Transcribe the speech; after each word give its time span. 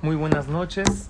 Muy 0.00 0.14
buenas 0.14 0.46
noches 0.46 1.08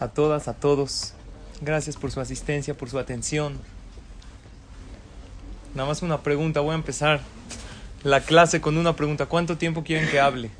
a 0.00 0.08
todas, 0.08 0.48
a 0.48 0.54
todos. 0.54 1.12
Gracias 1.60 1.96
por 1.96 2.10
su 2.10 2.20
asistencia, 2.20 2.74
por 2.74 2.88
su 2.88 2.98
atención. 2.98 3.58
Nada 5.74 5.86
más 5.86 6.00
una 6.00 6.22
pregunta, 6.22 6.60
voy 6.60 6.72
a 6.72 6.76
empezar 6.76 7.20
la 8.02 8.20
clase 8.20 8.62
con 8.62 8.78
una 8.78 8.96
pregunta. 8.96 9.26
¿Cuánto 9.26 9.58
tiempo 9.58 9.84
quieren 9.84 10.08
que 10.08 10.18
hable? 10.18 10.50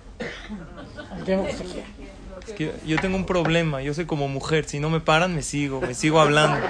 Es 2.47 2.53
que 2.53 2.75
yo 2.87 2.99
tengo 2.99 3.17
un 3.17 3.25
problema, 3.25 3.81
yo 3.81 3.95
soy 3.95 4.05
como 4.05 4.29
mujer, 4.29 4.67
si 4.67 4.81
no 4.81 4.91
me 4.91 5.01
paran 5.01 5.35
me 5.35 5.43
sigo, 5.43 5.81
me 5.81 5.95
sigo 5.95 6.21
hablando. 6.21 6.65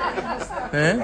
¿Eh? 0.72 1.00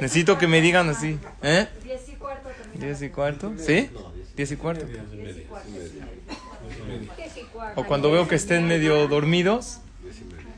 Necesito 0.00 0.38
que 0.38 0.48
me 0.48 0.60
digan 0.60 0.88
así. 0.88 1.20
¿Eh? 1.42 1.68
Diez 1.84 2.08
y 2.08 2.12
cuarto 2.16 2.48
también. 2.48 2.80
¿Diez 2.80 3.02
y 3.02 3.08
cuarto? 3.10 3.52
¿Sí? 3.58 3.90
¿Diez 4.34 4.50
y 4.50 4.56
cuarto? 4.56 4.86
Diez 7.16 7.36
y. 7.36 7.40
O 7.76 7.84
cuando 7.84 8.10
veo 8.10 8.28
que 8.28 8.34
estén 8.34 8.66
medio 8.66 9.08
dormidos. 9.08 9.80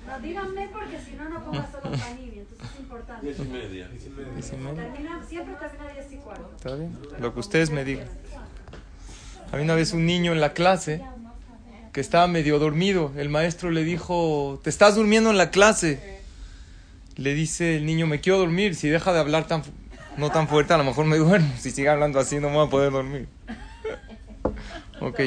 No, 0.06 0.20
díganme 0.20 0.68
porque 0.68 0.98
si 1.00 1.12
no, 1.16 1.28
no 1.28 1.44
pongas 1.44 1.70
solo 1.70 1.82
Panini, 1.82 2.38
entonces 2.38 2.70
es 2.74 2.80
importante. 2.80 3.26
Diez 3.26 3.38
y 3.38 3.42
media. 3.42 3.88
Termina, 3.88 5.24
siempre 5.26 5.54
termina 5.54 5.92
diez 5.92 6.12
y 6.12 6.16
cuarto. 6.16 6.52
¿Está 6.56 6.74
bien? 6.76 6.96
Lo 7.18 7.34
que 7.34 7.40
ustedes 7.40 7.70
me 7.70 7.84
digan. 7.84 8.06
Había 9.50 9.64
una 9.64 9.74
vez 9.74 9.92
un 9.92 10.06
niño 10.06 10.32
en 10.32 10.40
la 10.40 10.52
clase 10.52 11.02
que 11.92 12.00
estaba 12.00 12.26
medio 12.26 12.58
dormido. 12.58 13.12
El 13.16 13.28
maestro 13.28 13.70
le 13.70 13.82
dijo, 13.82 14.60
¿te 14.62 14.70
estás 14.70 14.96
durmiendo 14.96 15.30
en 15.30 15.38
la 15.38 15.50
clase? 15.50 16.20
Le 17.16 17.34
dice 17.34 17.76
el 17.76 17.86
niño, 17.86 18.06
me 18.06 18.20
quiero 18.20 18.38
dormir. 18.38 18.74
Si 18.74 18.88
deja 18.88 19.12
de 19.12 19.18
hablar 19.18 19.46
tan, 19.46 19.62
no 20.16 20.30
tan 20.30 20.46
fuerte, 20.46 20.74
a 20.74 20.78
lo 20.78 20.84
mejor 20.84 21.06
me 21.06 21.16
duermo. 21.16 21.50
Si 21.58 21.70
sigue 21.70 21.88
hablando 21.88 22.18
así, 22.18 22.38
no 22.38 22.50
me 22.50 22.56
voy 22.56 22.66
a 22.66 22.70
poder 22.70 22.92
dormir. 22.92 23.28
ok. 25.00 25.20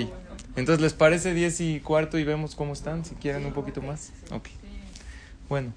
Entonces, 0.59 0.81
¿les 0.81 0.93
parece 0.93 1.33
10 1.33 1.61
y 1.61 1.79
cuarto 1.79 2.17
y 2.19 2.23
vemos 2.23 2.55
cómo 2.55 2.73
están? 2.73 3.05
Si 3.05 3.15
quieren 3.15 3.45
un 3.45 3.53
poquito 3.53 3.81
más. 3.81 4.11
Ok. 4.31 4.49
Bueno. 5.47 5.73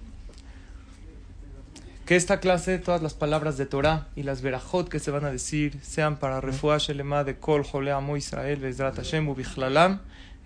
Que 2.04 2.16
esta 2.16 2.40
clase, 2.40 2.78
todas 2.78 3.00
las 3.00 3.14
palabras 3.14 3.56
de 3.56 3.64
Torah 3.64 4.08
y 4.16 4.24
las 4.24 4.42
verajot 4.42 4.88
que 4.88 4.98
se 4.98 5.12
van 5.12 5.24
a 5.24 5.30
decir, 5.30 5.78
sean 5.82 6.16
para 6.16 6.40
Refuah 6.40 6.78
Shelema 6.78 7.22
de 7.22 7.36
Kol 7.36 7.62
Jole 7.62 7.92
Amo 7.92 8.16
Israel, 8.16 8.58
Bezrat 8.58 8.96
Hashem, 8.96 9.28
Ubichlalam, 9.28 10.00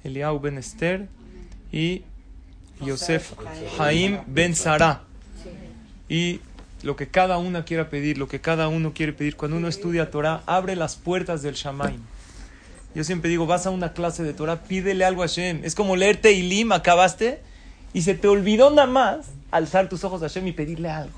Eliau 0.05 0.39
Ben 0.39 0.59
Esther 0.59 1.09
y 1.73 2.05
Yosef 2.81 3.33
Haim 3.79 4.19
Ben 4.27 4.55
Sara. 4.55 5.05
Y 6.09 6.41
lo 6.83 6.95
que 6.95 7.09
cada 7.09 7.39
una 7.39 7.64
quiera 7.64 7.89
pedir, 7.89 8.19
lo 8.19 8.29
que 8.29 8.41
cada 8.41 8.69
uno 8.69 8.92
quiere 8.92 9.14
pedir, 9.14 9.37
cuando 9.37 9.57
uno 9.57 9.69
estudia 9.69 10.11
Torah, 10.11 10.42
abre 10.47 10.77
las 10.77 10.97
puertas 10.97 11.42
del 11.42 11.55
Shamaim. 11.55 12.01
Yo 12.97 13.05
siempre 13.05 13.28
digo, 13.28 13.44
vas 13.44 13.66
a 13.66 13.70
una 13.70 13.92
clase 13.92 14.22
de 14.22 14.33
Torah, 14.33 14.62
pídele 14.62 15.05
algo 15.05 15.22
a 15.22 15.27
Hashem. 15.27 15.61
Es 15.64 15.75
como 15.75 15.97
leerte 15.97 16.33
Ilim, 16.33 16.72
acabaste, 16.72 17.42
y 17.92 18.00
se 18.00 18.14
te 18.14 18.27
olvidó 18.27 18.70
nada 18.70 18.86
más 18.86 19.27
alzar 19.50 19.91
tus 19.91 20.02
ojos 20.05 20.22
a 20.22 20.28
Hashem 20.28 20.47
y 20.47 20.52
pedirle 20.52 20.89
algo. 20.89 21.12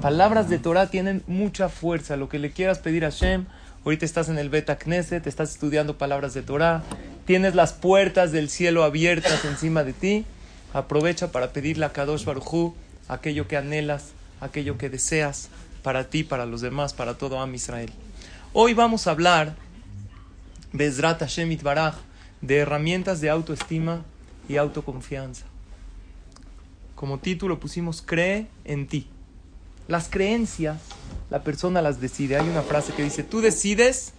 Palabras 0.00 0.48
de 0.48 0.60
Torah 0.60 0.86
tienen 0.86 1.24
mucha 1.26 1.68
fuerza. 1.68 2.16
Lo 2.16 2.28
que 2.28 2.38
le 2.38 2.52
quieras 2.52 2.78
pedir 2.78 3.04
a 3.04 3.10
Hashem, 3.10 3.46
ahorita 3.84 4.04
estás 4.04 4.28
en 4.28 4.38
el 4.38 4.48
Beta 4.48 4.78
Knesset, 4.78 5.26
estás 5.26 5.50
estudiando 5.50 5.98
palabras 5.98 6.34
de 6.34 6.42
Torah, 6.42 6.84
tienes 7.24 7.56
las 7.56 7.72
puertas 7.72 8.30
del 8.30 8.48
cielo 8.48 8.84
abiertas 8.84 9.44
encima 9.44 9.82
de 9.82 9.94
ti. 9.94 10.24
Aprovecha 10.72 11.32
para 11.32 11.52
pedirle 11.52 11.84
a 11.84 11.92
Kadosh 11.92 12.24
Barujú 12.24 12.76
aquello 13.08 13.48
que 13.48 13.56
anhelas, 13.56 14.12
aquello 14.40 14.78
que 14.78 14.88
deseas 14.88 15.48
para 15.82 16.04
ti, 16.10 16.22
para 16.22 16.46
los 16.46 16.60
demás, 16.60 16.94
para 16.94 17.14
todo 17.14 17.40
Am 17.40 17.52
Israel. 17.56 17.90
Hoy 18.52 18.72
vamos 18.72 19.08
a 19.08 19.10
hablar, 19.10 19.56
Bezrat 20.72 21.20
Hashem 21.20 21.52
Itbaraj, 21.52 21.96
de 22.40 22.58
herramientas 22.58 23.20
de 23.20 23.30
autoestima 23.30 24.04
y 24.48 24.56
autoconfianza. 24.56 25.44
Como 26.94 27.18
título 27.18 27.60
pusimos 27.60 28.00
Cree 28.00 28.46
en 28.64 28.86
ti. 28.86 29.06
Las 29.88 30.08
creencias, 30.08 30.80
la 31.30 31.42
persona 31.42 31.82
las 31.82 32.00
decide. 32.00 32.36
Hay 32.36 32.48
una 32.48 32.62
frase 32.62 32.92
que 32.94 33.02
dice, 33.02 33.22
tú 33.22 33.40
decides 33.40 34.12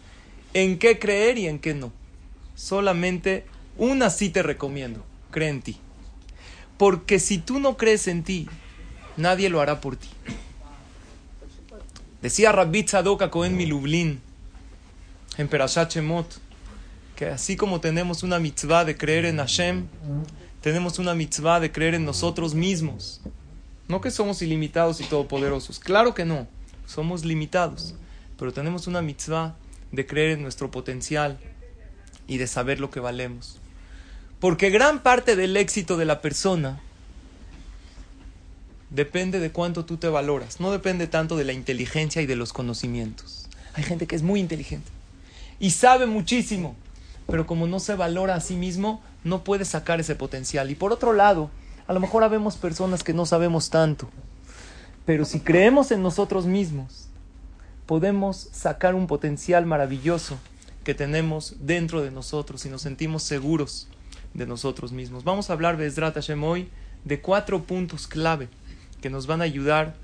en 0.54 0.78
qué 0.78 1.00
creer 1.00 1.38
y 1.38 1.48
en 1.48 1.60
qué 1.60 1.74
no. 1.74 1.92
Solamente 2.56 3.46
una 3.78 4.10
sí 4.10 4.30
te 4.30 4.44
recomiendo, 4.44 5.04
cree 5.32 5.50
en 5.50 5.62
ti. 5.62 5.80
Porque 6.78 7.20
si 7.20 7.40
tú 7.40 7.60
no 7.60 7.78
crees 7.78 8.08
en 8.08 8.24
ti, 8.24 8.48
nadie 9.18 9.50
lo 9.50 9.62
hará 9.62 9.82
por 9.82 9.96
ti. 9.96 10.10
Decía 12.22 12.52
Rabbi 12.52 12.84
Tzadok 12.84 13.30
Cohen 13.30 13.58
Milublin 13.58 14.22
en 15.38 15.48
Perashat 15.48 15.96
que 17.16 17.28
así 17.28 17.56
como 17.56 17.80
tenemos 17.80 18.24
una 18.24 18.40
mitzvah 18.40 18.86
de 18.86 18.98
creer 18.98 19.26
en 19.26 19.38
Hashem, 19.38 19.88
tenemos 20.62 21.00
una 21.00 21.14
mitzvah 21.14 21.60
de 21.60 21.72
creer 21.72 21.96
en 21.96 22.06
nosotros 22.06 22.54
mismos. 22.54 23.22
No 23.88 24.02
que 24.02 24.12
somos 24.12 24.42
ilimitados 24.42 25.02
y 25.02 25.04
todopoderosos, 25.04 25.80
claro 25.80 26.14
que 26.14 26.26
no, 26.26 26.48
somos 26.88 27.26
limitados, 27.26 27.96
pero 28.38 28.54
tenemos 28.54 28.88
una 28.88 29.02
mitzvah 29.02 29.56
de 29.92 30.06
creer 30.06 30.32
en 30.32 30.42
nuestro 30.42 30.72
potencial 30.72 31.40
y 32.28 32.38
de 32.38 32.48
saber 32.48 32.80
lo 32.80 32.90
que 32.90 33.00
valemos. 33.00 33.60
Porque 34.40 34.70
gran 34.70 35.04
parte 35.04 35.36
del 35.36 35.56
éxito 35.56 35.98
de 35.98 36.06
la 36.06 36.22
persona 36.22 36.82
depende 38.90 39.40
de 39.40 39.52
cuánto 39.52 39.86
tú 39.86 39.98
te 39.98 40.08
valoras, 40.08 40.60
no 40.60 40.72
depende 40.72 41.08
tanto 41.08 41.36
de 41.36 41.46
la 41.46 41.54
inteligencia 41.54 42.22
y 42.22 42.26
de 42.26 42.36
los 42.36 42.54
conocimientos. 42.54 43.48
Hay 43.74 43.84
gente 43.84 44.08
que 44.08 44.16
es 44.16 44.22
muy 44.22 44.40
inteligente 44.40 44.90
y 45.60 45.72
sabe 45.72 46.06
muchísimo, 46.06 46.76
pero 47.28 47.46
como 47.46 47.68
no 47.68 47.80
se 47.80 47.96
valora 47.96 48.36
a 48.36 48.42
sí 48.42 48.56
mismo, 48.56 49.02
no 49.24 49.44
puede 49.44 49.66
sacar 49.66 50.00
ese 50.00 50.16
potencial. 50.16 50.70
Y 50.72 50.76
por 50.76 50.92
otro 50.92 51.14
lado, 51.14 51.50
a 51.88 51.94
lo 51.94 52.00
mejor 52.00 52.24
habemos 52.24 52.56
personas 52.58 53.04
que 53.04 53.14
no 53.14 53.26
sabemos 53.26 53.70
tanto, 53.70 54.10
pero 55.06 55.26
si 55.26 55.40
creemos 55.40 55.92
en 55.92 56.02
nosotros 56.02 56.46
mismos, 56.46 57.08
podemos 57.86 58.50
sacar 58.52 58.96
un 58.96 59.08
potencial 59.08 59.66
maravilloso 59.66 60.38
que 60.84 60.94
tenemos 60.94 61.56
dentro 61.60 62.02
de 62.02 62.12
nosotros 62.12 62.66
y 62.66 62.70
nos 62.70 62.82
sentimos 62.82 63.24
seguros 63.24 63.88
de 64.34 64.46
nosotros 64.46 64.92
mismos. 64.92 65.24
Vamos 65.24 65.50
a 65.50 65.54
hablar, 65.54 65.78
Bezrat 65.78 66.16
Hashem, 66.16 66.44
hoy 66.44 66.70
de 67.04 67.22
cuatro 67.22 67.64
puntos 67.64 68.08
clave 68.08 68.48
que 69.02 69.10
nos 69.10 69.28
van 69.28 69.42
a 69.42 69.46
ayudar 69.46 69.96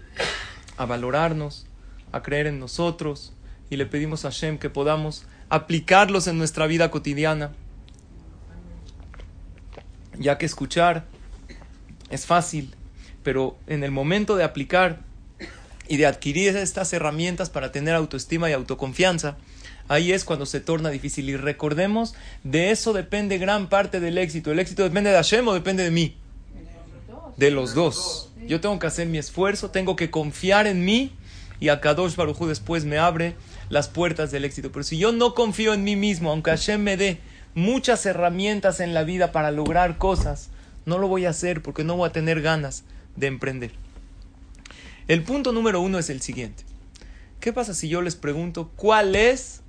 a 0.78 0.85
valorarnos, 0.85 1.66
a 2.12 2.22
creer 2.22 2.47
en 2.47 2.59
nosotros 2.59 3.34
y 3.69 3.78
le 3.78 3.85
pedimos 3.85 4.25
a 4.25 4.31
Hashem 4.31 4.58
que 4.58 4.69
podamos 4.69 5.25
aplicarlos 5.49 6.27
en 6.27 6.37
nuestra 6.37 6.67
vida 6.67 6.91
cotidiana, 6.91 7.51
ya 10.17 10.37
que 10.37 10.45
escuchar 10.45 11.05
es 12.09 12.25
fácil, 12.25 12.73
pero 13.23 13.57
en 13.67 13.83
el 13.83 13.91
momento 13.91 14.35
de 14.35 14.43
aplicar 14.43 14.99
y 15.87 15.97
de 15.97 16.05
adquirir 16.05 16.55
estas 16.55 16.93
herramientas 16.93 17.49
para 17.49 17.71
tener 17.71 17.95
autoestima 17.95 18.49
y 18.49 18.53
autoconfianza, 18.53 19.37
ahí 19.87 20.11
es 20.11 20.23
cuando 20.23 20.45
se 20.45 20.59
torna 20.59 20.89
difícil. 20.89 21.29
Y 21.29 21.35
recordemos, 21.35 22.13
de 22.43 22.71
eso 22.71 22.93
depende 22.93 23.37
gran 23.37 23.69
parte 23.69 23.99
del 23.99 24.17
éxito. 24.17 24.52
¿El 24.52 24.59
éxito 24.59 24.84
depende 24.84 25.09
de 25.09 25.16
Hashem 25.16 25.47
o 25.47 25.53
depende 25.53 25.84
de 25.84 25.91
mí? 25.91 26.16
De 27.37 27.52
los 27.52 27.73
dos. 27.73 28.31
Yo 28.47 28.61
tengo 28.61 28.78
que 28.78 28.87
hacer 28.87 29.07
mi 29.07 29.17
esfuerzo, 29.17 29.72
tengo 29.72 29.95
que 29.95 30.11
confiar 30.11 30.67
en 30.67 30.85
mí 30.85 31.11
y 31.59 31.69
a 31.69 31.81
Kadosh 31.81 32.16
Baruj 32.16 32.41
Hu 32.41 32.47
después 32.47 32.85
me 32.85 32.97
abre 32.97 33.35
las 33.69 33.87
puertas 33.87 34.31
del 34.31 34.45
éxito. 34.45 34.71
Pero 34.71 34.83
si 34.83 34.97
yo 34.97 35.11
no 35.11 35.33
confío 35.33 35.73
en 35.73 35.83
mí 35.83 35.95
mismo, 35.95 36.31
aunque 36.31 36.51
Hashem 36.51 36.81
me 36.81 36.97
dé 36.97 37.19
muchas 37.53 38.05
herramientas 38.05 38.79
en 38.79 38.93
la 38.93 39.03
vida 39.03 39.31
para 39.31 39.51
lograr 39.51 39.97
cosas, 39.97 40.49
no 40.85 40.97
lo 40.97 41.07
voy 41.07 41.25
a 41.25 41.29
hacer 41.29 41.61
porque 41.61 41.83
no 41.83 41.95
voy 41.95 42.09
a 42.09 42.11
tener 42.11 42.41
ganas 42.41 42.83
de 43.16 43.27
emprender. 43.27 43.71
El 45.07 45.23
punto 45.23 45.51
número 45.51 45.81
uno 45.81 45.99
es 45.99 46.09
el 46.09 46.21
siguiente. 46.21 46.63
¿Qué 47.39 47.53
pasa 47.53 47.73
si 47.73 47.87
yo 47.89 48.01
les 48.01 48.16
pregunto 48.16 48.69
cuál 48.75 49.16
es 49.16 49.61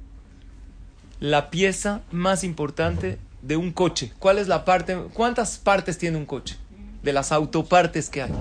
la 1.20 1.50
pieza 1.50 2.02
más 2.10 2.42
importante 2.42 3.18
de 3.42 3.56
un 3.56 3.72
coche? 3.72 4.12
¿Cuál 4.18 4.38
es 4.38 4.48
la 4.48 4.64
parte? 4.64 4.96
¿Cuántas 5.14 5.58
partes 5.58 5.98
tiene 5.98 6.16
un 6.16 6.26
coche? 6.26 6.56
De 7.02 7.12
las 7.12 7.32
autopartes 7.32 8.10
que 8.10 8.22
hay. 8.22 8.32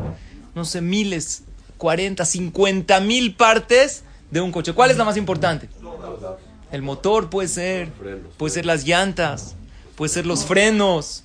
No 0.55 0.65
sé, 0.65 0.81
miles, 0.81 1.43
40, 1.77 2.25
50 2.25 2.99
mil 3.01 3.35
partes 3.35 4.03
de 4.31 4.41
un 4.41 4.51
coche. 4.51 4.73
¿Cuál 4.73 4.91
es 4.91 4.97
la 4.97 5.05
más 5.05 5.17
importante? 5.17 5.69
El 6.71 6.81
motor 6.81 7.29
puede 7.29 7.47
ser, 7.47 7.91
puede 8.37 8.53
ser 8.53 8.65
las 8.65 8.85
llantas, 8.85 9.55
puede 9.95 10.09
ser 10.09 10.25
los 10.25 10.45
frenos. 10.45 11.23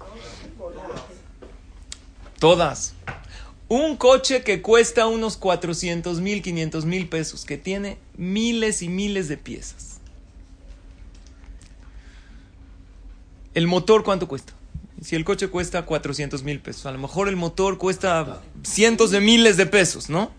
Todas. 2.39 2.95
Un 3.69 3.97
coche 3.97 4.43
que 4.43 4.62
cuesta 4.62 5.06
unos 5.06 5.37
400 5.37 6.21
mil, 6.21 6.43
500 6.43 6.85
mil 6.85 7.09
pesos, 7.09 7.45
que 7.45 7.56
tiene 7.56 7.99
miles 8.17 8.83
y 8.83 8.89
miles 8.89 9.29
de 9.29 9.37
piezas. 9.37 10.01
¿El 13.55 13.67
motor 13.67 14.03
cuánto 14.03 14.29
cuesta? 14.29 14.53
Si 15.01 15.17
el 15.17 15.25
coche 15.25 15.49
cuesta 15.49 15.85
400 15.85 16.43
mil 16.43 16.61
pesos, 16.61 16.87
a 16.87 16.93
lo 16.93 16.99
mejor 16.99 17.29
el 17.29 17.37
motor 17.37 17.79
cuesta 17.79 18.41
cientos 18.62 19.11
de 19.11 19.21
miles 19.21 19.56
de 19.56 19.67
pesos, 19.67 20.09
¿no? 20.09 20.31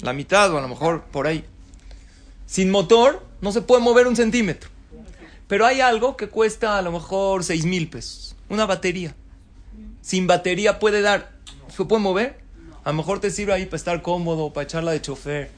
La 0.00 0.12
mitad 0.12 0.52
o 0.52 0.58
a 0.58 0.60
lo 0.60 0.68
mejor 0.68 1.04
por 1.04 1.26
ahí. 1.26 1.44
Sin 2.46 2.70
motor 2.70 3.26
no 3.40 3.52
se 3.52 3.62
puede 3.62 3.82
mover 3.82 4.06
un 4.06 4.16
centímetro. 4.16 4.70
Pero 5.46 5.66
hay 5.66 5.80
algo 5.80 6.16
que 6.16 6.28
cuesta 6.28 6.78
a 6.78 6.82
lo 6.82 6.92
mejor 6.92 7.44
6 7.44 7.64
mil 7.66 7.88
pesos. 7.88 8.36
Una 8.48 8.66
batería. 8.66 9.14
Sin 10.00 10.26
batería 10.26 10.78
puede 10.78 11.00
dar. 11.00 11.32
¿Se 11.68 11.84
puede 11.84 12.02
mover? 12.02 12.38
A 12.84 12.90
lo 12.90 12.96
mejor 12.96 13.20
te 13.20 13.30
sirve 13.30 13.52
ahí 13.52 13.66
para 13.66 13.76
estar 13.76 14.02
cómodo, 14.02 14.52
para 14.52 14.64
echarla 14.64 14.92
de 14.92 15.00
chofer 15.00 15.50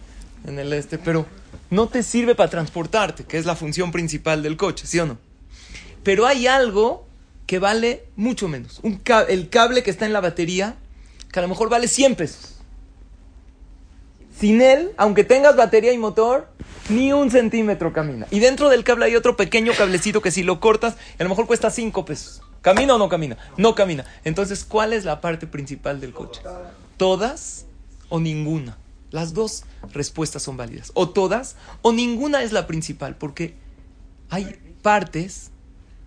en 0.47 0.59
el 0.59 0.73
este, 0.73 0.99
pero 0.99 1.27
no 1.71 1.89
te 1.89 2.03
sirve 2.03 2.35
para 2.35 2.49
transportarte, 2.49 3.25
que 3.25 3.39
es 3.39 3.47
la 3.47 3.57
función 3.57 3.91
principal 3.91 4.43
del 4.43 4.57
coche, 4.57 4.87
¿sí 4.87 5.01
o 5.01 5.07
no? 5.07 5.19
Pero 6.05 6.27
hay 6.27 6.47
algo 6.47 7.05
que 7.47 7.59
vale 7.59 8.05
mucho 8.15 8.47
menos. 8.49 8.81
El 9.29 9.49
cable 9.49 9.83
que 9.83 9.91
está 9.91 10.07
en 10.07 10.13
la 10.13 10.21
batería, 10.21 10.77
que 11.33 11.39
a 11.41 11.43
lo 11.43 11.49
mejor 11.49 11.69
vale 11.69 11.89
100 11.89 12.15
pesos. 12.15 12.55
Sin 14.39 14.61
él, 14.61 14.93
aunque 14.97 15.25
tengas 15.25 15.57
batería 15.57 15.93
y 15.93 15.99
motor, 15.99 16.49
ni 16.89 17.13
un 17.13 17.31
centímetro 17.31 17.93
camina. 17.93 18.27
Y 18.31 18.41
dentro 18.41 18.69
del 18.69 18.85
cable 18.85 19.07
hay 19.07 19.17
otro 19.17 19.37
pequeño 19.37 19.73
cablecito 19.77 20.21
que 20.21 20.31
si 20.31 20.43
lo 20.43 20.61
cortas, 20.61 20.97
a 21.19 21.23
lo 21.23 21.29
mejor 21.29 21.47
cuesta 21.47 21.71
5 21.71 22.05
pesos. 22.05 22.43
¿Camina 22.63 22.95
o 22.97 22.99
no 22.99 23.09
camina? 23.09 23.37
No 23.57 23.75
camina. 23.75 24.05
Entonces, 24.25 24.65
¿cuál 24.65 24.93
es 24.93 25.05
la 25.05 25.21
parte 25.21 25.47
principal 25.47 26.01
del 26.01 26.13
coche? 26.13 26.41
¿Todas 26.97 27.67
o 28.09 28.19
ninguna? 28.19 28.77
Las 29.11 29.35
dos 29.35 29.65
respuestas 29.93 30.43
son 30.43 30.57
válidas. 30.57 30.91
O 30.95 31.09
todas 31.09 31.57
o 31.83 31.93
ninguna 31.93 32.43
es 32.43 32.53
la 32.53 32.67
principal, 32.67 33.17
porque 33.17 33.55
hay 34.31 34.59
partes 34.83 35.51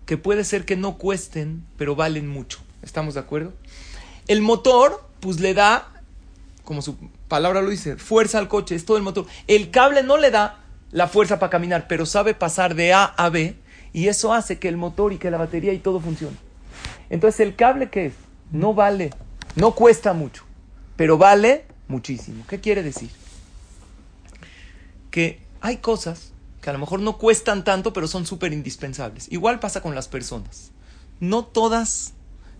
que 0.04 0.18
puede 0.18 0.44
ser 0.44 0.64
que 0.64 0.76
no 0.76 0.98
cuesten, 0.98 1.64
pero 1.76 1.96
valen 1.96 2.28
mucho. 2.28 2.58
¿Estamos 2.82 3.14
de 3.14 3.20
acuerdo? 3.20 3.52
El 4.26 4.42
motor, 4.42 5.02
pues 5.20 5.40
le 5.40 5.54
da, 5.54 5.88
como 6.64 6.82
su 6.82 6.96
palabra 7.28 7.62
lo 7.62 7.70
dice, 7.70 7.96
fuerza 7.96 8.38
al 8.38 8.48
coche, 8.48 8.74
es 8.74 8.84
todo 8.84 8.96
el 8.96 9.02
motor. 9.02 9.26
El 9.46 9.70
cable 9.70 10.02
no 10.02 10.18
le 10.18 10.30
da 10.30 10.60
la 10.92 11.08
fuerza 11.08 11.38
para 11.38 11.50
caminar, 11.50 11.86
pero 11.88 12.06
sabe 12.06 12.34
pasar 12.34 12.74
de 12.74 12.92
A 12.92 13.04
a 13.04 13.28
B 13.28 13.56
y 13.92 14.08
eso 14.08 14.32
hace 14.32 14.58
que 14.58 14.68
el 14.68 14.76
motor 14.76 15.12
y 15.12 15.18
que 15.18 15.30
la 15.30 15.38
batería 15.38 15.72
y 15.72 15.78
todo 15.78 16.00
funcione. 16.00 16.36
Entonces, 17.08 17.40
¿el 17.40 17.56
cable 17.56 17.90
qué 17.90 18.06
es? 18.06 18.14
No 18.52 18.74
vale, 18.74 19.10
no 19.56 19.74
cuesta 19.74 20.12
mucho, 20.12 20.44
pero 20.96 21.18
vale 21.18 21.64
muchísimo. 21.88 22.44
¿Qué 22.48 22.60
quiere 22.60 22.82
decir? 22.82 23.10
Que 25.10 25.40
hay 25.60 25.78
cosas 25.78 26.32
que 26.60 26.70
a 26.70 26.72
lo 26.72 26.78
mejor 26.78 27.00
no 27.00 27.18
cuestan 27.18 27.64
tanto, 27.64 27.92
pero 27.92 28.06
son 28.06 28.26
súper 28.26 28.52
indispensables. 28.52 29.30
Igual 29.30 29.60
pasa 29.60 29.80
con 29.80 29.94
las 29.94 30.08
personas. 30.08 30.72
No 31.18 31.44
todas 31.44 32.12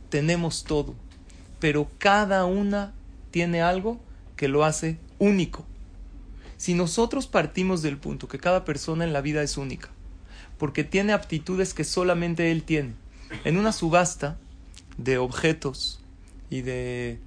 tenemos 0.09 0.65
todo, 0.65 0.95
pero 1.61 1.89
cada 1.99 2.45
una 2.45 2.93
tiene 3.31 3.63
algo 3.63 4.01
que 4.37 4.49
lo 4.49 4.65
hace 4.65 4.99
único. 5.19 5.65
Si 6.61 6.75
nosotros 6.75 7.27
partimos 7.27 7.81
del 7.81 7.97
punto 7.97 8.29
que 8.29 8.39
cada 8.39 8.67
persona 8.67 9.05
en 9.05 9.15
la 9.15 9.23
vida 9.23 9.43
es 9.43 9.57
única, 9.57 9.89
porque 10.59 10.85
tiene 10.85 11.15
aptitudes 11.15 11.73
que 11.73 11.85
solamente 11.85 12.53
él 12.53 12.65
tiene, 12.65 12.93
en 13.45 13.57
una 13.57 13.73
subasta 13.73 14.37
de 14.99 15.17
objetos 15.17 16.03
y 16.51 16.61
de 16.61 17.19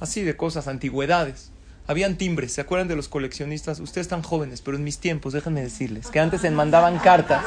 así 0.00 0.22
de 0.22 0.36
cosas, 0.36 0.66
antigüedades, 0.66 1.52
habían 1.86 2.16
timbres, 2.16 2.52
¿se 2.52 2.62
acuerdan 2.62 2.88
de 2.88 2.96
los 2.96 3.06
coleccionistas? 3.06 3.78
Ustedes 3.78 4.06
están 4.06 4.22
jóvenes, 4.22 4.60
pero 4.60 4.76
en 4.76 4.82
mis 4.82 4.98
tiempos, 4.98 5.34
déjenme 5.34 5.62
decirles, 5.62 6.08
que 6.08 6.18
antes 6.18 6.40
se 6.40 6.50
mandaban 6.50 6.98
cartas 6.98 7.44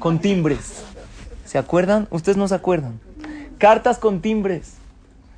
con 0.00 0.18
timbres. 0.18 0.82
¿Se 1.44 1.56
acuerdan? 1.56 2.08
Ustedes 2.10 2.36
no 2.36 2.48
se 2.48 2.56
acuerdan. 2.56 2.98
Cartas 3.58 3.98
con 3.98 4.20
timbres. 4.20 4.72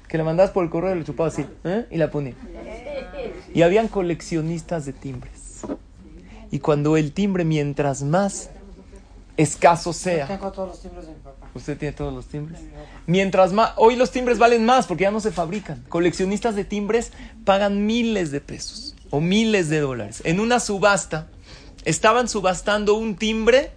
Que 0.08 0.16
le 0.16 0.24
mandabas 0.24 0.52
por 0.52 0.64
el 0.64 0.70
correo 0.70 0.96
y 0.96 1.00
le 1.00 1.04
chupaba 1.04 1.28
así, 1.28 1.44
¿eh? 1.64 1.84
y 1.90 1.98
la 1.98 2.10
ponía. 2.10 2.32
Y 3.56 3.62
habían 3.62 3.88
coleccionistas 3.88 4.84
de 4.84 4.92
timbres. 4.92 5.62
Y 6.50 6.58
cuando 6.58 6.98
el 6.98 7.12
timbre, 7.12 7.42
mientras 7.42 8.02
más 8.02 8.50
escaso 9.38 9.94
sea. 9.94 10.26
Tengo 10.26 10.52
todos 10.52 10.68
los 10.68 10.82
timbres 10.82 11.06
de 11.06 11.14
mi 11.14 11.20
papá. 11.20 11.48
¿Usted 11.54 11.78
tiene 11.78 11.96
todos 11.96 12.12
los 12.12 12.26
timbres? 12.26 12.60
Mientras 13.06 13.54
más, 13.54 13.72
hoy 13.76 13.96
los 13.96 14.10
timbres 14.10 14.36
valen 14.36 14.66
más 14.66 14.86
porque 14.86 15.04
ya 15.04 15.10
no 15.10 15.20
se 15.20 15.32
fabrican. 15.32 15.82
Coleccionistas 15.88 16.54
de 16.54 16.66
timbres 16.66 17.12
pagan 17.46 17.86
miles 17.86 18.30
de 18.30 18.42
pesos 18.42 18.94
o 19.08 19.22
miles 19.22 19.70
de 19.70 19.80
dólares. 19.80 20.20
En 20.26 20.38
una 20.38 20.60
subasta 20.60 21.28
estaban 21.86 22.28
subastando 22.28 22.92
un 22.92 23.16
timbre 23.16 23.70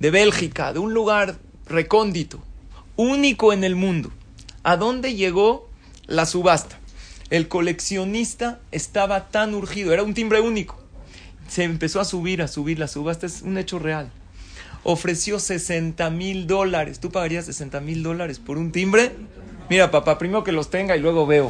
de 0.00 0.10
Bélgica, 0.10 0.72
de 0.72 0.80
un 0.80 0.92
lugar 0.92 1.36
recóndito, 1.66 2.40
único 2.96 3.52
en 3.52 3.62
el 3.62 3.76
mundo. 3.76 4.10
¿A 4.64 4.76
dónde 4.76 5.14
llegó 5.14 5.68
la 6.08 6.26
subasta? 6.26 6.80
El 7.34 7.48
coleccionista 7.48 8.60
estaba 8.70 9.28
tan 9.28 9.54
urgido, 9.54 9.92
era 9.92 10.02
un 10.02 10.14
timbre 10.14 10.40
único. 10.40 10.78
Se 11.48 11.64
empezó 11.64 12.00
a 12.00 12.04
subir, 12.04 12.42
a 12.42 12.48
subir 12.48 12.78
la 12.78 12.88
subasta, 12.88 13.26
es 13.26 13.42
un 13.42 13.58
hecho 13.58 13.78
real 13.78 14.10
ofreció 14.84 15.40
60 15.40 16.08
mil 16.10 16.46
dólares. 16.46 17.00
¿Tú 17.00 17.10
pagarías 17.10 17.46
60 17.46 17.80
mil 17.80 18.02
dólares 18.02 18.38
por 18.38 18.58
un 18.58 18.70
timbre? 18.70 19.12
Mira, 19.68 19.90
papá, 19.90 20.18
primero 20.18 20.44
que 20.44 20.52
los 20.52 20.70
tenga 20.70 20.96
y 20.96 21.00
luego 21.00 21.26
veo. 21.26 21.48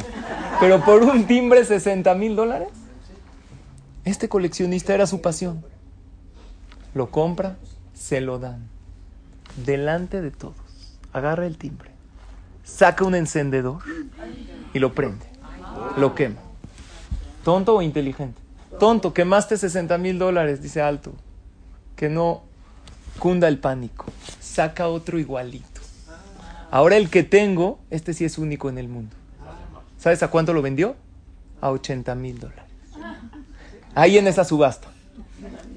Pero 0.59 0.83
por 0.83 1.03
un 1.03 1.27
timbre, 1.27 1.63
60 1.63 2.15
mil 2.15 2.35
dólares. 2.35 2.69
Este 4.05 4.29
coleccionista 4.29 4.93
era 4.93 5.05
su 5.05 5.21
pasión. 5.21 5.63
Lo 6.93 7.11
compra, 7.11 7.57
se 7.93 8.21
lo 8.21 8.39
dan. 8.39 8.69
Delante 9.65 10.21
de 10.21 10.31
todos. 10.31 10.55
Agarra 11.11 11.45
el 11.45 11.57
timbre. 11.57 11.91
Saca 12.63 13.03
un 13.03 13.15
encendedor 13.15 13.83
y 14.73 14.79
lo 14.79 14.95
prende. 14.95 15.34
Lo 15.97 16.13
quema. 16.15 16.41
¿Tonto 17.43 17.75
o 17.75 17.81
inteligente? 17.81 18.41
Tonto, 18.79 19.13
quemaste 19.13 19.57
60 19.57 19.97
mil 19.97 20.19
dólares, 20.19 20.61
dice 20.61 20.81
Alto. 20.81 21.13
Que 21.95 22.09
no 22.09 22.43
cunda 23.19 23.47
el 23.47 23.59
pánico. 23.59 24.05
Saca 24.39 24.87
otro 24.87 25.19
igualito. 25.19 25.81
Ahora 26.71 26.97
el 26.97 27.09
que 27.09 27.23
tengo, 27.23 27.79
este 27.89 28.13
sí 28.13 28.25
es 28.25 28.37
único 28.37 28.69
en 28.69 28.77
el 28.77 28.89
mundo. 28.89 29.15
¿Sabes 29.97 30.21
a 30.23 30.29
cuánto 30.29 30.53
lo 30.53 30.61
vendió? 30.61 30.95
A 31.61 31.71
80 31.71 32.15
mil 32.15 32.39
dólares. 32.39 32.65
Ahí 33.93 34.17
en 34.17 34.27
esa 34.27 34.43
subasta. 34.43 34.89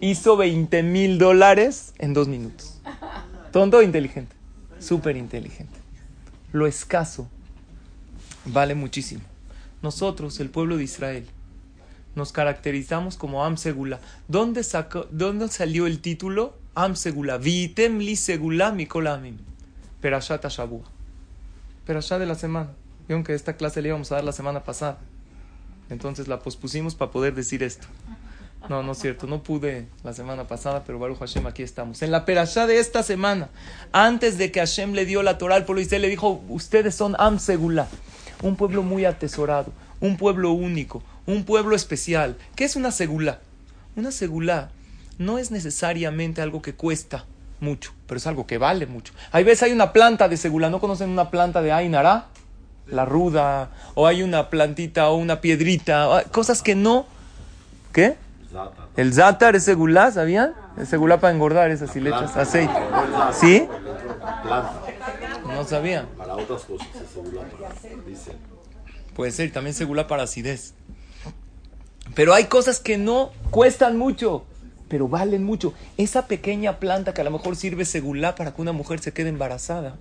Hizo 0.00 0.36
20 0.36 0.82
mil 0.82 1.18
dólares 1.18 1.94
en 1.98 2.14
dos 2.14 2.26
minutos. 2.26 2.80
Tonto 3.52 3.78
o 3.78 3.82
inteligente. 3.82 4.34
Súper 4.80 5.16
inteligente. 5.16 5.78
Lo 6.52 6.66
escaso 6.66 7.28
vale 8.44 8.74
muchísimo. 8.74 9.22
Nosotros, 9.82 10.40
el 10.40 10.50
pueblo 10.50 10.76
de 10.76 10.84
Israel, 10.84 11.26
nos 12.14 12.32
caracterizamos 12.32 13.16
como 13.16 13.44
Am 13.44 13.56
Segula. 13.56 14.00
¿Dónde, 14.26 14.64
sacó, 14.64 15.06
¿Dónde 15.10 15.48
salió 15.48 15.86
el 15.86 16.00
título? 16.00 16.54
Am 16.74 16.96
Segula. 16.96 17.38
Vitem 17.38 17.98
li 17.98 18.16
Segula 18.16 18.72
mikolamim. 18.72 19.38
Perashat 20.00 20.44
Ashabua. 20.44 20.84
Perashat 21.86 22.18
de 22.18 22.26
la 22.26 22.34
semana. 22.34 22.70
Vieron 23.06 23.24
que 23.24 23.34
esta 23.34 23.56
clase 23.56 23.80
le 23.82 23.88
íbamos 23.88 24.10
a 24.12 24.16
dar 24.16 24.24
la 24.24 24.32
semana 24.32 24.64
pasada. 24.64 24.98
Entonces 25.90 26.28
la 26.28 26.40
pospusimos 26.40 26.94
para 26.94 27.10
poder 27.10 27.34
decir 27.34 27.62
esto. 27.62 27.86
No, 28.68 28.82
no 28.82 28.92
es 28.92 28.98
cierto. 28.98 29.26
No 29.26 29.42
pude 29.42 29.86
la 30.02 30.12
semana 30.12 30.46
pasada, 30.46 30.84
pero 30.84 30.98
Baruch 30.98 31.18
Hashem, 31.18 31.46
aquí 31.46 31.62
estamos. 31.62 32.02
En 32.02 32.10
la 32.10 32.24
perashá 32.24 32.66
de 32.66 32.80
esta 32.80 33.02
semana, 33.02 33.48
antes 33.92 34.36
de 34.36 34.50
que 34.50 34.60
Hashem 34.60 34.92
le 34.92 35.06
dio 35.06 35.22
la 35.22 35.38
Torah 35.38 35.54
al 35.54 35.64
pueblo 35.64 35.80
Israel, 35.80 36.02
le 36.02 36.08
dijo, 36.08 36.42
ustedes 36.48 36.94
son 36.94 37.14
Am 37.18 37.38
Segula. 37.38 37.88
Un 38.42 38.56
pueblo 38.56 38.82
muy 38.82 39.04
atesorado. 39.04 39.72
Un 40.00 40.16
pueblo 40.16 40.52
único 40.52 41.02
un 41.28 41.44
pueblo 41.44 41.76
especial. 41.76 42.36
¿Qué 42.56 42.64
es 42.64 42.74
una 42.74 42.90
segula? 42.90 43.40
Una 43.96 44.10
segula 44.10 44.70
no 45.18 45.38
es 45.38 45.50
necesariamente 45.50 46.40
algo 46.40 46.62
que 46.62 46.74
cuesta 46.74 47.26
mucho, 47.60 47.92
pero 48.06 48.16
es 48.16 48.26
algo 48.26 48.46
que 48.46 48.56
vale 48.56 48.86
mucho. 48.86 49.12
Hay 49.30 49.44
veces 49.44 49.64
hay 49.64 49.72
una 49.72 49.92
planta 49.92 50.26
de 50.28 50.38
segula, 50.38 50.70
¿no 50.70 50.80
conocen 50.80 51.10
una 51.10 51.30
planta 51.30 51.60
de 51.60 51.70
Ainara? 51.70 52.28
La 52.86 53.04
ruda, 53.04 53.68
o 53.94 54.06
hay 54.06 54.22
una 54.22 54.48
plantita 54.48 55.10
o 55.10 55.16
una 55.16 55.42
piedrita, 55.42 56.24
cosas 56.32 56.62
que 56.62 56.74
no. 56.74 57.04
¿Qué? 57.92 58.16
El 58.96 59.12
zátar 59.12 59.54
es 59.54 59.64
segula, 59.64 60.10
¿sabían? 60.10 60.54
Es 60.80 60.88
segula 60.88 61.20
para 61.20 61.34
engordar 61.34 61.70
esas 61.70 61.90
si 61.90 62.00
le 62.00 62.08
echas 62.08 62.34
aceite. 62.38 62.72
¿Sí? 63.38 63.68
No 65.58 65.64
sabían. 65.64 66.06
Para 66.16 66.36
otras 66.36 66.62
cosas 66.62 66.86
es 66.94 67.10
segula 67.10 67.42
dicen. 68.06 68.36
Puede 69.16 69.32
ser, 69.32 69.52
también 69.52 69.74
segula 69.74 70.06
para 70.06 70.22
acidez. 70.22 70.74
Pero 72.14 72.32
hay 72.32 72.44
cosas 72.44 72.78
que 72.78 72.96
no 72.96 73.32
cuestan 73.50 73.98
mucho, 73.98 74.44
pero 74.88 75.08
valen 75.08 75.42
mucho. 75.42 75.74
Esa 75.96 76.28
pequeña 76.28 76.78
planta 76.78 77.12
que 77.12 77.22
a 77.22 77.24
lo 77.24 77.32
mejor 77.32 77.56
sirve 77.56 77.84
segulá 77.86 78.36
para 78.36 78.54
que 78.54 78.62
una 78.62 78.70
mujer 78.70 79.00
se 79.00 79.12
quede 79.12 79.30
embarazada, 79.30 79.96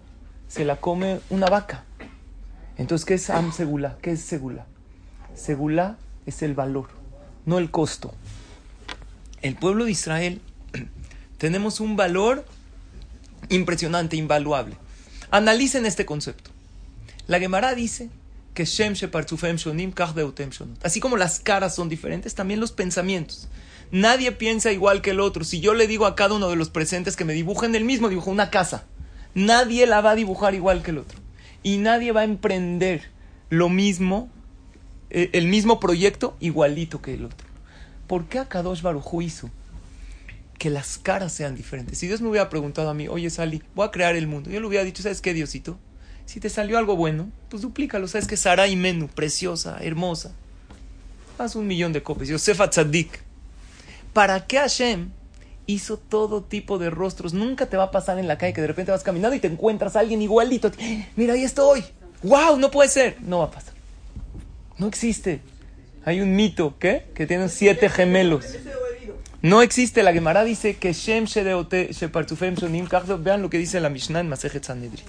se 0.47 0.63
la 0.63 0.75
come 0.75 1.21
una 1.31 1.47
vaca. 1.47 1.85
Entonces, 2.77 3.03
¿qué 3.03 3.15
es 3.15 3.27
Am 3.31 3.51
Segula? 3.51 3.97
¿Qué 4.03 4.11
es 4.11 4.21
Segula? 4.21 4.67
Segula 5.33 5.97
es 6.27 6.43
el 6.43 6.53
valor, 6.53 6.89
no 7.47 7.57
el 7.57 7.71
costo. 7.71 8.13
El 9.41 9.55
pueblo 9.55 9.85
de 9.85 9.91
Israel 9.91 10.39
tenemos 11.39 11.79
un 11.79 11.95
valor 11.95 12.45
impresionante, 13.49 14.17
invaluable. 14.17 14.77
Analicen 15.31 15.85
este 15.85 16.05
concepto. 16.05 16.51
La 17.27 17.39
Gemara 17.39 17.75
dice 17.75 18.09
que 18.53 18.65
Shem 18.65 18.93
Shonim. 18.93 19.93
Así 20.81 20.99
como 20.99 21.17
las 21.17 21.39
caras 21.39 21.75
son 21.75 21.89
diferentes, 21.89 22.33
también 22.33 22.59
los 22.59 22.71
pensamientos. 22.71 23.47
Nadie 23.91 24.31
piensa 24.31 24.71
igual 24.71 25.01
que 25.01 25.11
el 25.11 25.19
otro. 25.19 25.43
Si 25.43 25.59
yo 25.59 25.73
le 25.73 25.87
digo 25.87 26.05
a 26.05 26.15
cada 26.15 26.35
uno 26.35 26.49
de 26.49 26.55
los 26.55 26.69
presentes 26.69 27.15
que 27.15 27.25
me 27.25 27.33
dibujen 27.33 27.75
el 27.75 27.85
mismo 27.85 28.09
dibujo, 28.09 28.31
una 28.31 28.49
casa, 28.49 28.85
nadie 29.33 29.85
la 29.85 30.01
va 30.01 30.11
a 30.11 30.15
dibujar 30.15 30.55
igual 30.55 30.81
que 30.81 30.91
el 30.91 30.97
otro. 30.97 31.19
Y 31.61 31.77
nadie 31.77 32.11
va 32.11 32.21
a 32.21 32.25
emprender 32.25 33.11
lo 33.49 33.69
mismo, 33.69 34.29
eh, 35.09 35.29
el 35.33 35.47
mismo 35.47 35.79
proyecto 35.79 36.35
igualito 36.39 37.01
que 37.01 37.13
el 37.13 37.25
otro. 37.25 37.47
¿Por 38.07 38.25
qué 38.25 38.39
Akadosh 38.39 38.81
Baruj 38.81 39.21
hizo 39.21 39.49
que 40.57 40.69
las 40.69 40.97
caras 40.97 41.33
sean 41.33 41.55
diferentes? 41.55 41.97
Si 41.97 42.07
Dios 42.07 42.21
me 42.21 42.29
hubiera 42.29 42.49
preguntado 42.49 42.89
a 42.89 42.93
mí, 42.93 43.07
oye 43.07 43.29
Sally, 43.29 43.63
voy 43.75 43.87
a 43.87 43.91
crear 43.91 44.15
el 44.15 44.27
mundo, 44.27 44.49
yo 44.49 44.59
le 44.59 44.67
hubiera 44.67 44.83
dicho, 44.83 45.03
¿sabes 45.03 45.21
qué, 45.21 45.33
Diosito? 45.33 45.77
Si 46.27 46.41
te 46.41 46.49
salió 46.49 46.77
algo 46.77 46.97
bueno, 46.97 47.31
pues 47.49 47.61
duplícalo. 47.61 48.05
¿Sabes 48.09 48.27
que 48.27 48.35
Sara 48.35 48.67
y 48.67 48.75
preciosa, 49.15 49.77
hermosa? 49.81 50.33
Haz 51.37 51.55
un 51.55 51.67
millón 51.67 51.93
de 51.93 52.03
copias. 52.03 52.27
Yosefa 52.27 52.69
Tzadik. 52.69 53.21
¿Para 54.11 54.45
qué 54.45 54.57
Hashem 54.57 55.09
hizo 55.67 55.97
todo 55.97 56.43
tipo 56.43 56.79
de 56.79 56.89
rostros? 56.89 57.33
Nunca 57.33 57.67
te 57.67 57.77
va 57.77 57.85
a 57.85 57.91
pasar 57.91 58.19
en 58.19 58.27
la 58.27 58.37
calle 58.37 58.51
que 58.51 58.59
de 58.59 58.67
repente 58.67 58.91
vas 58.91 59.03
caminando 59.03 59.37
y 59.37 59.39
te 59.39 59.47
encuentras 59.47 59.95
a 59.95 60.01
alguien 60.01 60.21
igualito. 60.21 60.69
Mira, 61.15 61.33
ahí 61.33 61.43
estoy. 61.43 61.85
¡Wow! 62.23 62.57
No 62.57 62.71
puede 62.71 62.89
ser. 62.89 63.15
No 63.21 63.39
va 63.39 63.45
a 63.45 63.51
pasar. 63.51 63.73
No 64.77 64.87
existe. 64.87 65.39
Hay 66.03 66.19
un 66.19 66.35
mito, 66.35 66.75
¿qué? 66.77 67.05
Que 67.15 67.25
tiene 67.25 67.47
siete 67.47 67.89
gemelos. 67.89 68.45
No 69.41 69.61
existe. 69.61 70.03
La 70.03 70.13
Gemara 70.13 70.43
dice 70.43 70.77
que 70.77 70.93
Shem 70.93 71.25
Shedeote 71.25 71.93
Shepartufem 71.93 72.55
Shonim 72.55 72.87
Vean 73.19 73.41
lo 73.41 73.49
que 73.49 73.57
dice 73.57 73.79
la 73.79 73.89
Mishnah 73.89 74.21
en 74.21 74.29
Masejet 74.29 74.63
Sanedri. 74.63 75.03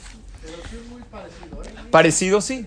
Parecido, 1.91 2.41
sí. 2.41 2.67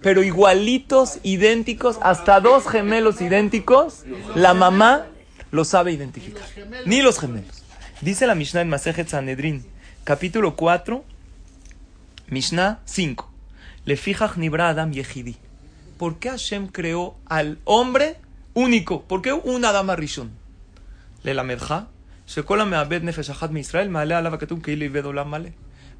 Pero 0.00 0.22
igualitos, 0.22 1.18
idénticos, 1.22 1.98
hasta 2.02 2.40
dos 2.40 2.66
gemelos 2.66 3.20
idénticos, 3.20 4.04
la 4.34 4.52
mamá 4.52 5.06
lo 5.52 5.64
sabe 5.64 5.92
identificar. 5.92 6.42
Ni 6.86 7.02
los 7.02 7.20
gemelos. 7.20 7.62
Dice 8.00 8.26
la 8.26 8.34
Mishnah 8.34 8.62
en 8.62 8.68
Masejet 8.68 9.08
Sanedrin, 9.08 9.64
capítulo 10.02 10.56
4, 10.56 11.04
Mishnah 12.28 12.80
5. 12.84 13.30
Le 13.84 13.96
fijach 13.96 14.36
nibra 14.36 14.70
Adam 14.70 14.92
Yehidi. 14.92 15.36
¿Por 15.98 16.18
qué 16.18 16.30
Hashem 16.30 16.66
creó 16.68 17.14
al 17.26 17.60
hombre 17.64 18.16
único? 18.54 19.02
¿Por 19.02 19.22
qué 19.22 19.32
un 19.32 19.64
Adam 19.64 19.90
Rishon? 19.90 20.41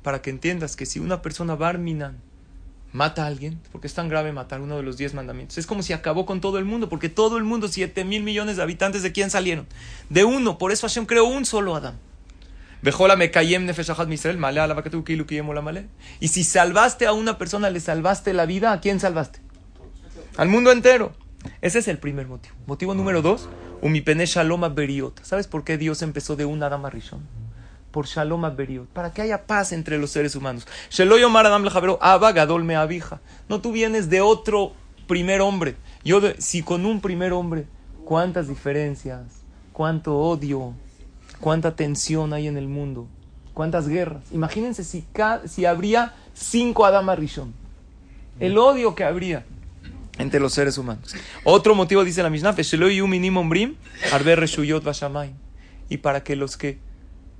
Para 0.02 0.22
que 0.22 0.30
entiendas 0.30 0.76
que 0.76 0.86
si 0.86 0.98
una 0.98 1.22
persona 1.22 1.54
barminan 1.54 2.18
mata 2.92 3.24
a 3.24 3.26
alguien, 3.26 3.60
porque 3.72 3.86
es 3.86 3.94
tan 3.94 4.08
grave 4.08 4.32
matar 4.32 4.60
uno 4.60 4.76
de 4.76 4.82
los 4.82 4.96
diez 4.96 5.14
mandamientos. 5.14 5.58
Es 5.58 5.66
como 5.66 5.82
si 5.82 5.92
acabó 5.92 6.26
con 6.26 6.40
todo 6.40 6.58
el 6.58 6.64
mundo, 6.64 6.88
porque 6.88 7.08
todo 7.08 7.38
el 7.38 7.44
mundo, 7.44 7.68
siete 7.68 8.04
mil 8.04 8.22
millones 8.22 8.56
de 8.56 8.62
habitantes, 8.62 9.02
¿de 9.02 9.12
quién 9.12 9.30
salieron? 9.30 9.66
De 10.10 10.24
uno, 10.24 10.58
por 10.58 10.72
eso 10.72 10.86
Hashem 10.86 11.06
creó 11.06 11.24
un 11.24 11.44
solo 11.44 11.74
Adam. 11.74 11.94
Y 16.20 16.28
si 16.28 16.44
salvaste 16.44 17.06
a 17.06 17.12
una 17.12 17.38
persona, 17.38 17.70
le 17.70 17.80
salvaste 17.80 18.32
la 18.32 18.44
vida, 18.44 18.72
¿a 18.72 18.80
quién 18.80 18.98
salvaste? 18.98 19.38
Al 20.36 20.48
mundo 20.48 20.72
entero. 20.72 21.12
Ese 21.60 21.78
es 21.78 21.88
el 21.88 21.98
primer 21.98 22.26
motivo. 22.26 22.54
Motivo 22.66 22.94
número 22.94 23.22
dos, 23.22 23.48
umipene 23.82 24.24
shalom 24.24 24.74
beriot. 24.74 25.22
¿Sabes 25.22 25.46
por 25.46 25.64
qué 25.64 25.76
Dios 25.76 26.00
empezó 26.00 26.36
de 26.36 26.46
un 26.46 26.62
Adam 26.62 26.86
Rishon? 26.86 27.20
por 27.92 28.06
Shalom 28.06 28.42
Beriot, 28.56 28.88
para 28.88 29.12
que 29.12 29.22
haya 29.22 29.46
paz 29.46 29.70
entre 29.70 29.98
los 29.98 30.10
seres 30.10 30.34
humanos. 30.34 30.66
Adam 30.98 31.68
Abba 32.00 32.32
Gadol 32.32 32.64
me 32.64 32.74
abija. 32.74 33.20
No 33.48 33.60
tú 33.60 33.70
vienes 33.70 34.10
de 34.10 34.20
otro 34.20 34.72
primer 35.06 35.42
hombre. 35.42 35.76
Yo 36.02 36.20
si 36.38 36.62
con 36.62 36.86
un 36.86 37.00
primer 37.00 37.32
hombre, 37.32 37.66
cuántas 38.04 38.48
diferencias, 38.48 39.20
cuánto 39.72 40.16
odio, 40.16 40.72
cuánta 41.38 41.76
tensión 41.76 42.32
hay 42.32 42.48
en 42.48 42.56
el 42.56 42.66
mundo, 42.66 43.06
cuántas 43.54 43.86
guerras. 43.86 44.24
Imagínense 44.32 44.82
si, 44.82 45.04
si 45.44 45.66
habría 45.66 46.14
cinco 46.34 46.86
Adam 46.86 47.10
Rishon. 47.10 47.52
El 48.40 48.56
odio 48.56 48.94
que 48.94 49.04
habría 49.04 49.44
entre 50.18 50.40
los 50.40 50.52
seres 50.52 50.78
humanos. 50.78 51.14
Otro 51.44 51.74
motivo 51.74 52.04
dice 52.04 52.22
la 52.22 52.30
Mishnah, 52.30 52.54
y 55.88 55.96
para 55.98 56.22
que 56.24 56.36
los 56.36 56.56
que 56.56 56.78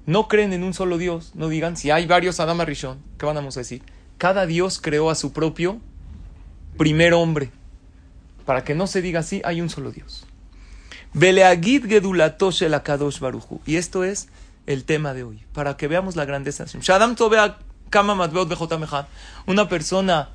no 0.05 0.29
creen 0.29 0.52
en 0.52 0.64
un 0.64 0.75
solo 0.75 0.99
Dios, 0.99 1.33
no 1.35 1.49
digan, 1.49 1.76
si 1.76 1.91
hay 1.91 2.07
varios 2.07 2.41
Adam 2.41 2.61
Rishon, 2.61 2.99
¿qué 3.19 3.26
vamos 3.26 3.57
a 3.57 3.61
decir? 3.61 3.83
Cada 4.19 4.47
Dios 4.47 4.81
creó 4.81 5.11
a 5.11 5.14
su 5.14 5.33
propio 5.33 5.81
primer 6.76 7.14
hombre. 7.14 7.50
Para 8.45 8.64
que 8.64 8.75
no 8.75 8.87
se 8.87 9.02
diga 9.02 9.21
así, 9.21 9.41
hay 9.45 9.61
un 9.61 9.71
solo 9.71 9.93
Dios. 9.93 10.26
Y 13.67 13.76
esto 13.76 14.05
es 14.05 14.29
el 14.67 14.85
tema 14.85 15.14
de 15.14 15.23
hoy, 15.23 15.45
para 15.52 15.76
que 15.76 15.88
veamos 15.88 16.17
la 16.17 16.25
grandeza. 16.25 16.64
Una 19.47 19.69
persona 19.69 20.31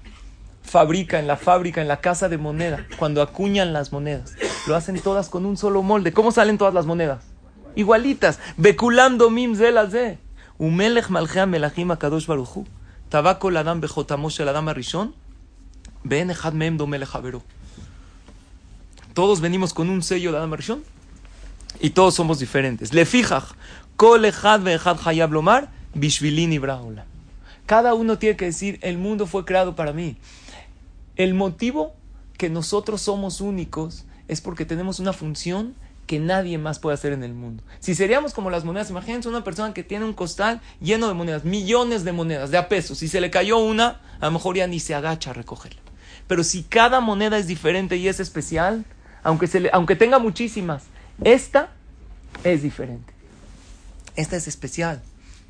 fabrica 0.68 1.18
en 1.20 1.26
la 1.26 1.38
fábrica, 1.38 1.82
en 1.82 1.88
la 1.88 2.02
casa 2.02 2.30
de 2.30 2.38
moneda, 2.38 2.86
cuando 3.00 3.22
acuñan 3.22 3.74
las 3.74 3.92
monedas, 3.92 4.36
lo 4.68 4.76
hacen 4.76 5.00
todas 5.00 5.30
con 5.30 5.46
un 5.46 5.58
solo 5.58 5.82
molde. 5.82 6.14
¿Cómo 6.14 6.32
salen 6.32 6.58
todas 6.58 6.74
las 6.74 6.86
monedas? 6.86 7.24
igualitas. 7.78 8.40
Bekulando 8.58 9.30
mim 9.30 9.56
ze. 9.56 10.18
Umelech 10.58 11.10
malchea 11.10 11.46
melachim 11.46 11.92
akadosh 11.92 12.26
baruchu. 12.26 12.66
Tabako 13.10 13.52
ladam 13.52 13.80
bejotamos 13.80 14.40
el 14.40 14.50
adam 14.50 14.68
arishon. 14.68 15.14
Ben 16.04 16.30
echad 16.30 16.54
mem 16.54 16.78
Todos 19.14 19.40
venimos 19.40 19.74
con 19.74 19.90
un 19.90 20.02
sello 20.02 20.32
de 20.32 20.38
adam 20.38 20.54
arishon. 20.54 20.84
Y 21.80 21.92
todos 21.92 22.16
somos 22.16 22.40
diferentes. 22.40 22.94
Le 22.94 23.06
fijach. 23.06 23.54
Kol 23.96 24.26
echad 24.26 24.62
veechad 24.62 24.98
hayab 25.06 25.32
lomar. 25.32 25.70
Bishvilin 25.94 26.60
braula. 26.60 27.06
Cada 27.66 27.94
uno 27.94 28.18
tiene 28.18 28.38
que 28.38 28.46
decir, 28.46 28.80
el 28.82 28.98
mundo 28.98 29.28
fue 29.28 29.44
creado 29.44 29.76
para 29.76 29.92
mí. 29.92 30.16
El 31.18 31.34
motivo 31.34 31.96
que 32.38 32.50
nosotros 32.50 33.02
somos 33.02 33.42
únicos 33.42 34.06
es 34.28 34.40
porque 34.40 34.66
tenemos 34.66 35.00
una 35.00 35.14
función 35.14 35.76
que 36.06 36.20
nadie 36.20 36.58
más 36.60 36.80
puede 36.80 36.94
hacer 36.94 37.12
en 37.12 37.24
el 37.24 37.34
mundo. 37.34 37.64
Si 37.80 37.96
seríamos 37.96 38.34
como 38.34 38.50
las 38.50 38.64
monedas, 38.64 38.92
imagínense 38.92 39.28
una 39.28 39.44
persona 39.44 39.74
que 39.74 39.84
tiene 39.84 40.06
un 40.06 40.14
costal 40.14 40.62
lleno 40.80 41.08
de 41.08 41.16
monedas, 41.16 41.44
millones 41.44 42.06
de 42.06 42.14
monedas, 42.14 42.52
de 42.52 42.58
a 42.58 42.70
pesos. 42.70 43.00
Si 43.00 43.08
se 43.08 43.20
le 43.20 43.32
cayó 43.32 43.58
una, 43.58 44.00
a 44.20 44.28
lo 44.28 44.32
mejor 44.32 44.56
ya 44.56 44.68
ni 44.68 44.80
se 44.80 44.96
agacha 44.96 45.32
a 45.32 45.34
recogerla. 45.34 45.82
Pero 46.28 46.44
si 46.44 46.64
cada 46.64 47.02
moneda 47.02 47.38
es 47.38 47.48
diferente 47.48 47.98
y 47.98 48.08
es 48.08 48.20
especial, 48.20 48.86
aunque, 49.24 49.96
tenga 49.96 50.20
muchísimas, 50.20 50.84
esta 51.24 51.72
es 52.44 52.62
diferente. 52.62 53.14
Esta 54.16 54.36
es 54.36 54.48
especial. 54.48 55.02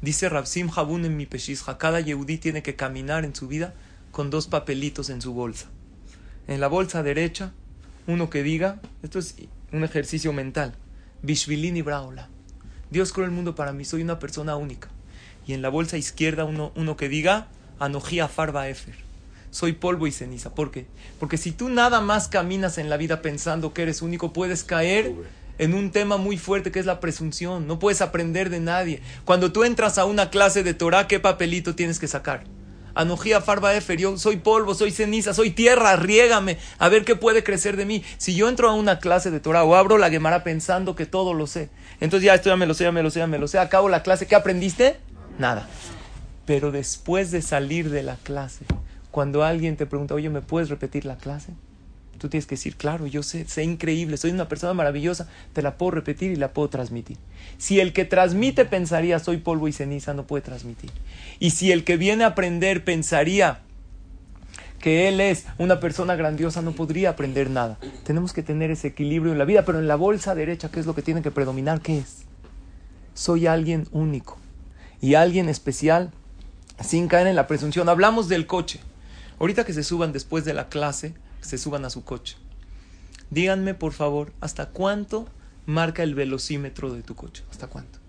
Dice 0.02 0.30
Rabsim 0.30 0.70
Habun 0.76 1.06
en 1.06 1.18
mi 1.18 1.26
peshizha, 1.26 1.78
cada 1.78 2.00
yehudí 2.00 2.38
tiene 2.38 2.64
que 2.64 2.76
caminar 2.76 3.26
en 3.26 3.36
su 3.36 3.48
vida 3.48 3.74
con 4.18 4.32
dos 4.32 4.48
papelitos 4.48 5.12
en 5.12 5.22
su 5.22 5.36
bolsa. 5.36 5.68
En 6.48 6.60
la 6.60 6.68
bolsa 6.68 7.04
derecha, 7.04 7.54
uno 8.08 8.32
que 8.32 8.42
diga, 8.42 8.82
esto 9.04 9.20
es 9.20 9.36
un 9.72 9.84
ejercicio 9.84 10.34
mental. 10.34 10.74
Bishvilini 11.22 11.84
Braula. 11.84 12.28
Dios 12.90 13.14
creó 13.14 13.26
el 13.26 13.32
mundo 13.32 13.54
para 13.54 13.74
mí, 13.74 13.86
soy 13.86 14.02
una 14.02 14.18
persona 14.18 14.56
única. 14.56 14.90
Y 15.46 15.54
en 15.54 15.62
la 15.62 15.70
bolsa 15.70 15.98
izquierda 16.00 16.46
uno, 16.46 16.72
uno 16.76 16.98
que 16.98 17.10
diga, 17.10 17.50
Anojía 17.78 18.28
Farba 18.28 18.68
Efer. 18.68 18.96
Soy 19.52 19.74
polvo 19.74 20.08
y 20.08 20.12
ceniza. 20.12 20.56
¿Por 20.56 20.72
qué? 20.72 20.88
Porque 21.20 21.38
si 21.38 21.52
tú 21.52 21.70
nada 21.70 22.02
más 22.02 22.28
caminas 22.28 22.80
en 22.80 22.90
la 22.90 22.98
vida 22.98 23.22
pensando 23.22 23.72
que 23.72 23.84
eres 23.84 24.02
único, 24.02 24.34
puedes 24.34 24.64
caer 24.64 25.14
en 25.60 25.76
un 25.76 25.92
tema 25.92 26.18
muy 26.18 26.40
fuerte 26.40 26.72
que 26.72 26.80
es 26.80 26.88
la 26.88 27.00
presunción. 27.00 27.68
No 27.68 27.78
puedes 27.78 28.02
aprender 28.02 28.50
de 28.50 28.62
nadie. 28.62 29.04
Cuando 29.26 29.52
tú 29.52 29.64
entras 29.64 30.00
a 30.00 30.06
una 30.06 30.32
clase 30.32 30.64
de 30.64 30.74
Torah, 30.74 31.06
¿qué 31.06 31.20
papelito 31.20 31.76
tienes 31.76 32.00
que 32.00 32.08
sacar? 32.08 32.57
Anojía 32.98 33.42
Farba 33.42 33.76
Efer, 33.76 34.00
yo 34.00 34.18
soy 34.18 34.38
polvo, 34.38 34.74
soy 34.74 34.90
ceniza, 34.90 35.32
soy 35.36 35.52
tierra, 35.52 35.96
riégame, 35.98 36.58
a 36.80 36.90
ver 36.90 37.06
qué 37.06 37.16
puede 37.16 37.44
crecer 37.44 37.78
de 37.78 37.86
mí. 37.86 38.04
Si 38.18 38.34
yo 38.34 38.50
entro 38.50 38.70
a 38.70 38.74
una 38.74 38.98
clase 38.98 39.30
de 39.30 39.40
Torah 39.40 39.64
o 39.64 39.76
abro 39.76 40.00
la 40.00 40.10
Gemara 40.10 40.44
pensando 40.44 40.96
que 40.96 41.06
todo 41.06 41.36
lo 41.36 41.46
sé, 41.46 41.70
entonces 42.00 42.26
ya 42.26 42.34
esto 42.34 42.50
ya 42.50 42.58
me 42.58 42.66
lo 42.66 42.74
sé, 42.74 42.86
ya 42.86 42.92
me 42.92 43.04
lo 43.04 43.12
sé, 43.12 43.20
ya 43.20 43.28
me 43.28 43.38
lo 43.38 43.48
sé, 43.48 43.60
acabo 43.60 43.88
la 43.88 44.02
clase, 44.02 44.26
¿qué 44.26 44.36
aprendiste? 44.36 44.98
Nada. 45.38 45.68
Pero 46.48 46.72
después 46.72 47.30
de 47.30 47.44
salir 47.44 47.92
de 47.92 48.02
la 48.02 48.16
clase, 48.16 48.66
cuando 49.12 49.44
alguien 49.44 49.78
te 49.78 49.86
pregunta, 49.86 50.16
oye, 50.16 50.32
¿me 50.32 50.42
puedes 50.42 50.70
repetir 50.70 51.06
la 51.06 51.18
clase? 51.18 51.54
Tú 52.18 52.30
tienes 52.30 52.46
que 52.46 52.56
decir, 52.56 52.76
claro, 52.76 53.08
yo 53.08 53.24
sé, 53.24 53.48
sé 53.48 53.64
increíble, 53.64 54.18
soy 54.18 54.32
una 54.32 54.48
persona 54.50 54.74
maravillosa, 54.74 55.28
te 55.54 55.62
la 55.62 55.78
puedo 55.78 55.92
repetir 55.92 56.32
y 56.32 56.36
la 56.36 56.54
puedo 56.54 56.70
transmitir. 56.70 57.18
Si 57.58 57.80
el 57.80 57.94
que 57.94 58.06
transmite 58.06 58.66
pensaría, 58.66 59.20
soy 59.20 59.38
polvo 59.38 59.68
y 59.68 59.74
ceniza, 59.74 60.14
no 60.14 60.26
puede 60.26 60.42
transmitir. 60.42 60.92
Y 61.40 61.52
si 61.52 61.72
el 61.72 61.84
que 61.84 61.98
viene 61.98 62.24
a 62.24 62.28
aprender 62.28 62.84
pensaría 62.84 63.60
que 64.80 65.08
él 65.08 65.22
es 65.22 65.46
una 65.58 65.80
persona 65.80 66.16
grandiosa, 66.16 66.62
no 66.62 66.72
podría 66.72 67.12
aprender 67.12 67.50
nada. 67.50 67.78
Tenemos 68.04 68.34
que 68.34 68.44
tener 68.44 68.72
ese 68.72 68.90
equilibrio 68.90 69.32
en 69.32 69.40
la 69.40 69.46
vida, 69.46 69.66
pero 69.66 69.80
en 69.80 69.88
la 69.88 69.96
bolsa 69.96 70.36
derecha, 70.36 70.70
¿qué 70.70 70.80
es 70.80 70.86
lo 70.86 70.96
que 70.96 71.02
tiene 71.02 71.22
que 71.22 71.32
predominar? 71.32 71.82
¿Qué 71.82 72.00
es? 72.00 72.24
Soy 73.14 73.48
alguien 73.48 73.88
único 73.92 74.38
y 75.02 75.16
alguien 75.16 75.50
especial 75.50 76.12
sin 76.80 77.08
caer 77.08 77.28
en 77.28 77.36
la 77.36 77.48
presunción. 77.48 77.90
Hablamos 77.90 78.28
del 78.30 78.46
coche. 78.46 78.80
Ahorita 79.40 79.66
que 79.66 79.74
se 79.74 79.84
suban 79.84 80.14
después 80.14 80.46
de 80.46 80.54
la 80.54 80.70
clase, 80.70 81.14
se 81.42 81.58
suban 81.58 81.86
a 81.86 81.90
su 81.90 82.04
coche. 82.04 82.38
Díganme, 83.30 83.74
por 83.74 83.94
favor, 83.94 84.34
¿hasta 84.40 84.70
cuánto 84.70 85.28
marca 85.66 86.04
el 86.04 86.16
velocímetro 86.16 86.94
de 86.94 87.04
tu 87.04 87.16
coche? 87.16 87.44
¿Hasta 87.52 87.68
cuánto? 87.68 88.00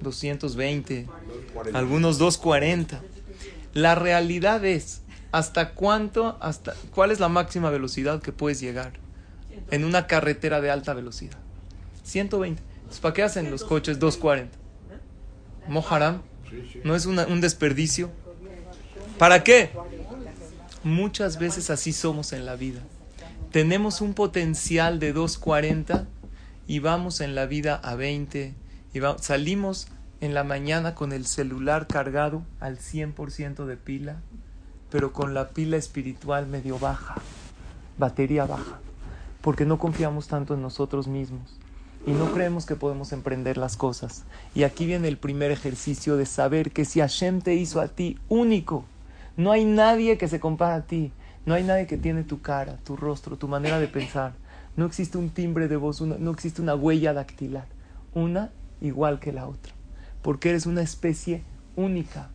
220, 0.00 1.06
algunos 1.72 2.18
240. 2.18 3.00
La 3.74 3.94
realidad 3.94 4.64
es, 4.64 5.02
¿hasta 5.32 5.74
cuánto, 5.74 6.38
hasta 6.40 6.74
cuál 6.94 7.10
es 7.10 7.20
la 7.20 7.28
máxima 7.28 7.70
velocidad 7.70 8.20
que 8.20 8.32
puedes 8.32 8.60
llegar 8.60 8.92
en 9.70 9.84
una 9.84 10.06
carretera 10.06 10.60
de 10.60 10.70
alta 10.70 10.94
velocidad? 10.94 11.38
120. 12.04 12.62
Entonces, 12.76 13.00
¿Para 13.00 13.14
qué 13.14 13.22
hacen 13.22 13.50
los 13.50 13.64
coches 13.64 13.98
240? 13.98 14.56
Moharam, 15.68 16.22
¿no 16.84 16.94
es 16.94 17.06
un 17.06 17.40
desperdicio? 17.40 18.10
¿Para 19.18 19.42
qué? 19.42 19.70
Muchas 20.86 21.40
veces 21.40 21.70
así 21.70 21.92
somos 21.92 22.32
en 22.32 22.46
la 22.46 22.54
vida. 22.54 22.78
Tenemos 23.50 24.00
un 24.00 24.14
potencial 24.14 25.00
de 25.00 25.12
240 25.12 26.06
y 26.68 26.78
vamos 26.78 27.20
en 27.20 27.34
la 27.34 27.46
vida 27.46 27.74
a 27.74 27.96
20 27.96 28.54
y 28.94 29.00
salimos 29.20 29.88
en 30.20 30.32
la 30.32 30.44
mañana 30.44 30.94
con 30.94 31.10
el 31.10 31.26
celular 31.26 31.88
cargado 31.88 32.44
al 32.60 32.78
100% 32.78 33.64
de 33.64 33.76
pila, 33.76 34.20
pero 34.88 35.12
con 35.12 35.34
la 35.34 35.48
pila 35.48 35.76
espiritual 35.76 36.46
medio 36.46 36.78
baja, 36.78 37.16
batería 37.98 38.46
baja, 38.46 38.78
porque 39.40 39.66
no 39.66 39.80
confiamos 39.80 40.28
tanto 40.28 40.54
en 40.54 40.62
nosotros 40.62 41.08
mismos 41.08 41.58
y 42.06 42.12
no 42.12 42.32
creemos 42.32 42.64
que 42.64 42.76
podemos 42.76 43.10
emprender 43.10 43.58
las 43.58 43.76
cosas. 43.76 44.22
Y 44.54 44.62
aquí 44.62 44.86
viene 44.86 45.08
el 45.08 45.18
primer 45.18 45.50
ejercicio 45.50 46.16
de 46.16 46.26
saber 46.26 46.70
que 46.70 46.84
si 46.84 47.00
Hashem 47.00 47.40
te 47.40 47.56
hizo 47.56 47.80
a 47.80 47.88
ti 47.88 48.20
único, 48.28 48.84
no 49.36 49.52
hay 49.52 49.64
nadie 49.64 50.18
que 50.18 50.28
se 50.28 50.40
compara 50.40 50.76
a 50.76 50.86
ti, 50.86 51.12
no 51.44 51.54
hay 51.54 51.62
nadie 51.62 51.86
que 51.86 51.96
tiene 51.96 52.24
tu 52.24 52.40
cara, 52.40 52.78
tu 52.84 52.96
rostro, 52.96 53.36
tu 53.36 53.48
manera 53.48 53.78
de 53.78 53.88
pensar. 53.88 54.32
No 54.76 54.84
existe 54.86 55.16
un 55.18 55.30
timbre 55.30 55.68
de 55.68 55.76
voz, 55.76 56.00
una- 56.00 56.16
no 56.18 56.30
existe 56.30 56.60
una 56.60 56.74
huella 56.74 57.12
dactilar, 57.12 57.66
una 58.14 58.50
igual 58.80 59.20
que 59.20 59.32
la 59.32 59.46
otra, 59.46 59.72
porque 60.22 60.50
eres 60.50 60.66
una 60.66 60.82
especie 60.82 61.42
única. 61.76 62.30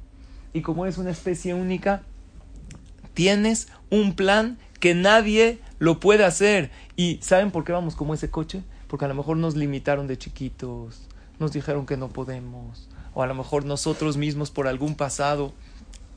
Y 0.53 0.62
como 0.62 0.86
eres 0.86 0.98
una 0.98 1.12
especie 1.12 1.53
única, 1.53 2.01
tienes 3.13 3.67
un 3.89 4.15
plan 4.15 4.58
que 4.79 4.96
nadie 4.96 5.60
lo 5.79 6.00
puede 6.00 6.24
hacer. 6.25 6.72
¿Y 6.96 7.20
saben 7.22 7.51
por 7.51 7.63
qué 7.63 7.72
vamos 7.72 7.96
como 7.96 8.13
ese 8.13 8.29
coche? 8.29 8.63
Porque 8.88 9.05
a 9.05 9.08
lo 9.08 9.13
mejor 9.15 9.38
nos 9.38 9.55
limitaron 9.55 10.08
de 10.08 10.17
chiquitos, 10.17 11.08
nos 11.39 11.51
dijeron 11.53 11.86
que 11.86 11.98
no 11.98 12.10
podemos, 12.10 12.89
o 13.13 13.24
a 13.24 13.27
lo 13.27 13.36
mejor 13.36 13.65
nosotros 13.65 14.17
mismos 14.17 14.51
por 14.51 14.67
algún 14.67 14.96
pasado, 14.96 15.53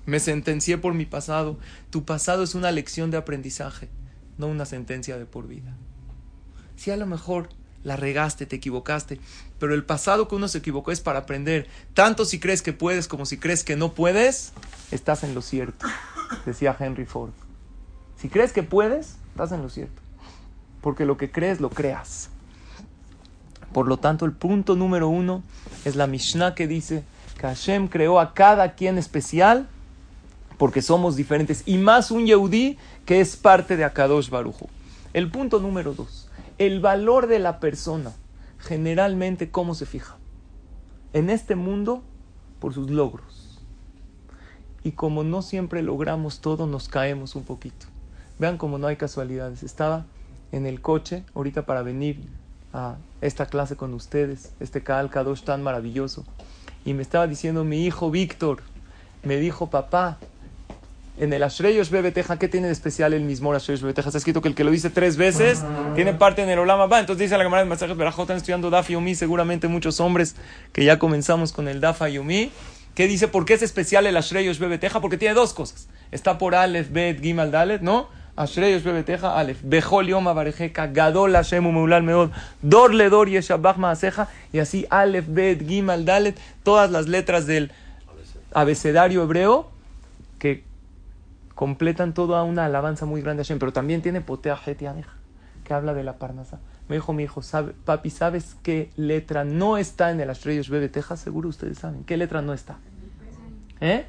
me 0.07 0.21
sentencié 0.21 0.79
por 0.79 0.95
mi 0.95 1.07
pasado. 1.07 1.59
Tu 1.91 2.05
pasado 2.05 2.43
es 2.43 2.55
una 2.55 2.71
lección 2.71 3.11
de 3.11 3.17
aprendizaje, 3.17 3.89
no 4.39 4.47
una 4.47 4.67
sentencia 4.67 5.19
de 5.19 5.27
por 5.27 5.49
vida. 5.49 5.75
Si 6.77 6.91
a 6.91 6.97
lo 6.97 7.07
mejor 7.07 7.49
la 7.83 7.97
regaste, 7.97 8.47
te 8.47 8.57
equivocaste, 8.57 9.21
pero 9.59 9.75
el 9.75 9.85
pasado 9.85 10.27
que 10.27 10.35
uno 10.35 10.49
se 10.49 10.59
equivocó 10.59 10.91
es 10.91 11.01
para 11.01 11.21
aprender. 11.21 11.69
Tanto 11.93 12.25
si 12.25 12.41
crees 12.41 12.63
que 12.63 12.73
puedes 12.73 13.09
como 13.09 13.27
si 13.27 13.39
crees 13.39 13.63
que 13.63 13.77
no 13.77 13.93
puedes, 13.93 14.53
estás 14.91 15.23
en 15.23 15.35
lo 15.35 15.43
cierto, 15.43 15.87
decía 16.47 16.77
Henry 16.79 17.05
Ford. 17.05 17.31
Si 18.17 18.29
crees 18.29 18.53
que 18.53 18.63
puedes, 18.63 19.17
estás 19.31 19.53
en 19.53 19.63
lo 19.63 19.69
cierto. 19.69 20.01
Porque 20.81 21.05
lo 21.05 21.17
que 21.17 21.31
crees, 21.31 21.61
lo 21.61 21.71
creas. 21.71 22.31
Por 23.73 23.87
lo 23.87 23.99
tanto, 23.99 24.25
el 24.25 24.33
punto 24.33 24.77
número 24.77 25.09
uno 25.09 25.43
es 25.85 25.97
la 25.97 26.07
Mishnah 26.07 26.55
que 26.55 26.67
dice 26.67 27.05
que 27.39 27.47
Hashem 27.47 27.89
creó 27.89 28.21
a 28.21 28.33
cada 28.33 28.75
quien 28.75 28.99
especial 28.99 29.69
porque 30.65 30.81
somos 30.81 31.15
diferentes. 31.15 31.63
Y 31.67 31.77
más 31.77 32.11
un 32.11 32.25
Yehudí 32.25 32.79
que 33.05 33.21
es 33.21 33.37
parte 33.37 33.77
de 33.77 33.85
Akadosh 33.85 34.31
Barujo. 34.31 34.71
El 35.13 35.31
punto 35.31 35.61
número 35.61 35.93
dos. 35.93 36.31
El 36.57 36.81
valor 36.81 37.27
de 37.27 37.39
la 37.39 37.61
persona. 37.61 38.13
Generalmente, 38.57 39.51
¿cómo 39.51 39.75
se 39.75 39.85
fija? 39.85 40.17
En 41.13 41.29
este 41.29 41.55
mundo, 41.55 42.03
por 42.61 42.73
sus 42.73 42.89
logros. 42.89 43.61
Y 44.83 44.93
como 44.93 45.23
no 45.23 45.43
siempre 45.43 45.83
logramos 45.83 46.41
todo, 46.41 46.67
nos 46.67 46.89
caemos 46.89 47.37
un 47.37 47.45
poquito. 47.45 47.85
Vean 48.39 48.57
como 48.57 48.79
no 48.79 48.87
hay 48.87 48.97
casualidades. 48.97 49.63
Estaba 49.63 50.07
en 50.51 50.65
el 50.65 50.81
coche 50.81 51.25
ahorita 51.35 51.67
para 51.67 51.83
venir 51.83 52.27
a 52.73 52.97
esta 53.21 53.45
clase 53.45 53.77
con 53.77 53.93
ustedes, 53.93 54.55
este 54.61 54.83
Kaal 54.83 55.11
Kadosh 55.11 55.43
tan 55.43 55.63
maravilloso. 55.63 56.25
Y 56.87 56.95
me 56.95 57.03
estaba 57.03 57.27
diciendo 57.27 57.65
mi 57.65 57.85
hijo 57.85 58.11
Víctor, 58.11 58.63
me 59.25 59.37
dijo, 59.37 59.69
papá, 59.69 60.17
en 61.17 61.33
el 61.33 61.43
Ashreyosh 61.43 61.91
Bebeteja, 61.91 62.39
¿qué 62.39 62.49
tiene 62.49 62.67
de 62.67 62.73
especial 62.73 63.13
el 63.13 63.23
mismo 63.23 63.53
Ashreyosh 63.53 63.83
Bebeteja? 63.83 64.09
Está 64.09 64.19
escrito 64.19 64.43
que 64.43 64.49
el 64.49 64.55
que 64.55 64.65
lo 64.65 64.71
dice 64.71 64.91
tres 64.91 65.17
veces 65.17 65.63
tiene 65.95 66.15
parte 66.15 66.43
en 66.43 66.51
el 66.51 66.59
Olama 66.59 66.87
Ba. 66.87 67.01
Entonces 67.01 67.21
dice 67.21 67.39
la 67.39 67.45
cámara 67.45 67.63
de 67.63 67.69
mensajes 67.69 67.97
Berajot, 67.97 68.25
están 68.25 68.37
estudiando 68.39 68.71
Daf 68.71 68.89
Yomi, 68.89 69.15
seguramente 69.15 69.69
muchos 69.69 70.01
hombres 70.01 70.35
que 70.73 70.85
ya 70.85 70.99
comenzamos 70.99 71.53
con 71.53 71.69
el 71.69 71.81
Daf 71.81 72.03
Yomi. 72.09 72.51
¿Qué 72.95 73.07
dice? 73.07 73.29
¿Por 73.29 73.45
qué 73.45 73.55
es 73.55 73.63
especial 73.63 74.07
el 74.07 74.17
Ashreyosh 74.17 74.59
Bebeteja? 74.59 75.01
Porque 75.01 75.17
tiene 75.17 75.35
dos 75.35 75.55
cosas. 75.55 75.89
Está 76.11 76.39
por 76.39 76.55
Aleph, 76.55 76.91
Bet, 76.91 77.21
Gimal, 77.21 77.51
Dalet, 77.51 77.81
¿no? 77.81 78.09
Ashreyosh 78.37 78.83
Bebeteja, 78.83 79.39
Aleph, 79.39 79.59
Bejol 79.63 80.09
Yom 80.09 80.27
Abarejeka, 80.27 80.89
Gadol 80.89 81.33
Hashem 81.35 81.67
Umeulal 81.67 82.03
Meod, 82.03 82.31
Dor 82.63 82.93
Ledor 82.93 83.29
Yeshabach 83.29 83.77
Maaseja, 83.77 84.29
y 84.53 84.59
así 84.59 84.87
Aleph, 84.91 85.27
Bet, 85.29 85.67
Gimal, 85.67 86.05
Dalet, 86.05 86.37
todas 86.65 86.91
las 86.91 87.07
letras 87.07 87.47
del 87.47 87.71
abecedario 88.53 89.23
hebreo 89.23 89.71
que 90.39 90.63
completan 91.55 92.15
toda 92.15 92.43
una 92.43 92.65
alabanza 92.65 93.07
muy 93.07 93.23
grande 93.23 93.43
a 93.43 93.45
Hashem, 93.45 93.59
pero 93.59 93.73
también 93.73 94.03
tiene 94.03 94.21
Potea 94.21 94.59
Hetianeja, 94.65 95.13
que 95.65 95.75
habla 95.75 95.95
de 95.95 96.03
la 96.03 96.15
Parnasa. 96.15 96.59
Me 96.89 96.97
dijo 96.97 97.13
mi 97.13 97.23
hijo, 97.23 97.43
¿sabe, 97.43 97.73
papi, 97.85 98.11
¿sabes 98.11 98.57
qué 98.63 98.91
letra 98.97 99.45
no 99.45 99.79
está 99.79 100.11
en 100.11 100.21
el 100.21 100.31
Ashreyosh 100.31 100.69
Bebeteja? 100.69 101.17
Seguro 101.17 101.49
ustedes 101.49 101.79
saben. 101.79 102.05
¿Qué 102.05 102.17
letra 102.17 102.43
no 102.43 102.53
está? 102.53 102.77
¿Eh? 103.81 104.05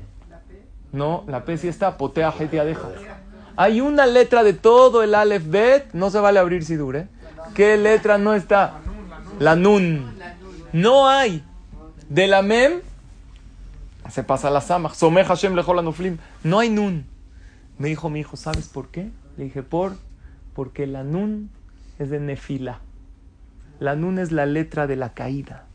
No, 0.92 1.24
la 1.28 1.46
P 1.46 1.58
sí 1.58 1.68
está, 1.68 1.98
Potea 1.98 2.34
Hetianeja. 2.38 2.90
Hay 3.58 3.80
una 3.80 4.06
letra 4.06 4.44
de 4.44 4.54
todo 4.54 5.04
el 5.04 5.16
Aleph 5.16 5.50
Bet, 5.50 5.94
no 5.94 6.10
se 6.10 6.20
vale 6.20 6.40
abrir 6.40 6.66
Sidur, 6.66 6.98
¿eh? 6.98 7.08
¿Qué 7.54 7.78
letra 7.78 8.18
no 8.18 8.34
está? 8.34 8.80
La 9.40 9.56
Nun. 9.56 10.14
No 10.74 11.08
hay. 11.08 11.44
De 12.10 12.28
la 12.28 12.42
Mem 12.42 12.82
se 14.10 14.24
pasa 14.24 14.50
la 14.50 14.62
Samach. 14.62 14.94
Somej 14.94 15.26
Hashem 15.26 15.56
lejol 15.56 15.80
anuflim. 15.80 16.18
No 16.44 16.60
hay 16.60 16.70
Nun. 16.70 17.06
Me 17.78 17.90
dijo 17.90 18.10
mi 18.10 18.22
hijo, 18.22 18.38
¿sabes 18.38 18.68
por 18.68 18.88
qué? 18.90 19.12
Le 19.38 19.46
dije, 19.46 19.64
por, 19.64 19.94
porque 20.54 20.88
la 20.88 21.04
Nun 21.04 21.50
es 22.00 22.10
de 22.10 22.20
Nefila. 22.20 22.80
La 23.80 23.96
Nun 23.96 24.20
es 24.20 24.32
la 24.32 24.46
letra 24.46 24.88
de 24.88 24.96
la 24.96 25.14
caída. 25.14 25.66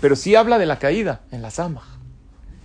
Pero 0.00 0.14
sí 0.14 0.34
habla 0.34 0.58
de 0.58 0.66
la 0.66 0.78
caída 0.78 1.22
en 1.30 1.42
la 1.42 1.50
Samach. 1.50 1.84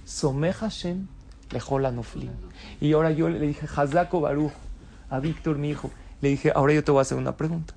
Somej 0.06 0.54
Hashem 0.54 1.08
lejol 1.52 1.86
anuflim. 1.86 2.32
Y 2.80 2.93
ahora 2.93 3.12
yo 3.12 3.30
le 3.30 3.39
dije, 3.39 3.67
Hazako 3.76 4.21
Baruch, 4.21 4.54
a 5.10 5.19
Víctor, 5.19 5.58
mi 5.58 5.69
hijo, 5.69 5.89
le 6.21 6.30
dije, 6.30 6.52
ahora 6.54 6.74
yo 6.74 6.84
te 6.84 6.91
voy 6.91 7.00
a 7.00 7.02
hacer 7.02 7.17
una 7.17 7.36
pregunta. 7.38 7.74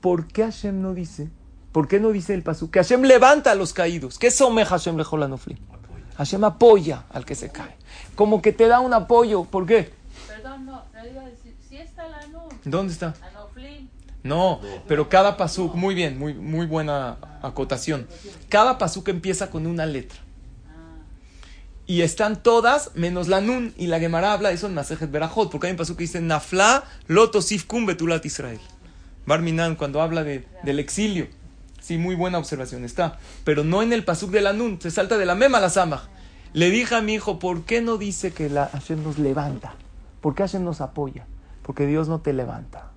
¿Por 0.00 0.26
qué 0.26 0.44
Hashem 0.44 0.80
no 0.80 0.94
dice, 0.94 1.28
por 1.72 1.88
qué 1.88 2.00
no 2.00 2.10
dice 2.10 2.34
el 2.34 2.42
pasú, 2.42 2.70
que 2.70 2.78
Hashem 2.78 3.02
levanta 3.02 3.50
a 3.50 3.54
los 3.54 3.72
caídos? 3.72 4.18
¿Qué 4.18 4.30
someja 4.30 4.70
Hashem 4.70 4.96
lejol 4.96 5.22
anuflim? 5.22 5.58
Hashem 6.16 6.44
apoya 6.44 7.04
al 7.10 7.24
que 7.24 7.34
se 7.34 7.50
cae. 7.50 7.76
Como 8.14 8.42
que 8.42 8.52
te 8.52 8.68
da 8.68 8.80
un 8.80 8.94
apoyo. 8.94 9.44
¿Por 9.44 9.66
qué? 9.66 9.92
Perdón, 10.26 10.66
no, 10.66 10.82
te 10.92 11.10
iba 11.10 11.22
a 11.22 11.26
decir, 11.26 11.54
si 11.68 11.76
está 11.76 12.08
la 12.08 12.26
NUN, 12.26 12.48
¿Dónde 12.64 12.92
está? 12.92 13.14
No, 14.26 14.60
pero 14.88 15.08
cada 15.08 15.36
pasuk, 15.36 15.74
muy 15.76 15.94
bien, 15.94 16.18
muy, 16.18 16.34
muy 16.34 16.66
buena 16.66 17.16
acotación. 17.42 18.08
Cada 18.48 18.76
pasuk 18.76 19.08
empieza 19.08 19.50
con 19.50 19.66
una 19.66 19.86
letra. 19.86 20.18
Y 21.86 22.02
están 22.02 22.42
todas 22.42 22.90
menos 22.96 23.28
la 23.28 23.40
nun. 23.40 23.72
Y 23.76 23.86
la 23.86 24.00
Gemara 24.00 24.32
habla 24.32 24.48
de 24.48 24.56
eso 24.56 24.66
en 24.66 24.74
Masejet 24.74 25.10
Berajot. 25.10 25.52
Porque 25.52 25.68
hay 25.68 25.70
un 25.70 25.76
pasuk 25.76 25.96
que 25.98 26.02
dice 26.02 26.20
Nafla 26.20 26.82
lotosif 27.06 27.66
kum 27.66 27.86
betulat 27.86 28.26
Israel. 28.26 28.58
Barminan, 29.24 29.76
cuando 29.76 30.02
habla 30.02 30.24
de, 30.24 30.44
del 30.64 30.80
exilio. 30.80 31.28
Sí, 31.86 31.98
muy 31.98 32.16
buena 32.16 32.38
observación 32.38 32.84
está. 32.84 33.16
Pero 33.44 33.62
no 33.62 33.80
en 33.80 33.92
el 33.92 34.04
pasuk 34.04 34.32
de 34.32 34.40
la 34.40 34.52
nun. 34.52 34.80
Se 34.80 34.90
salta 34.90 35.18
de 35.18 35.24
la 35.24 35.36
mema 35.36 35.58
a 35.58 35.60
la 35.60 35.70
samach. 35.70 36.08
Le 36.52 36.68
dije 36.68 36.96
a 36.96 37.00
mi 37.00 37.14
hijo, 37.14 37.38
¿por 37.38 37.62
qué 37.62 37.80
no 37.80 37.96
dice 37.96 38.32
que 38.32 38.50
la 38.50 38.66
Hashem 38.66 39.04
nos 39.04 39.20
levanta? 39.20 39.76
¿Por 40.20 40.34
qué 40.34 40.42
Hashem 40.42 40.64
nos 40.64 40.80
apoya? 40.80 41.26
Porque 41.62 41.86
Dios 41.86 42.08
no 42.08 42.18
te 42.18 42.32
levanta. 42.32 42.90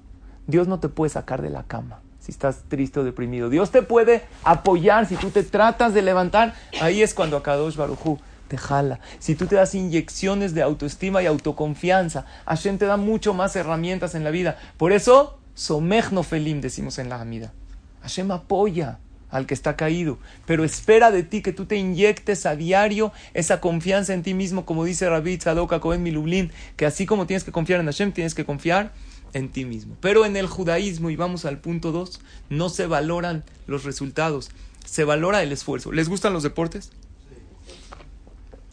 Dios 0.48 0.68
no 0.68 0.80
te 0.80 0.90
puede 0.90 1.12
sacar 1.12 1.44
de 1.44 1.52
la 1.52 1.68
cama 1.68 2.00
si 2.18 2.32
estás 2.32 2.64
triste 2.68 3.00
o 3.00 3.04
deprimido. 3.04 3.52
Dios 3.52 3.70
te 3.70 3.84
puede 3.84 4.24
apoyar 4.44 5.06
si 5.06 5.18
tú 5.18 5.30
te 5.30 5.44
tratas 5.44 5.94
de 5.94 6.02
levantar. 6.02 6.56
Ahí 6.82 7.04
es 7.04 7.14
cuando 7.14 7.38
Akadosh 7.38 7.76
Barujú 7.76 8.18
te 8.48 8.58
jala. 8.58 9.02
Si 9.20 9.36
tú 9.36 9.46
te 9.46 9.56
das 9.56 9.76
inyecciones 9.76 10.56
de 10.56 10.64
autoestima 10.64 11.22
y 11.22 11.28
autoconfianza, 11.28 12.26
Hashem 12.48 12.80
te 12.80 12.88
da 12.88 12.98
mucho 12.98 13.36
más 13.36 13.56
herramientas 13.56 14.16
en 14.16 14.24
la 14.24 14.32
vida. 14.32 14.58
Por 14.78 14.94
eso, 14.94 15.38
Somech 15.54 16.10
no 16.10 16.24
felim, 16.24 16.60
decimos 16.60 16.98
en 16.98 17.10
la 17.10 17.22
Amida. 17.22 17.54
Hashem 18.02 18.32
apoya 18.32 19.00
al 19.30 19.46
que 19.46 19.54
está 19.54 19.76
caído, 19.76 20.18
pero 20.46 20.64
espera 20.64 21.12
de 21.12 21.24
ti 21.24 21.42
que 21.42 21.54
tú 21.54 21.66
te 21.66 21.76
inyectes 21.76 22.46
a 22.46 22.56
diario 22.56 23.12
esa 23.34 23.62
confianza 23.62 24.14
en 24.14 24.24
ti 24.24 24.34
mismo, 24.34 24.66
como 24.66 24.86
dice 24.86 25.08
Rabbi 25.08 25.38
Tzadok 25.38 25.80
Cohen 25.80 26.02
Milublin, 26.02 26.52
que 26.76 26.86
así 26.86 27.06
como 27.06 27.28
tienes 27.28 27.44
que 27.44 27.52
confiar 27.52 27.80
en 27.80 27.86
Hashem, 27.86 28.12
tienes 28.12 28.34
que 28.34 28.46
confiar 28.46 28.92
en 29.34 29.50
ti 29.50 29.66
mismo. 29.66 29.96
Pero 30.02 30.26
en 30.26 30.36
el 30.36 30.48
judaísmo, 30.48 31.10
y 31.10 31.16
vamos 31.16 31.46
al 31.46 31.60
punto 31.60 31.92
2, 31.92 32.20
no 32.50 32.70
se 32.70 32.88
valoran 32.88 33.44
los 33.68 33.84
resultados, 33.84 34.50
se 34.86 35.04
valora 35.04 35.44
el 35.44 35.52
esfuerzo. 35.52 35.92
¿Les 35.92 36.10
gustan 36.10 36.34
los 36.34 36.44
deportes? 36.44 36.92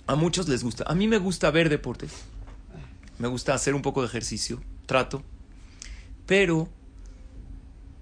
A 0.06 0.14
muchos 0.14 0.48
les 0.48 0.62
gusta. 0.62 0.84
A 0.86 0.94
mí 0.94 1.08
me 1.08 1.18
gusta 1.18 1.50
ver 1.50 1.68
deportes. 1.68 2.12
Me 3.18 3.28
gusta 3.28 3.54
hacer 3.54 3.74
un 3.74 3.82
poco 3.82 4.02
de 4.02 4.08
ejercicio, 4.08 4.62
trato. 4.86 5.22
Pero 6.26 6.68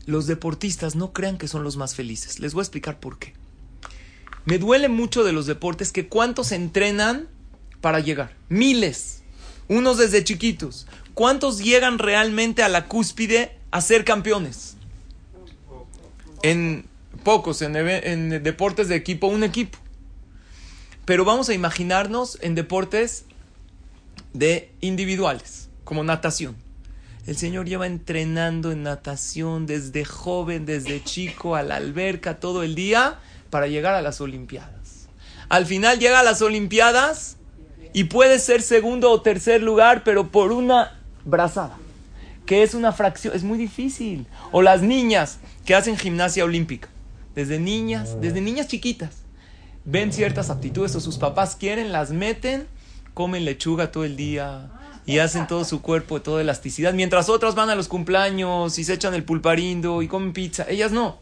los 0.07 0.27
deportistas 0.27 0.97
no 0.97 1.13
crean 1.13 1.39
que 1.39 1.49
son 1.49 1.65
los 1.65 1.77
más 1.77 1.95
felices. 1.95 2.39
Les 2.39 2.55
voy 2.55 2.61
a 2.61 2.65
explicar 2.65 3.01
por 3.01 3.19
qué. 3.19 3.35
Me 4.45 4.59
duele 4.59 4.89
mucho 4.89 5.25
de 5.25 5.33
los 5.33 5.47
deportes 5.47 5.93
que 5.93 6.09
cuántos 6.09 6.53
entrenan 6.53 7.29
para 7.81 8.01
llegar. 8.01 8.35
Miles. 8.49 9.23
Unos 9.69 9.99
desde 9.99 10.25
chiquitos. 10.25 10.87
¿Cuántos 11.15 11.59
llegan 11.59 11.99
realmente 11.99 12.63
a 12.63 12.69
la 12.69 12.87
cúspide 12.87 13.57
a 13.71 13.81
ser 13.81 14.05
campeones? 14.05 14.77
En 16.43 16.87
pocos, 17.23 17.63
en, 17.63 17.75
en 17.77 18.43
deportes 18.43 18.89
de 18.89 18.97
equipo, 18.97 19.29
un 19.29 19.45
equipo. 19.45 19.79
Pero 21.07 21.25
vamos 21.25 21.49
a 21.49 21.55
imaginarnos 21.55 22.39
en 22.43 22.55
deportes 22.55 23.25
de 24.35 24.73
individuales, 24.81 25.69
como 25.85 26.05
natación. 26.05 26.57
El 27.27 27.39
Señor 27.39 27.67
lleva 27.67 27.87
entrenando 27.87 28.71
en 28.71 28.83
natación 28.83 29.65
desde 29.65 30.05
joven, 30.05 30.67
desde 30.67 31.03
chico, 31.03 31.57
a 31.57 31.63
la 31.63 31.77
alberca 31.77 32.39
todo 32.39 32.63
el 32.63 32.75
día 32.75 33.19
para 33.49 33.67
llegar 33.67 33.95
a 33.95 34.03
las 34.03 34.21
Olimpiadas. 34.21 35.09
Al 35.49 35.65
final 35.65 35.99
llega 35.99 36.21
a 36.21 36.23
las 36.23 36.43
Olimpiadas 36.43 37.39
y 37.95 38.05
puede 38.05 38.39
ser 38.39 38.61
segundo 38.61 39.11
o 39.11 39.23
tercer 39.23 39.63
lugar, 39.63 40.05
pero 40.05 40.31
por 40.31 40.53
una 40.53 41.01
brazada, 41.25 41.79
que 42.45 42.63
es 42.63 42.75
una 42.75 42.93
fracción, 42.93 43.35
es 43.35 43.43
muy 43.43 43.57
difícil. 43.57 44.27
O 44.53 44.61
las 44.61 44.83
niñas 44.83 45.39
que 45.65 45.75
hacen 45.75 45.97
gimnasia 45.97 46.45
olímpica, 46.45 46.91
desde 47.35 47.59
niñas, 47.59 48.21
desde 48.21 48.43
niñas 48.43 48.69
chiquitas, 48.69 49.23
ven 49.87 50.13
ciertas 50.13 50.51
aptitudes 50.51 50.95
o 50.95 51.01
sus 51.01 51.17
papás 51.17 51.57
quieren, 51.57 51.91
las 51.91 52.11
meten, 52.11 52.67
comen 53.15 53.47
lechuga 53.47 53.93
todo 53.93 54.05
el 54.05 54.17
día 54.17 54.71
y 55.07 55.19
hacen 55.19 55.47
todo 55.47 55.65
su 55.65 55.83
cuerpo, 55.83 56.23
toda 56.23 56.41
elasticidad, 56.41 56.95
mientras 56.95 57.29
otras 57.29 57.55
van 57.55 57.71
a 57.71 57.75
los 57.75 57.89
cumpleaños 57.89 58.79
y 58.79 58.85
se 58.85 58.95
echan 58.95 59.15
el 59.15 59.25
pulparindo 59.25 60.03
y 60.03 60.09
comen 60.09 60.33
pizza. 60.33 60.67
Ellas 60.69 60.93
no. 60.93 61.19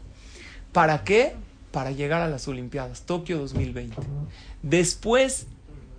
¿Para 0.71 1.03
qué? 1.03 1.35
Para 1.71 1.91
llegar 1.91 2.21
a 2.21 2.29
las 2.29 2.47
Olimpiadas, 2.47 3.01
Tokio 3.01 3.39
2020. 3.39 3.95
Después, 4.61 5.47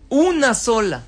una 0.09 0.55
sola 0.55 1.05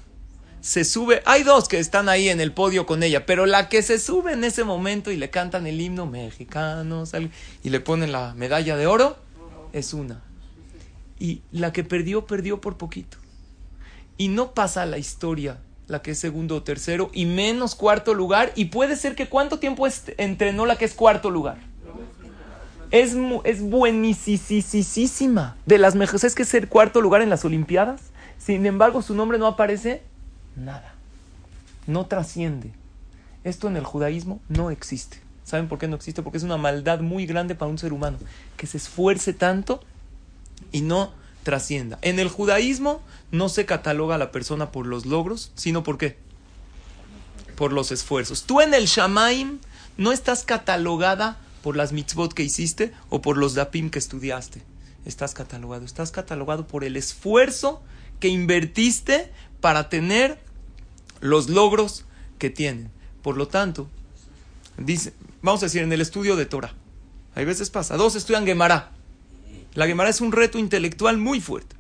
se 0.61 0.85
sube. 0.85 1.23
Hay 1.25 1.45
dos 1.45 1.69
que 1.69 1.79
están 1.79 2.09
ahí 2.09 2.29
en 2.29 2.41
el 2.41 2.53
podio 2.53 2.87
con 2.87 3.03
ella, 3.03 3.25
pero 3.25 3.47
la 3.47 3.69
que 3.69 3.83
se 3.83 3.99
sube 3.99 4.33
en 4.33 4.45
ese 4.45 4.65
momento 4.65 5.11
y 5.11 5.17
le 5.17 5.31
cantan 5.31 5.67
el 5.67 5.81
himno 5.81 6.07
mexicano 6.07 7.05
y 7.63 7.71
le 7.71 7.81
ponen 7.81 8.13
la 8.13 8.35
medalla 8.35 8.77
de 8.77 8.87
oro 8.87 9.17
es 9.73 9.95
una. 9.95 10.23
Y 11.19 11.41
la 11.53 11.73
que 11.73 11.85
perdió, 11.85 12.27
perdió 12.27 12.61
por 12.61 12.77
poquito. 12.77 13.17
Y 14.19 14.29
no 14.29 14.53
pasa 14.53 14.85
la 14.87 14.99
historia 14.99 15.59
la 15.89 16.03
que 16.03 16.13
es 16.13 16.19
segundo 16.19 16.57
o 16.57 16.63
tercero 16.63 17.11
y 17.13 17.27
menos 17.27 17.75
cuarto 17.75 18.15
lugar. 18.15 18.53
Y 18.55 18.67
puede 18.67 18.97
ser 18.97 19.15
que 19.15 19.29
cuánto 19.29 19.59
tiempo 19.59 19.87
entrenó 20.19 20.67
la 20.67 20.77
que 20.77 20.85
es 20.85 20.95
cuarto 20.95 21.31
lugar. 21.31 21.59
Es, 22.91 23.17
es 23.45 23.63
buenísima. 23.63 25.57
De 25.67 25.79
las 25.79 25.95
mejores. 25.95 26.25
Es 26.25 26.35
que 26.35 26.45
ser 26.45 26.69
cuarto 26.69 27.01
lugar 27.01 27.23
en 27.23 27.31
las 27.31 27.45
Olimpiadas. 27.45 28.01
Sin 28.39 28.67
embargo, 28.67 29.03
su 29.03 29.15
nombre 29.15 29.39
no 29.39 29.47
aparece 29.47 30.03
nada. 30.55 30.95
No 31.87 32.07
trasciende. 32.07 32.73
Esto 33.45 33.69
en 33.69 33.77
el 33.77 33.85
judaísmo 33.85 34.41
no 34.49 34.71
existe. 34.71 35.19
¿Saben 35.45 35.69
por 35.69 35.79
qué 35.79 35.87
no 35.87 35.95
existe? 35.95 36.23
Porque 36.23 36.39
es 36.39 36.45
una 36.45 36.57
maldad 36.57 37.01
muy 37.01 37.27
grande 37.27 37.55
para 37.55 37.71
un 37.71 37.79
ser 37.79 37.93
humano. 37.93 38.19
Que 38.57 38.67
se 38.67 38.77
esfuerce 38.77 39.33
tanto 39.33 39.81
y 40.73 40.81
no 40.81 41.13
trascienda. 41.47 42.01
En 42.03 42.19
el 42.19 42.29
judaísmo 42.29 43.01
no 43.31 43.49
se 43.49 43.67
cataloga 43.67 44.17
a 44.17 44.19
la 44.19 44.33
persona 44.33 44.73
por 44.73 44.85
los 44.85 45.07
logros, 45.07 45.53
sino 45.55 45.85
por 45.85 45.97
qué? 45.97 46.19
Por 47.55 47.73
los 47.73 47.93
esfuerzos. 47.93 48.43
Tú 48.43 48.61
en 48.61 48.75
el 48.75 48.87
Shamaim 48.87 49.61
no 49.97 50.11
estás 50.11 50.43
catalogada 50.43 51.39
por 51.63 51.77
las 51.77 51.93
mitzvot 51.93 52.35
que 52.35 52.43
hiciste 52.43 52.93
o 53.11 53.23
por 53.23 53.37
los 53.37 53.55
dapim 53.55 53.91
que 53.91 54.01
estudiaste. 54.01 54.61
Estás 55.05 55.35
catalogado. 55.35 55.85
Estás 55.85 56.11
catalogado 56.11 56.67
por 56.67 56.83
el 56.83 56.97
esfuerzo 56.97 57.81
que 58.19 58.27
invertiste 58.27 59.31
para 59.61 59.89
tener 59.89 60.41
los 61.21 61.49
logros 61.49 62.07
que 62.41 62.51
tienen. 62.51 62.91
Por 63.23 63.37
lo 63.37 63.47
tanto, 63.47 63.89
dice, 64.79 65.13
vamos 65.43 65.63
a 65.63 65.67
decir, 65.67 65.85
en 65.85 65.93
el 65.93 66.01
estudio 66.01 66.35
de 66.35 66.47
Torah, 66.47 66.75
hay 67.37 67.45
veces 67.45 67.71
pasa, 67.71 67.97
dos 67.97 68.17
estudian 68.17 68.47
Gemara. 68.47 68.96
La 69.77 69.87
Gemara 69.87 70.11
es 70.11 70.21
un 70.21 70.33
reto 70.33 70.59
intelectual 70.59 71.19
muy 71.19 71.41
fuerte. 71.41 71.77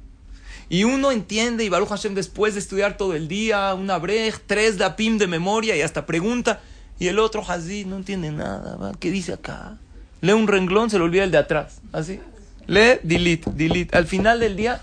Y 0.68 0.84
uno 0.84 1.10
entiende, 1.10 1.64
y 1.64 1.68
Baruch 1.68 1.88
Hashem 1.88 2.14
después 2.14 2.54
de 2.54 2.60
estudiar 2.60 2.96
todo 2.96 3.14
el 3.14 3.26
día, 3.26 3.72
una 3.74 3.98
brej, 3.98 4.34
tres 4.46 4.78
dapim 4.78 5.16
de 5.16 5.26
memoria 5.26 5.76
y 5.76 5.82
hasta 5.82 6.06
pregunta, 6.06 6.60
y 6.98 7.08
el 7.08 7.18
otro 7.18 7.42
Hazid 7.46 7.86
no 7.86 7.96
entiende 7.96 8.30
nada, 8.32 8.92
¿qué 8.98 9.10
dice 9.10 9.32
acá? 9.32 9.78
Lee 10.20 10.32
un 10.32 10.48
renglón, 10.48 10.90
se 10.90 10.98
le 10.98 11.04
olvida 11.04 11.24
el 11.24 11.30
de 11.30 11.38
atrás, 11.38 11.80
así. 11.92 12.20
Lee, 12.66 12.98
delete, 13.02 13.50
delete. 13.52 13.96
Al 13.96 14.06
final 14.06 14.40
del 14.40 14.56
día, 14.56 14.82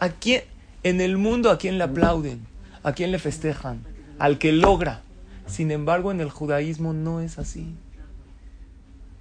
¿a 0.00 0.08
quién, 0.10 0.42
en 0.82 1.00
el 1.00 1.16
mundo 1.16 1.50
a 1.50 1.58
quién 1.58 1.78
le 1.78 1.84
aplauden? 1.84 2.46
¿A 2.82 2.92
quién 2.92 3.10
le 3.10 3.18
festejan? 3.18 3.82
Al 4.18 4.38
que 4.38 4.52
logra. 4.52 5.02
Sin 5.46 5.70
embargo, 5.70 6.12
en 6.12 6.20
el 6.20 6.30
judaísmo 6.30 6.92
no 6.92 7.20
es 7.20 7.38
así. 7.38 7.74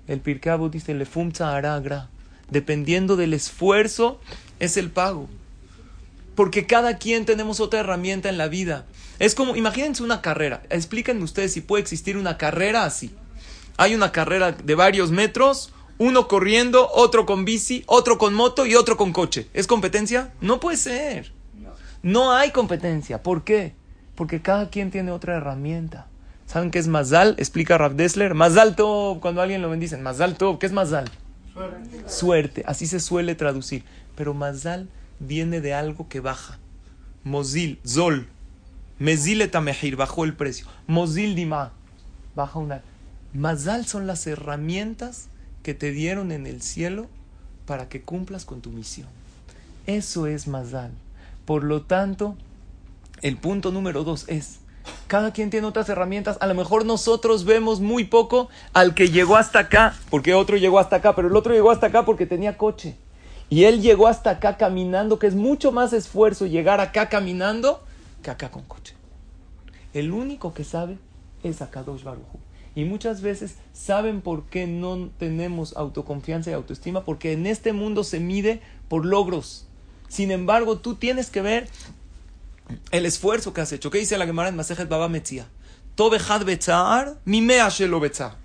El 0.08 0.20
Pirkei 0.20 0.58
dice, 0.70 0.94
le 0.94 1.06
fumza 1.06 1.56
aragra. 1.56 2.10
Dependiendo 2.52 3.16
del 3.16 3.34
esfuerzo, 3.34 4.20
es 4.60 4.78
el 4.78 4.92
pago. 4.92 5.28
Porque 6.36 6.68
cada 6.68 6.98
quien 6.98 7.26
tenemos 7.26 7.60
otra 7.60 7.80
herramienta 7.80 8.30
en 8.30 8.38
la 8.38 8.48
vida. 8.48 8.86
Es 9.20 9.36
como, 9.36 9.56
imagínense 9.56 10.04
una 10.04 10.22
carrera. 10.22 10.62
Explíquenme 10.70 11.24
ustedes 11.24 11.54
si 11.54 11.62
puede 11.62 11.82
existir 11.82 12.18
una 12.18 12.38
carrera 12.38 12.86
así. 12.86 13.16
Hay 13.78 13.96
una 13.96 14.12
carrera 14.12 14.52
de 14.52 14.76
varios 14.76 15.12
metros, 15.12 15.72
uno 15.98 16.28
corriendo, 16.28 16.90
otro 16.94 17.26
con 17.26 17.46
bici, 17.46 17.84
otro 17.88 18.18
con 18.18 18.34
moto 18.34 18.66
y 18.66 18.76
otro 18.76 18.98
con 18.98 19.14
coche. 19.14 19.48
¿Es 19.54 19.68
competencia? 19.68 20.34
No 20.42 20.60
puede 20.60 20.78
ser. 20.78 21.32
No 22.04 22.32
hay 22.34 22.52
competencia. 22.52 23.22
¿Por 23.22 23.44
qué? 23.44 23.76
Porque 24.16 24.42
cada 24.42 24.70
quien 24.70 24.92
tiene 24.92 25.12
otra 25.12 25.38
herramienta. 25.38 26.08
¿Saben 26.48 26.72
qué 26.72 26.80
es 26.80 26.88
Mazal? 26.88 27.36
Explica 27.38 27.78
Rav 27.78 27.96
Dessler. 27.96 28.34
Mazal 28.34 28.76
Tov, 28.76 29.20
cuando 29.20 29.42
alguien 29.42 29.62
lo 29.62 29.70
bendice. 29.70 29.96
Mazal 29.98 30.36
Tov, 30.36 30.60
¿qué 30.60 30.66
es 30.66 30.74
Mazal? 30.74 31.10
Suerte. 31.54 32.10
Suerte. 32.10 32.64
Así 32.66 32.88
se 32.88 33.00
suele 33.00 33.36
traducir. 33.36 33.84
Pero 34.16 34.34
Mazal 34.34 34.90
viene 35.20 35.62
de 35.62 35.74
algo 35.74 36.08
que 36.08 36.20
baja. 36.20 36.60
Mozil, 37.24 37.80
Zol. 37.86 38.28
Mezil 39.00 39.42
etamehir, 39.42 39.96
bajó 39.96 40.26
el 40.26 40.36
precio. 40.36 40.68
Mozil 40.86 41.36
dima, 41.36 41.72
baja 42.36 42.60
una. 42.60 42.82
Mazal 43.34 43.86
son 43.86 44.06
las 44.06 44.28
herramientas 44.28 45.28
que 45.64 45.74
te 45.74 45.92
dieron 45.92 46.32
en 46.32 46.46
el 46.46 46.62
cielo 46.62 47.08
para 47.66 47.90
que 47.90 48.02
cumplas 48.02 48.46
con 48.46 48.62
tu 48.62 48.70
misión. 48.70 49.08
Eso 49.88 50.28
es 50.28 50.48
Mazal. 50.48 50.92
Por 51.46 51.64
lo 51.64 51.82
tanto, 51.82 52.38
el 53.22 53.38
punto 53.38 53.72
número 53.72 54.04
dos 54.04 54.26
es, 54.28 54.60
cada 55.08 55.32
quien 55.32 55.50
tiene 55.50 55.68
otras 55.68 55.90
herramientas. 55.90 56.38
A 56.42 56.48
lo 56.48 56.54
mejor 56.54 56.86
nosotros 56.86 57.46
vemos 57.46 57.80
muy 57.80 58.06
poco 58.06 58.50
al 58.74 58.94
que 58.94 59.10
llegó 59.10 59.38
hasta 59.38 59.60
acá, 59.60 59.96
porque 60.10 60.34
otro 60.34 60.58
llegó 60.58 60.80
hasta 60.80 60.98
acá, 60.98 61.16
pero 61.16 61.28
el 61.28 61.36
otro 61.36 61.54
llegó 61.54 61.72
hasta 61.72 61.88
acá 61.88 62.06
porque 62.06 62.26
tenía 62.26 62.58
coche. 62.58 62.96
Y 63.50 63.66
él 63.66 63.82
llegó 63.82 64.08
hasta 64.08 64.30
acá 64.30 64.58
caminando, 64.58 65.20
que 65.20 65.28
es 65.28 65.36
mucho 65.36 65.72
más 65.72 65.92
esfuerzo 65.92 66.46
llegar 66.46 66.80
acá 66.80 67.10
caminando 67.10 67.84
que 68.24 68.32
acá 68.32 68.50
con 68.50 68.64
coche. 68.64 68.96
El 69.94 70.12
único 70.12 70.54
que 70.54 70.64
sabe 70.64 70.98
es 71.44 71.62
Akadosh 71.62 72.04
Baruchu. 72.04 72.40
Y 72.74 72.86
muchas 72.86 73.22
veces 73.22 73.58
saben 73.74 74.22
por 74.22 74.46
qué 74.46 74.66
no 74.66 75.10
tenemos 75.18 75.76
autoconfianza 75.76 76.52
y 76.52 76.54
autoestima, 76.54 77.04
porque 77.04 77.34
en 77.34 77.46
este 77.46 77.74
mundo 77.74 78.06
se 78.06 78.22
mide 78.22 78.62
por 78.88 79.06
logros. 79.06 79.68
Sin 80.08 80.32
embargo, 80.32 80.78
tú 80.78 80.96
tienes 80.96 81.30
que 81.30 81.42
ver 81.42 81.68
el 82.92 83.06
esfuerzo 83.06 83.54
que 83.54 83.62
has 83.62 83.72
hecho. 83.72 83.92
¿Qué 83.92 84.00
dice 84.00 84.18
la 84.18 84.26
Gemara 84.26 84.50
en 84.50 84.56
Masejet 84.56 84.90
Baba 84.90 85.10
Metzia? 85.10 85.48
Tobejad 85.96 86.46
betzar, 86.46 87.20
mimea 87.26 87.70
shelo 87.70 88.00
betzar. 88.00 88.38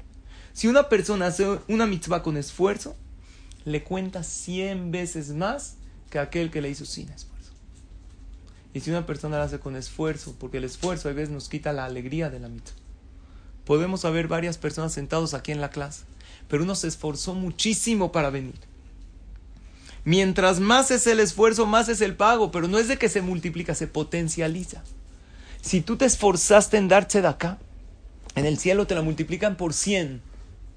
Si 0.53 0.69
una 0.69 0.89
persona 0.89 1.27
hace 1.27 1.59
una 1.69 1.87
mitzvah 1.87 2.23
con 2.23 2.37
esfuerzo, 2.37 2.97
le 3.65 3.85
cuenta 3.85 4.23
100 4.23 4.91
veces 4.91 5.31
más 5.31 5.77
que 6.11 6.19
aquel 6.19 6.51
que 6.51 6.61
le 6.61 6.71
hizo 6.71 6.87
sin 6.87 7.11
esfuerzo. 7.11 7.53
Y 8.73 8.81
si 8.81 8.91
una 8.91 9.07
persona 9.07 9.39
la 9.39 9.45
hace 9.45 9.59
con 9.59 9.77
esfuerzo, 9.77 10.35
porque 10.39 10.59
el 10.59 10.65
esfuerzo 10.65 11.09
a 11.09 11.13
veces 11.13 11.31
nos 11.31 11.49
quita 11.49 11.73
la 11.73 11.85
alegría 11.85 12.31
de 12.31 12.41
la 12.41 12.49
mitzvah. 12.49 12.77
Podemos 13.65 14.05
haber 14.05 14.29
varias 14.29 14.59
personas 14.59 14.93
sentados 14.93 15.35
aquí 15.35 15.53
en 15.53 15.61
la 15.61 15.71
clase, 15.71 16.05
pero 16.49 16.63
uno 16.63 16.75
se 16.75 16.89
esforzó 16.89 17.35
muchísimo 17.35 18.13
para 18.13 18.31
venir. 18.31 18.55
Mientras 20.07 20.61
más 20.61 20.93
es 20.93 21.09
el 21.09 21.19
esfuerzo, 21.19 21.67
más 21.67 21.89
es 21.89 22.01
el 22.01 22.15
pago, 22.15 22.53
pero 22.53 22.69
no 22.69 22.79
es 22.79 22.87
de 22.87 22.97
que 22.97 23.09
se 23.09 23.23
multiplica, 23.23 23.75
se 23.75 23.89
potencializa. 23.89 24.85
Si 25.63 25.81
tú 25.81 25.97
te 25.97 26.05
esforzaste 26.05 26.77
en 26.77 26.87
darse 26.87 27.23
de 27.23 27.27
acá, 27.27 27.59
en 28.37 28.47
el 28.47 28.57
cielo 28.57 28.87
te 28.87 28.95
la 28.95 29.03
multiplican 29.03 29.57
por 29.57 29.75
100. 29.75 30.23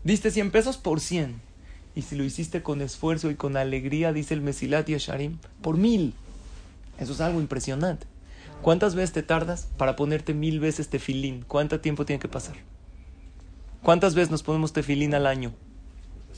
Diste 0.03 0.31
100 0.31 0.49
pesos 0.49 0.77
por 0.77 0.99
100. 0.99 1.39
Y 1.93 2.01
si 2.01 2.15
lo 2.15 2.23
hiciste 2.23 2.63
con 2.63 2.81
esfuerzo 2.81 3.29
y 3.29 3.35
con 3.35 3.55
alegría, 3.55 4.13
dice 4.13 4.33
el 4.33 4.41
Mesilat 4.41 4.89
y 4.89 4.97
Sharim, 4.97 5.37
por 5.61 5.77
mil. 5.77 6.15
Eso 6.99 7.13
es 7.13 7.21
algo 7.21 7.39
impresionante. 7.39 8.07
¿Cuántas 8.63 8.95
veces 8.95 9.11
te 9.11 9.21
tardas 9.21 9.67
para 9.77 9.95
ponerte 9.95 10.33
mil 10.33 10.59
veces 10.59 10.89
tefilín? 10.89 11.45
¿Cuánto 11.47 11.79
tiempo 11.79 12.03
tiene 12.03 12.19
que 12.19 12.29
pasar? 12.29 12.55
¿Cuántas 13.83 14.15
veces 14.15 14.31
nos 14.31 14.41
ponemos 14.41 14.73
tefilín 14.73 15.13
al 15.13 15.27
año? 15.27 15.53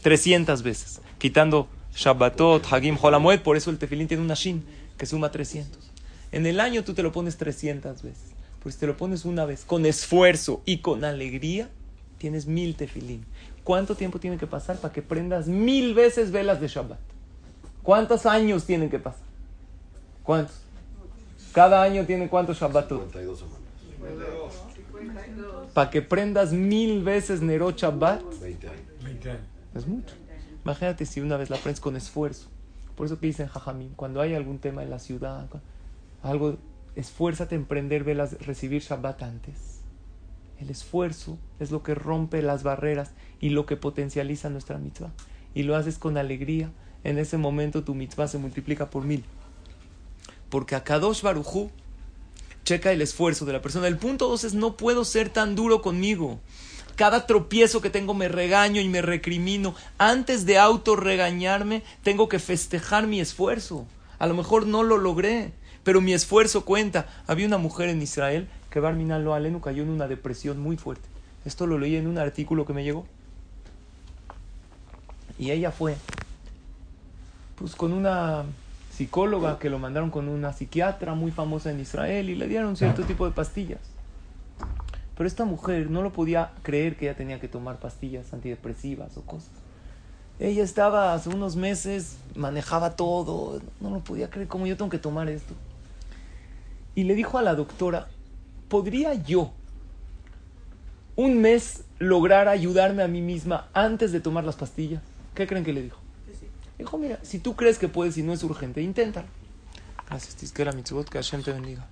300 0.02 0.62
veces. 0.62 1.00
Quitando 1.20 1.70
Shabbatot, 1.96 2.66
Hagim, 2.72 2.98
Holamued, 3.02 3.42
por 3.42 3.58
eso 3.58 3.70
el 3.70 3.78
tefilín 3.78 4.08
tiene 4.08 4.24
una 4.24 4.34
shin 4.34 4.64
que 4.98 5.06
suma 5.06 5.32
300. 5.32 5.92
En 6.32 6.46
el 6.46 6.60
año 6.60 6.84
tú 6.84 6.94
te 6.94 7.04
lo 7.04 7.12
pones 7.12 7.38
300 7.38 8.02
veces. 8.02 8.32
Pues 8.64 8.78
te 8.78 8.88
lo 8.88 8.96
pones 8.96 9.26
una 9.26 9.46
vez 9.46 9.66
con 9.66 9.86
esfuerzo 9.86 10.62
y 10.66 10.78
con 10.78 11.04
alegría, 11.04 11.70
tienes 12.18 12.46
mil 12.46 12.76
tefilín. 12.76 13.26
¿Cuánto 13.64 13.96
tiempo 13.96 14.20
tiene 14.20 14.38
que 14.38 14.48
pasar 14.48 14.78
para 14.78 14.94
que 14.94 15.02
prendas 15.02 15.48
mil 15.48 15.94
veces 15.94 16.32
velas 16.32 16.62
de 16.62 16.68
Shabbat? 16.68 17.00
¿Cuántos 17.84 18.26
años 18.26 18.66
tienen 18.66 18.90
que 18.90 19.00
pasar? 19.00 19.26
¿Cuántos? 20.24 20.56
Cada 21.52 21.82
año 21.82 22.06
tiene 22.06 22.30
cuántos 22.30 22.60
Shabbatot? 22.60 23.12
52 23.12 23.40
semanas. 23.40 23.62
Para 25.74 25.90
que 25.90 26.02
prendas 26.02 26.54
mil 26.54 27.04
veces 27.04 27.42
Nerot 27.42 27.78
Shabbat, 27.78 28.22
20 28.42 28.68
años. 28.68 29.42
es 29.76 29.88
mucho. 29.88 30.14
Imagínate 30.64 31.06
si 31.06 31.22
una 31.22 31.38
vez 31.38 31.50
la 31.50 31.58
aprendes 31.58 31.80
con 31.80 31.96
esfuerzo. 31.96 32.50
Por 32.96 33.06
eso 33.06 33.20
que 33.20 33.28
dicen 33.28 33.48
Jajamín, 33.48 33.94
cuando 33.96 34.22
hay 34.22 34.36
algún 34.36 34.60
tema 34.60 34.84
en 34.84 34.90
la 34.90 35.00
ciudad, 35.00 35.48
algo, 36.22 36.58
esfuérzate 36.96 37.56
en 37.56 37.66
prender 37.66 38.04
velas, 38.04 38.34
recibir 38.46 38.82
Shabbat 38.82 39.24
antes. 39.24 39.82
El 40.60 40.70
esfuerzo 40.70 41.40
es 41.60 41.72
lo 41.72 41.82
que 41.82 41.96
rompe 41.96 42.44
las 42.44 42.62
barreras 42.62 43.12
y 43.40 43.50
lo 43.50 43.66
que 43.66 43.78
potencializa 43.78 44.50
nuestra 44.50 44.78
mitzvah. 44.78 45.12
Y 45.56 45.64
lo 45.64 45.76
haces 45.76 45.98
con 45.98 46.18
alegría. 46.18 46.72
En 47.04 47.18
ese 47.18 47.38
momento 47.38 47.84
tu 47.84 47.96
mitzvah 47.96 48.28
se 48.28 48.38
multiplica 48.38 48.92
por 48.92 49.04
mil. 49.04 49.26
Porque 50.50 50.76
a 50.76 50.84
Kadosh 50.84 51.24
Barujú 51.24 51.72
checa 52.64 52.92
el 52.92 53.02
esfuerzo 53.02 53.46
de 53.46 53.54
la 53.54 53.62
persona. 53.62 53.88
El 53.88 53.98
punto 53.98 54.28
dos 54.28 54.44
es 54.44 54.54
no 54.54 54.78
puedo 54.78 55.04
ser 55.04 55.30
tan 55.30 55.56
duro 55.56 55.82
conmigo. 55.82 56.40
Cada 56.96 57.26
tropiezo 57.26 57.82
que 57.82 57.90
tengo 57.90 58.14
me 58.14 58.28
regaño 58.28 58.82
y 58.82 58.90
me 58.90 59.02
recrimino. 59.02 59.76
Antes 59.98 60.46
de 60.46 60.58
autorregañarme, 60.58 61.84
tengo 62.04 62.30
que 62.30 62.40
festejar 62.40 63.08
mi 63.08 63.20
esfuerzo. 63.20 63.86
A 64.20 64.28
lo 64.28 64.34
mejor 64.34 64.68
no 64.68 64.84
lo 64.84 64.98
logré, 64.98 65.54
pero 65.84 66.02
mi 66.02 66.14
esfuerzo 66.14 66.66
cuenta. 66.66 67.08
Había 67.28 67.48
una 67.48 67.58
mujer 67.58 67.90
en 67.90 68.02
Israel 68.02 68.48
que 68.70 68.80
Barminan 68.80 69.24
lo 69.24 69.62
cayó 69.62 69.84
en 69.84 69.90
una 69.90 70.08
depresión 70.08 70.60
muy 70.60 70.78
fuerte. 70.78 71.08
Esto 71.46 71.68
lo 71.68 71.78
leí 71.78 71.96
en 71.96 72.08
un 72.08 72.18
artículo 72.18 72.66
que 72.66 72.74
me 72.74 72.84
llegó. 72.84 73.06
Y 75.40 75.52
ella 75.52 75.72
fue, 75.72 75.96
pues 77.56 77.76
con 77.76 77.94
una 77.94 78.44
psicóloga 78.92 79.58
que 79.58 79.70
lo 79.70 79.80
mandaron 79.80 80.12
con 80.12 80.28
una 80.28 80.54
psiquiatra 80.54 81.16
muy 81.16 81.32
famosa 81.32 81.72
en 81.72 81.80
Israel 81.80 82.30
y 82.30 82.36
le 82.36 82.48
dieron 82.48 82.78
cierto 82.78 83.04
tipo 83.04 83.26
de 83.26 83.32
pastillas. 83.32 83.80
Pero 85.16 85.28
esta 85.28 85.46
mujer 85.46 85.90
no 85.90 86.02
lo 86.02 86.12
podía 86.12 86.52
creer 86.64 86.96
que 86.96 87.06
ella 87.06 87.18
tenía 87.18 87.40
que 87.40 87.48
tomar 87.48 87.80
pastillas 87.80 88.34
antidepresivas 88.34 89.18
o 89.18 89.22
cosas. 89.22 89.52
Ella 90.40 90.64
estaba 90.64 91.14
hace 91.14 91.30
unos 91.30 91.56
meses, 91.56 92.18
manejaba 92.36 92.96
todo, 92.96 93.62
no 93.80 93.92
lo 93.92 94.00
podía 94.00 94.30
creer 94.30 94.48
cómo 94.48 94.66
yo 94.66 94.76
tengo 94.76 94.90
que 94.90 94.98
tomar 94.98 95.30
esto. 95.30 95.54
Y 96.96 97.04
le 97.04 97.14
dijo 97.14 97.38
a 97.38 97.42
la 97.42 97.54
doctora, 97.54 98.08
¿podría 98.68 99.14
yo 99.14 99.52
un 101.16 101.42
mes 101.42 101.84
lograr 102.00 102.48
ayudarme 102.48 103.04
a 103.04 103.08
mí 103.08 103.22
misma 103.22 103.70
antes 103.74 104.12
de 104.12 104.20
tomar 104.20 104.44
las 104.44 104.56
pastillas? 104.56 105.04
¿Qué 105.36 105.46
creen 105.46 105.64
que 105.64 105.74
le 105.74 105.84
dijo? 105.84 106.00
Dijo, 106.78 106.98
mira, 106.98 107.20
si 107.22 107.38
tú 107.38 107.56
crees 107.56 107.78
que 107.78 107.88
puedes 107.88 108.18
y 108.18 108.24
no 108.24 108.34
es 108.34 108.44
urgente, 108.44 108.82
inténtalo. 108.82 109.28
Gracias, 110.10 110.36
Tizkera 110.36 110.72
Mitzvot, 110.72 111.08
que 111.08 111.20
Hashem 111.20 111.44
te 111.44 111.54
bendiga. 111.54 111.88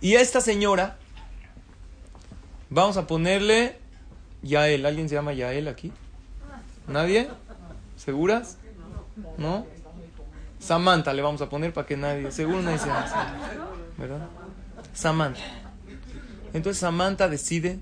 Y 0.00 0.14
esta 0.14 0.40
señora, 0.40 0.98
vamos 2.70 2.96
a 2.96 3.06
ponerle 3.06 3.78
Yael. 4.42 4.84
¿Alguien 4.84 5.08
se 5.08 5.14
llama 5.14 5.32
Yael 5.32 5.68
aquí? 5.68 5.92
¿Nadie? 6.86 7.28
¿Seguras? 7.96 8.58
¿No? 9.38 9.66
Samantha 10.58 11.12
le 11.12 11.22
vamos 11.22 11.40
a 11.40 11.48
poner 11.48 11.72
para 11.72 11.86
que 11.86 11.96
nadie. 11.96 12.30
Seguro 12.30 12.62
nadie 12.62 12.78
se 12.78 12.86
llama 12.86 13.06
¿Verdad? 13.98 14.28
Samantha. 14.92 15.42
Entonces 16.52 16.80
Samantha 16.80 17.28
decide 17.28 17.78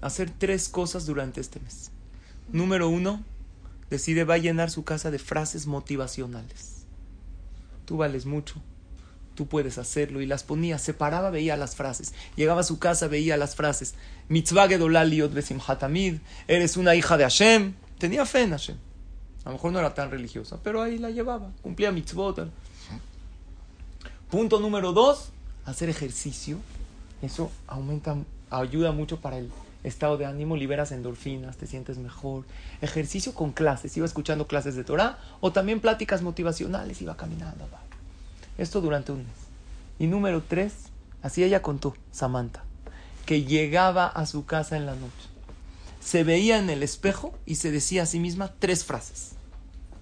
hacer 0.00 0.30
tres 0.30 0.68
cosas 0.68 1.06
durante 1.06 1.40
este 1.40 1.60
mes. 1.60 1.90
Número 2.50 2.88
uno, 2.88 3.22
decide 3.90 4.24
va 4.24 4.34
a 4.34 4.38
llenar 4.38 4.70
su 4.70 4.84
casa 4.84 5.10
de 5.10 5.18
frases 5.18 5.66
motivacionales. 5.66 6.84
Tú 7.86 7.98
vales 7.98 8.26
mucho, 8.26 8.56
tú 9.34 9.46
puedes 9.46 9.78
hacerlo. 9.78 10.20
Y 10.20 10.26
las 10.26 10.42
ponía, 10.42 10.78
se 10.78 10.94
paraba, 10.94 11.30
veía 11.30 11.56
las 11.56 11.76
frases. 11.76 12.14
Llegaba 12.36 12.60
a 12.60 12.64
su 12.64 12.78
casa, 12.78 13.08
veía 13.08 13.36
las 13.36 13.54
frases. 13.56 13.94
Mitzvah 14.28 14.68
gedolá 14.68 15.04
liot 15.04 15.32
besimhat 15.32 15.80
tamid. 15.80 16.16
Eres 16.48 16.76
una 16.76 16.94
hija 16.94 17.16
de 17.16 17.24
Hashem. 17.24 17.74
Tenía 17.98 18.24
fe 18.26 18.42
en 18.42 18.50
Hashem. 18.50 18.76
A 19.44 19.50
lo 19.50 19.56
mejor 19.56 19.72
no 19.72 19.78
era 19.78 19.94
tan 19.94 20.10
religiosa, 20.10 20.58
pero 20.62 20.82
ahí 20.82 20.98
la 20.98 21.10
llevaba. 21.10 21.50
Cumplía 21.62 21.92
mitzvot. 21.92 22.48
Punto 24.30 24.58
número 24.58 24.92
dos, 24.92 25.30
hacer 25.66 25.88
ejercicio. 25.90 26.58
Eso 27.22 27.50
aumenta, 27.66 28.16
ayuda 28.50 28.92
mucho 28.92 29.20
para 29.20 29.38
el 29.38 29.50
estado 29.84 30.16
de 30.16 30.24
ánimo, 30.24 30.56
liberas 30.56 30.92
endorfinas, 30.92 31.56
te 31.58 31.66
sientes 31.66 31.98
mejor. 31.98 32.44
Ejercicio 32.80 33.34
con 33.34 33.52
clases, 33.52 33.96
iba 33.96 34.06
escuchando 34.06 34.46
clases 34.46 34.74
de 34.76 34.84
Torah 34.84 35.18
o 35.40 35.52
también 35.52 35.80
pláticas 35.80 36.22
motivacionales, 36.22 37.00
iba 37.02 37.16
caminando. 37.16 37.68
va. 37.72 37.83
Esto 38.58 38.80
durante 38.80 39.12
un 39.12 39.18
mes. 39.18 39.36
Y 39.98 40.06
número 40.06 40.42
tres, 40.42 40.72
así 41.22 41.42
ella 41.42 41.62
contó, 41.62 41.94
Samantha, 42.12 42.64
que 43.26 43.44
llegaba 43.44 44.06
a 44.06 44.26
su 44.26 44.44
casa 44.46 44.76
en 44.76 44.86
la 44.86 44.94
noche. 44.94 45.28
Se 46.00 46.24
veía 46.24 46.58
en 46.58 46.68
el 46.70 46.82
espejo 46.82 47.36
y 47.46 47.56
se 47.56 47.70
decía 47.70 48.02
a 48.02 48.06
sí 48.06 48.20
misma 48.20 48.52
tres 48.58 48.84
frases. 48.84 49.32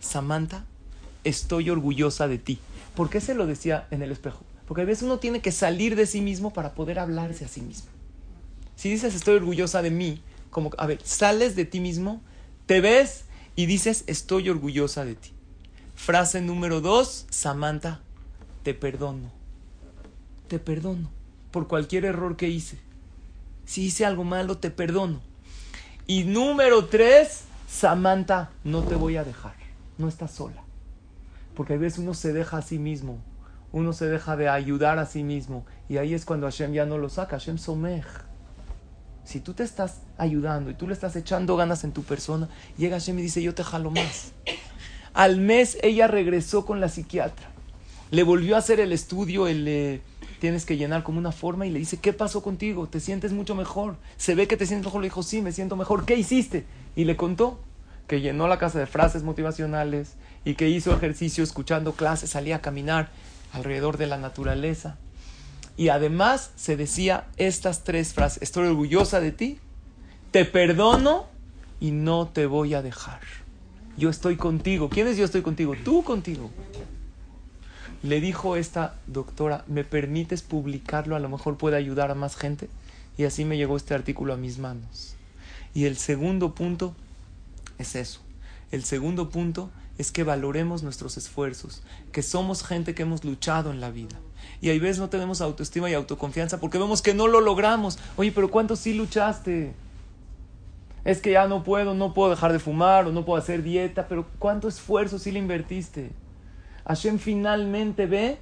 Samantha, 0.01 0.65
estoy 1.25 1.71
orgullosa 1.71 2.29
de 2.29 2.39
ti. 2.39 2.59
¿Por 2.97 3.09
qué 3.09 3.21
se 3.21 3.35
lo 3.35 3.47
decía 3.47 3.87
en 3.91 4.03
el 4.03 4.11
espejo? 4.11 4.45
Porque 4.67 4.83
a 4.83 4.87
veces 4.87 5.05
uno 5.05 5.19
tiene 5.19 5.41
que 5.41 5.53
salir 5.53 5.97
de 5.97 6.07
sí 6.07 6.21
mismo 6.21 6.53
para 6.53 6.75
poder 6.75 6.99
hablarse 6.99 7.45
a 7.45 7.49
sí 7.49 7.61
mismo. 7.61 7.89
Si 8.77 8.91
dices 8.91 9.15
estoy 9.15 9.37
orgullosa 9.37 9.83
de 9.83 9.91
mí, 9.91 10.21
como, 10.51 10.71
a 10.77 10.87
ver, 10.87 11.01
sales 11.05 11.57
de 11.57 11.65
ti 11.65 11.81
mismo, 11.81 12.21
te 12.67 12.81
ves 12.81 13.25
y 13.55 13.67
dices 13.67 14.05
estoy 14.07 14.49
orgullosa 14.49 15.05
de 15.05 15.15
ti. 15.15 15.33
Frase 15.95 16.41
número 16.41 16.81
dos, 16.81 17.27
Samantha, 17.31 18.01
te 18.63 18.75
perdono. 18.75 19.31
Te 20.49 20.59
perdono 20.59 21.11
por 21.51 21.69
cualquier 21.69 22.05
error 22.05 22.37
que 22.37 22.49
hice. 22.49 22.79
Si 23.65 23.85
hice 23.85 24.05
algo 24.05 24.25
malo, 24.25 24.59
te 24.59 24.71
perdono. 24.71 25.21
Y 26.07 26.25
número 26.25 26.87
tres, 26.87 27.45
Samantha, 27.69 28.51
no 28.65 28.83
te 28.83 28.97
voy 28.97 29.17
a 29.17 29.25
dejar. 29.25 29.55
No 29.99 30.09
estás 30.09 30.33
sola. 30.33 30.63
Porque 31.55 31.75
a 31.75 31.79
veces 31.79 32.01
uno 32.01 32.15
se 32.15 32.33
deja 32.33 32.59
a 32.59 32.63
sí 32.63 32.79
mismo. 32.79 33.19
Uno 33.71 33.93
se 33.93 34.07
deja 34.07 34.37
de 34.37 34.49
ayudar 34.49 34.99
a 34.99 35.07
sí 35.07 35.23
mismo. 35.23 35.65
Y 35.89 35.99
ahí 35.99 36.15
es 36.15 36.25
cuando 36.25 36.47
Hashem 36.47 36.73
ya 36.73 36.87
no 36.87 36.99
lo 36.99 37.09
saca. 37.09 37.39
Hashem 37.39 37.59
somej. 37.59 38.05
Si 39.25 39.41
tú 39.41 39.55
te 39.55 39.63
estás 39.63 40.01
ayudando 40.19 40.71
y 40.71 40.75
tú 40.75 40.89
le 40.89 40.95
estás 40.95 41.15
echando 41.15 41.57
ganas 41.57 41.85
en 41.85 41.93
tu 41.93 42.03
persona, 42.03 42.49
llega 42.77 42.99
Hashem 42.99 43.19
y 43.19 43.23
dice, 43.23 43.43
yo 43.43 43.55
te 43.55 43.63
jalo 43.63 43.91
más. 43.91 44.33
Al 45.15 45.39
mes 45.39 45.79
ella 45.83 46.09
regresó 46.09 46.67
con 46.67 46.81
la 46.81 46.89
psiquiatra. 46.89 47.52
Le 48.13 48.23
volvió 48.23 48.55
a 48.55 48.59
hacer 48.59 48.79
el 48.79 48.93
estudio, 48.93 49.49
el... 49.49 49.67
eh, 49.67 50.01
tienes 50.39 50.67
que 50.67 50.77
llenar 50.77 51.03
como 51.03 51.19
una 51.19 51.33
forma 51.33 51.67
y 51.67 51.71
le 51.71 51.79
dice, 51.79 51.97
¿qué 51.97 52.13
pasó 52.13 52.43
contigo? 52.43 52.87
¿Te 52.87 53.01
sientes 53.01 53.33
mucho 53.33 53.55
mejor? 53.55 53.97
Se 54.17 54.35
ve 54.35 54.47
que 54.47 54.57
te 54.57 54.67
sientes 54.67 54.87
mejor. 54.87 55.01
Le 55.01 55.07
dijo, 55.07 55.23
sí, 55.23 55.41
me 55.41 55.51
siento 55.51 55.77
mejor. 55.77 56.05
¿Qué 56.05 56.17
hiciste? 56.17 56.67
Y 56.95 57.05
le 57.05 57.17
contó 57.17 57.61
que 58.07 58.21
llenó 58.21 58.49
la 58.49 58.59
casa 58.59 58.79
de 58.79 58.87
frases 58.87 59.23
motivacionales 59.23 60.15
y 60.45 60.57
que 60.57 60.69
hizo 60.69 60.93
ejercicio 60.95 61.43
escuchando 61.43 61.95
clases, 61.95 62.31
salía 62.31 62.57
a 62.57 62.61
caminar 62.61 63.09
alrededor 63.53 63.97
de 63.97 64.09
la 64.09 64.19
naturaleza. 64.19 64.99
Y 65.79 65.89
además 65.89 66.51
se 66.55 66.77
decía 66.77 67.29
estas 67.39 67.83
tres 67.83 68.13
frases. 68.13 68.43
Estoy 68.43 68.67
orgullosa 68.67 69.21
de 69.21 69.33
ti, 69.33 69.59
te 70.33 70.45
perdono 70.45 71.27
y 71.81 71.93
no 71.93 72.29
te 72.29 72.45
voy 72.45 72.75
a 72.75 72.83
dejar. 72.83 73.21
Yo 73.97 74.11
estoy 74.11 74.37
contigo. 74.37 74.91
¿Quién 74.91 75.07
es 75.07 75.17
yo 75.17 75.25
estoy 75.25 75.43
contigo? 75.43 75.75
Tú 75.83 76.03
contigo. 76.03 76.51
Le 78.03 78.21
dijo 78.21 78.57
esta 78.57 78.97
doctora, 79.07 79.65
¿me 79.69 79.85
permites 79.85 80.43
publicarlo? 80.43 81.15
A 81.15 81.21
lo 81.21 81.29
mejor 81.29 81.57
puede 81.57 81.77
ayudar 81.77 82.11
a 82.11 82.17
más 82.17 82.37
gente. 82.37 82.69
Y 83.17 83.25
así 83.25 83.45
me 83.45 83.57
llegó 83.57 83.77
este 83.77 83.95
artículo 83.95 84.33
a 84.33 84.37
mis 84.37 84.59
manos. 84.59 85.17
Y 85.75 85.85
el 85.85 85.97
segundo 85.97 86.55
punto 86.55 86.95
es 87.79 87.95
eso. 87.95 88.21
El 88.71 88.85
segundo 88.85 89.31
punto 89.31 89.71
es 89.99 90.11
que 90.11 90.25
valoremos 90.25 90.83
nuestros 90.83 91.17
esfuerzos, 91.17 91.83
que 92.11 92.23
somos 92.23 92.65
gente 92.65 92.95
que 92.95 93.03
hemos 93.03 93.25
luchado 93.25 93.71
en 93.71 93.81
la 93.81 93.91
vida. 93.91 94.19
Y 94.61 94.71
hay 94.71 94.79
veces 94.79 94.99
no 94.99 95.11
tenemos 95.11 95.41
autoestima 95.41 95.91
y 95.91 95.95
autoconfianza 95.95 96.59
porque 96.59 96.79
vemos 96.79 97.03
que 97.03 97.15
no 97.15 97.29
lo 97.29 97.41
logramos. 97.41 97.99
Oye, 98.17 98.33
pero 98.33 98.51
¿cuánto 98.51 98.77
sí 98.77 98.95
luchaste? 98.95 99.75
Es 101.05 101.21
que 101.21 101.33
ya 101.33 101.47
no 101.47 101.63
puedo, 101.65 101.95
no 101.95 102.15
puedo 102.15 102.31
dejar 102.31 102.53
de 102.53 102.59
fumar 102.59 103.07
o 103.07 103.13
no 103.13 103.25
puedo 103.25 103.41
hacer 103.41 103.63
dieta, 103.63 104.07
pero 104.09 104.27
¿cuánto 104.39 104.69
esfuerzo 104.69 105.19
sí 105.19 105.31
le 105.31 105.39
invertiste? 105.39 106.11
Hashem 106.85 107.19
finalmente 107.19 108.07
ve 108.07 108.39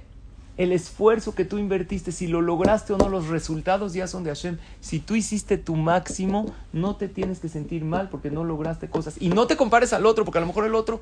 el 0.57 0.73
esfuerzo 0.73 1.33
que 1.33 1.45
tú 1.45 1.57
invertiste, 1.57 2.11
si 2.11 2.27
lo 2.27 2.41
lograste 2.41 2.93
o 2.93 2.97
no, 2.97 3.09
los 3.09 3.29
resultados 3.29 3.93
ya 3.93 4.07
son 4.07 4.23
de 4.23 4.31
Hashem. 4.31 4.57
Si 4.79 4.99
tú 4.99 5.15
hiciste 5.15 5.57
tu 5.57 5.75
máximo, 5.75 6.53
no 6.73 6.95
te 6.95 7.07
tienes 7.07 7.39
que 7.39 7.49
sentir 7.49 7.83
mal 7.83 8.09
porque 8.09 8.29
no 8.29 8.43
lograste 8.43 8.89
cosas. 8.89 9.15
Y 9.19 9.29
no 9.29 9.47
te 9.47 9.57
compares 9.57 9.93
al 9.93 10.05
otro, 10.05 10.25
porque 10.25 10.37
a 10.37 10.41
lo 10.41 10.47
mejor 10.47 10.65
el 10.65 10.75
otro 10.75 11.01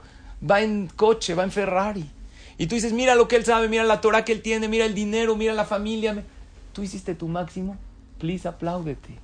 va 0.50 0.62
en 0.62 0.88
coche, 0.88 1.34
va 1.34 1.44
en 1.44 1.52
Ferrari. 1.52 2.10
Y 2.58 2.68
tú 2.68 2.76
dices, 2.76 2.94
mira 2.94 3.16
lo 3.16 3.28
que 3.28 3.38
él 3.38 3.46
sabe, 3.46 3.70
mira 3.70 3.84
la 3.84 4.02
Torah 4.02 4.24
que 4.24 4.34
él 4.34 4.42
tiene, 4.42 4.68
mira 4.68 4.86
el 4.86 4.94
dinero, 4.94 5.36
mira 5.36 5.54
la 5.54 5.66
familia. 5.66 6.24
Tú 6.74 6.84
hiciste 6.84 7.16
tu 7.16 7.28
máximo, 7.28 7.78
please 8.18 8.48
apláudete. 8.48 9.18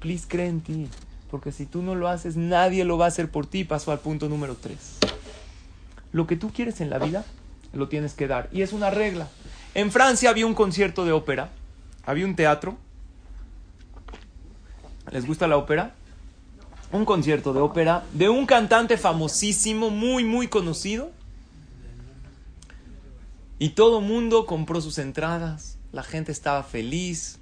Please 0.00 0.26
cree 0.28 0.46
en 0.46 0.60
ti. 0.60 0.88
Porque 1.30 1.52
si 1.52 1.66
tú 1.66 1.82
no 1.82 1.94
lo 1.94 2.08
haces, 2.08 2.36
nadie 2.36 2.84
lo 2.84 2.96
va 2.96 3.04
a 3.04 3.08
hacer 3.08 3.30
por 3.30 3.46
ti. 3.46 3.64
Paso 3.64 3.92
al 3.92 3.98
punto 3.98 4.28
número 4.28 4.54
tres. 4.54 4.96
Lo 6.12 6.26
que 6.26 6.36
tú 6.36 6.50
quieres 6.52 6.80
en 6.80 6.88
la 6.88 6.98
vida, 6.98 7.24
lo 7.72 7.88
tienes 7.88 8.14
que 8.14 8.26
dar. 8.26 8.48
Y 8.52 8.62
es 8.62 8.72
una 8.72 8.90
regla. 8.90 9.28
En 9.74 9.92
Francia 9.92 10.30
había 10.30 10.46
un 10.46 10.54
concierto 10.54 11.04
de 11.04 11.12
ópera, 11.12 11.50
había 12.04 12.24
un 12.24 12.36
teatro. 12.36 12.76
¿Les 15.10 15.26
gusta 15.26 15.46
la 15.46 15.56
ópera? 15.56 15.94
Un 16.90 17.04
concierto 17.04 17.52
de 17.52 17.60
ópera 17.60 18.04
de 18.12 18.28
un 18.28 18.46
cantante 18.46 18.96
famosísimo, 18.96 19.90
muy, 19.90 20.24
muy 20.24 20.48
conocido. 20.48 21.10
Y 23.58 23.70
todo 23.70 24.00
mundo 24.00 24.46
compró 24.46 24.80
sus 24.80 24.98
entradas, 24.98 25.78
la 25.92 26.02
gente 26.02 26.32
estaba 26.32 26.62
feliz. 26.62 27.38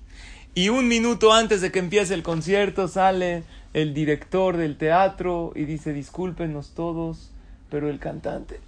Y 0.54 0.70
un 0.70 0.88
minuto 0.88 1.32
antes 1.32 1.60
de 1.60 1.70
que 1.70 1.78
empiece 1.78 2.14
el 2.14 2.22
concierto 2.22 2.88
sale 2.88 3.44
el 3.74 3.92
director 3.92 4.56
del 4.56 4.78
teatro 4.78 5.52
y 5.54 5.66
dice, 5.66 5.92
discúlpenos 5.92 6.70
todos, 6.74 7.30
pero 7.68 7.90
el 7.90 7.98
cantante 7.98 8.60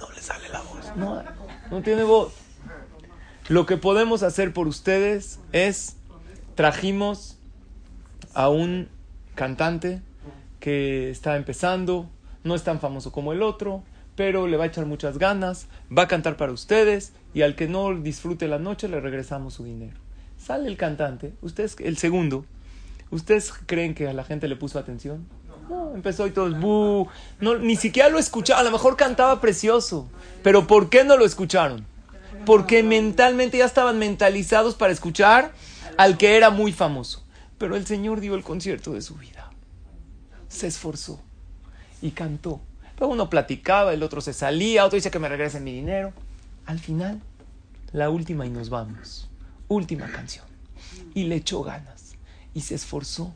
no 0.00 0.10
le 0.10 0.20
sale 0.20 0.48
la 0.48 0.60
voz, 0.62 0.96
no, 0.96 1.22
no 1.70 1.82
tiene 1.82 2.02
voz. 2.02 2.32
Lo 3.48 3.66
que 3.66 3.76
podemos 3.76 4.22
hacer 4.22 4.52
por 4.52 4.66
ustedes 4.68 5.40
es, 5.52 5.96
trajimos 6.54 7.38
a 8.34 8.48
un 8.48 8.88
cantante 9.34 10.02
que 10.60 11.10
está 11.10 11.36
empezando, 11.36 12.08
no 12.44 12.54
es 12.54 12.62
tan 12.62 12.80
famoso 12.80 13.12
como 13.12 13.32
el 13.32 13.42
otro, 13.42 13.82
pero 14.16 14.46
le 14.46 14.56
va 14.56 14.64
a 14.64 14.66
echar 14.66 14.86
muchas 14.86 15.18
ganas, 15.18 15.66
va 15.96 16.02
a 16.02 16.08
cantar 16.08 16.36
para 16.36 16.52
ustedes 16.52 17.12
y 17.32 17.42
al 17.42 17.56
que 17.56 17.68
no 17.68 17.94
disfrute 17.94 18.48
la 18.48 18.58
noche 18.58 18.88
le 18.88 19.00
regresamos 19.00 19.54
su 19.54 19.64
dinero. 19.64 19.98
Sale 20.38 20.68
el 20.68 20.76
cantante, 20.76 21.32
ustedes, 21.42 21.76
el 21.80 21.96
segundo, 21.96 22.44
¿ustedes 23.10 23.52
creen 23.66 23.94
que 23.94 24.08
a 24.08 24.12
la 24.12 24.24
gente 24.24 24.48
le 24.48 24.56
puso 24.56 24.78
atención? 24.78 25.26
Empezó 25.94 26.26
y 26.26 26.30
todos, 26.30 26.58
"Bu", 26.58 27.08
no, 27.40 27.58
ni 27.58 27.76
siquiera 27.76 28.08
lo 28.08 28.18
escucharon, 28.18 28.60
a 28.60 28.64
lo 28.64 28.70
mejor 28.70 28.96
cantaba 28.96 29.40
precioso, 29.40 30.08
pero 30.42 30.66
¿por 30.66 30.88
qué 30.88 31.04
no 31.04 31.16
lo 31.16 31.24
escucharon? 31.24 31.86
Porque 32.46 32.82
mentalmente 32.82 33.58
ya 33.58 33.66
estaban 33.66 33.98
mentalizados 33.98 34.74
para 34.74 34.92
escuchar 34.92 35.52
al 35.98 36.16
que 36.16 36.36
era 36.36 36.50
muy 36.50 36.72
famoso. 36.72 37.22
Pero 37.58 37.76
el 37.76 37.86
Señor 37.86 38.20
dio 38.20 38.34
el 38.34 38.42
concierto 38.42 38.92
de 38.92 39.02
su 39.02 39.16
vida. 39.16 39.50
Se 40.48 40.66
esforzó 40.66 41.20
y 42.00 42.12
cantó. 42.12 42.60
Pero 42.96 43.08
uno 43.08 43.28
platicaba, 43.28 43.92
el 43.92 44.02
otro 44.02 44.20
se 44.20 44.32
salía, 44.32 44.84
otro 44.84 44.96
dice 44.96 45.10
que 45.10 45.18
me 45.18 45.28
regresen 45.28 45.64
mi 45.64 45.72
dinero. 45.72 46.12
Al 46.66 46.78
final, 46.78 47.20
la 47.92 48.10
última 48.10 48.46
y 48.46 48.50
nos 48.50 48.70
vamos. 48.70 49.28
Última 49.68 50.10
canción. 50.10 50.44
Y 51.14 51.24
le 51.24 51.36
echó 51.36 51.62
ganas. 51.62 52.14
Y 52.54 52.62
se 52.62 52.74
esforzó. 52.74 53.32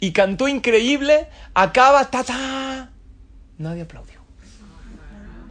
Y 0.00 0.12
cantó 0.12 0.48
increíble. 0.48 1.28
Acaba, 1.54 2.04
ta, 2.10 2.24
ta. 2.24 2.90
Nadie 3.58 3.82
aplaudió. 3.82 4.20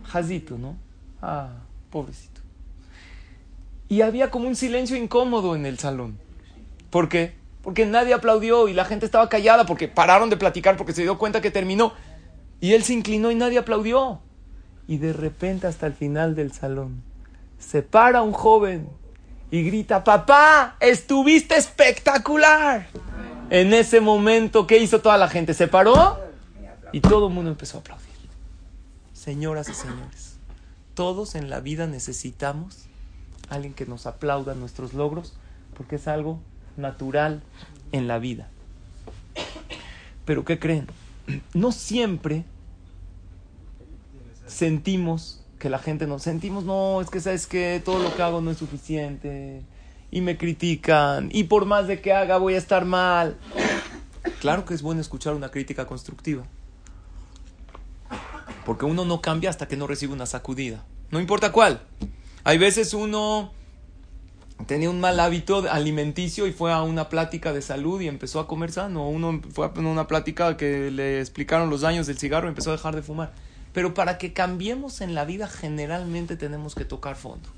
Jazito, 0.06 0.58
¿no? 0.58 0.78
Ah, 1.22 1.50
pobrecito. 1.90 2.42
Y 3.90 4.02
había 4.02 4.32
como 4.32 4.48
un 4.48 4.56
silencio 4.56 4.96
incómodo 4.96 5.56
en 5.56 5.66
el 5.66 5.80
salón. 5.80 6.18
¿Por 6.90 7.10
qué? 7.10 7.36
Porque 7.62 7.86
nadie 7.86 8.14
aplaudió 8.14 8.68
y 8.68 8.74
la 8.74 8.86
gente 8.86 9.06
estaba 9.06 9.28
callada 9.28 9.66
porque 9.66 9.88
pararon 9.88 10.30
de 10.30 10.38
platicar 10.38 10.78
porque 10.78 10.94
se 10.94 11.04
dio 11.04 11.18
cuenta 11.18 11.42
que 11.42 11.52
terminó. 11.52 11.94
Y 12.62 12.74
él 12.74 12.84
se 12.84 12.94
inclinó 12.94 13.32
y 13.32 13.36
nadie 13.36 13.58
aplaudió. 13.58 14.22
Y 14.88 14.98
de 14.98 15.12
repente 15.12 15.68
hasta 15.68 15.86
el 15.86 15.94
final 15.94 16.36
del 16.36 16.54
salón 16.54 17.04
se 17.60 17.82
para 17.82 18.22
un 18.22 18.34
joven 18.34 18.90
y 19.50 19.64
grita, 19.64 20.04
papá, 20.04 20.76
estuviste 20.80 21.56
espectacular. 21.56 22.88
En 23.50 23.74
ese 23.74 24.02
momento, 24.02 24.68
¿qué 24.68 24.78
hizo 24.78 25.00
toda 25.00 25.18
la 25.18 25.30
gente? 25.30 25.54
Se 25.54 25.68
paró 25.68 26.20
y 26.92 27.00
todo 27.00 27.28
el 27.28 27.34
mundo 27.34 27.50
empezó 27.50 27.78
a 27.78 27.80
aplaudir. 27.82 28.08
Señoras 29.14 29.70
y 29.70 29.74
señores, 29.74 30.38
todos 30.94 31.36
en 31.36 31.50
la 31.50 31.60
vida 31.60 31.88
necesitamos 31.88 32.88
alguien 33.50 33.74
que 33.74 33.86
nos 33.86 34.06
aplauda 34.06 34.54
nuestros 34.54 34.94
logros 34.94 35.34
porque 35.78 35.96
es 35.96 36.08
algo 36.08 36.40
natural 36.76 37.42
en 37.92 38.08
la 38.08 38.20
vida. 38.20 38.50
Pero 40.26 40.44
¿qué 40.44 40.60
creen? 40.60 40.88
No 41.54 41.72
siempre 41.72 42.44
sentimos 44.46 45.42
que 45.60 45.70
la 45.70 45.80
gente 45.80 46.06
nos 46.06 46.24
sentimos, 46.24 46.66
no, 46.66 47.02
es 47.02 47.10
que 47.10 47.20
sabes 47.20 47.48
que 47.48 47.82
todo 47.84 48.00
lo 48.00 48.16
que 48.16 48.22
hago 48.22 48.42
no 48.42 48.52
es 48.52 48.58
suficiente 48.58 49.64
y 50.12 50.22
me 50.22 50.38
critican 50.38 51.30
y 51.32 51.46
por 51.46 51.66
más 51.66 51.88
de 51.88 52.02
que 52.02 52.14
haga 52.14 52.38
voy 52.38 52.56
a 52.56 52.58
estar 52.58 52.86
mal. 52.86 53.38
Claro 54.40 54.66
que 54.66 54.74
es 54.74 54.82
bueno 54.82 55.02
escuchar 55.02 55.34
una 55.34 55.50
crítica 55.50 55.86
constructiva. 55.88 56.44
Porque 58.66 58.86
uno 58.86 59.06
no 59.06 59.22
cambia 59.22 59.50
hasta 59.50 59.68
que 59.68 59.78
no 59.78 59.88
recibe 59.88 60.14
una 60.14 60.26
sacudida. 60.26 60.84
No 61.10 61.20
importa 61.20 61.52
cuál. 61.52 61.82
Hay 62.44 62.58
veces 62.58 62.94
uno 62.94 63.54
tenía 64.66 64.90
un 64.90 65.00
mal 65.00 65.20
hábito 65.20 65.70
alimenticio 65.72 66.48
y 66.48 66.52
fue 66.52 66.74
a 66.74 66.82
una 66.82 67.10
plática 67.10 67.54
de 67.54 67.62
salud 67.62 68.02
y 68.02 68.08
empezó 68.08 68.40
a 68.40 68.48
comer 68.48 68.72
sano. 68.72 69.08
Uno 69.08 69.42
fue 69.52 69.68
a 69.68 69.80
una 69.80 70.08
plática 70.08 70.58
que 70.58 70.92
le 70.92 71.20
explicaron 71.20 71.70
los 71.70 71.82
daños 71.82 72.08
del 72.08 72.18
cigarro 72.18 72.48
y 72.48 72.50
empezó 72.50 72.72
a 72.72 72.74
dejar 72.74 72.96
de 72.96 73.02
fumar. 73.02 73.32
Pero 73.74 73.94
para 73.94 74.18
que 74.18 74.34
cambiemos 74.34 75.02
en 75.02 75.14
la 75.16 75.24
vida 75.26 75.48
generalmente 75.48 76.36
tenemos 76.36 76.76
que 76.76 76.86
tocar 76.86 77.16
fondo. 77.16 77.50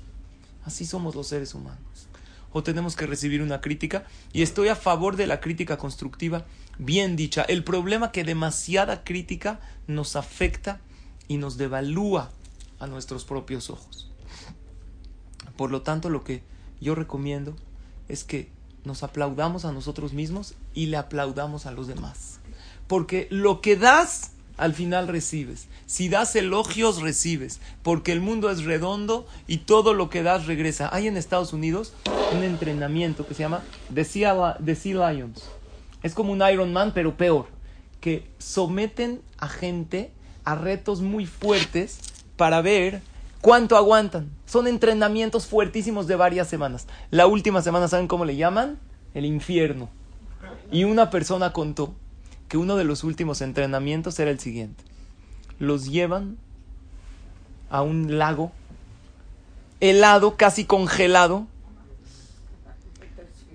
Así 0.64 0.84
somos 0.84 1.14
los 1.14 1.26
seres 1.26 1.54
humanos. 1.54 2.09
O 2.52 2.62
tenemos 2.62 2.96
que 2.96 3.06
recibir 3.06 3.42
una 3.42 3.60
crítica. 3.60 4.04
Y 4.32 4.42
estoy 4.42 4.68
a 4.68 4.76
favor 4.76 5.16
de 5.16 5.26
la 5.26 5.40
crítica 5.40 5.78
constructiva 5.78 6.44
bien 6.78 7.16
dicha. 7.16 7.42
El 7.42 7.64
problema 7.64 8.10
que 8.12 8.24
demasiada 8.24 9.04
crítica 9.04 9.60
nos 9.86 10.16
afecta 10.16 10.80
y 11.28 11.36
nos 11.36 11.56
devalúa 11.58 12.30
a 12.78 12.86
nuestros 12.86 13.24
propios 13.24 13.70
ojos. 13.70 14.10
Por 15.56 15.70
lo 15.70 15.82
tanto, 15.82 16.08
lo 16.08 16.24
que 16.24 16.42
yo 16.80 16.94
recomiendo 16.94 17.54
es 18.08 18.24
que 18.24 18.50
nos 18.84 19.02
aplaudamos 19.02 19.64
a 19.64 19.72
nosotros 19.72 20.12
mismos 20.12 20.54
y 20.74 20.86
le 20.86 20.96
aplaudamos 20.96 21.66
a 21.66 21.70
los 21.70 21.86
demás. 21.86 22.40
Porque 22.88 23.28
lo 23.30 23.60
que 23.60 23.76
das, 23.76 24.32
al 24.60 24.74
final 24.74 25.08
recibes. 25.08 25.68
Si 25.86 26.08
das 26.08 26.36
elogios, 26.36 27.00
recibes. 27.00 27.60
Porque 27.82 28.12
el 28.12 28.20
mundo 28.20 28.50
es 28.50 28.64
redondo 28.64 29.26
y 29.46 29.58
todo 29.58 29.94
lo 29.94 30.10
que 30.10 30.22
das 30.22 30.46
regresa. 30.46 30.90
Hay 30.92 31.06
en 31.06 31.16
Estados 31.16 31.52
Unidos 31.52 31.94
un 32.36 32.44
entrenamiento 32.44 33.26
que 33.26 33.34
se 33.34 33.42
llama 33.42 33.64
The 33.92 34.04
Sea, 34.04 35.12
Lions. 35.12 35.44
Es 36.02 36.14
como 36.14 36.32
un 36.32 36.42
Iron 36.42 36.72
Man, 36.72 36.92
pero 36.94 37.16
peor. 37.16 37.46
Que 38.00 38.30
someten 38.38 39.22
a 39.38 39.48
gente 39.48 40.12
a 40.44 40.54
retos 40.54 41.00
muy 41.00 41.26
fuertes 41.26 41.98
para 42.36 42.60
ver 42.60 43.00
cuánto 43.40 43.76
aguantan. 43.76 44.30
Son 44.44 44.66
entrenamientos 44.66 45.46
fuertísimos 45.46 46.06
de 46.06 46.16
varias 46.16 46.48
semanas. 46.48 46.86
La 47.10 47.26
última 47.26 47.62
semana, 47.62 47.88
¿saben 47.88 48.08
cómo 48.08 48.26
le 48.26 48.36
llaman? 48.36 48.78
El 49.14 49.24
infierno. 49.24 49.88
Y 50.70 50.84
una 50.84 51.10
persona 51.10 51.52
contó 51.52 51.94
que 52.50 52.58
uno 52.58 52.76
de 52.76 52.82
los 52.82 53.04
últimos 53.04 53.42
entrenamientos 53.42 54.18
era 54.18 54.32
el 54.32 54.40
siguiente. 54.40 54.82
Los 55.60 55.88
llevan 55.88 56.36
a 57.70 57.80
un 57.82 58.18
lago 58.18 58.50
helado, 59.78 60.36
casi 60.36 60.64
congelado, 60.64 61.46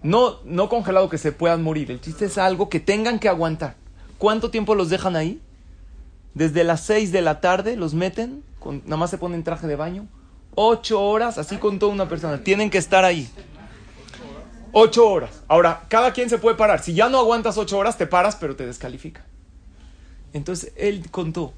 No, 0.02 0.38
no 0.46 0.70
congelado 0.70 1.10
que 1.10 1.18
se 1.18 1.34
puedan 1.34 1.62
morir. 1.62 1.92
El 1.92 2.00
chiste 2.00 2.26
es 2.26 2.38
algo 2.38 2.70
que 2.70 2.80
tengan 2.80 3.20
que 3.20 3.28
aguantar. 3.28 3.76
¿Cuánto 4.18 4.50
tiempo 4.50 4.76
los 4.76 4.90
dejan 4.90 5.18
ahí? 5.18 5.42
Desde 6.34 6.64
las 6.64 6.82
6 6.82 7.12
de 7.12 7.22
la 7.22 7.42
tarde 7.42 7.76
los 7.76 7.94
meten, 7.94 8.44
con, 8.60 8.82
nada 8.86 8.98
más 8.98 9.10
se 9.10 9.18
ponen 9.18 9.44
traje 9.44 9.68
de 9.68 9.76
baño. 9.76 10.08
Ocho 10.54 11.02
horas, 11.02 11.38
así 11.38 11.58
con 11.58 11.80
toda 11.80 11.92
una 11.92 12.08
persona. 12.08 12.42
Tienen 12.44 12.70
que 12.70 12.78
estar 12.78 13.04
ahí. 13.04 13.28
Ocho 14.78 15.08
horas. 15.08 15.32
Ahora, 15.48 15.86
cada 15.88 16.12
quien 16.12 16.30
se 16.30 16.38
puede 16.38 16.58
parar. 16.58 16.84
Si 16.84 16.94
ya 16.94 17.08
no 17.08 17.20
aguantas 17.20 17.58
ocho 17.58 17.78
horas, 17.78 17.98
te 17.98 18.08
paras, 18.08 18.36
pero 18.36 18.58
te 18.58 18.66
descalifica. 18.66 19.26
Entonces, 20.34 20.74
él 20.76 21.10
contó 21.12 21.54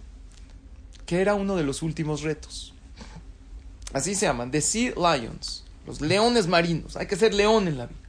que 1.07 1.19
era 1.19 1.33
uno 1.33 1.55
de 1.55 1.63
los 1.63 1.81
últimos 1.81 2.21
retos. 2.21 2.75
Así 3.91 4.13
se 4.13 4.27
llaman, 4.27 4.51
The 4.51 4.61
Sea 4.61 4.93
Lions, 4.95 5.65
los 5.87 5.99
leones 5.99 6.45
marinos. 6.45 6.95
Hay 6.95 7.07
que 7.07 7.15
ser 7.15 7.33
león 7.33 7.67
en 7.67 7.79
la 7.79 7.87
vida. 7.87 7.99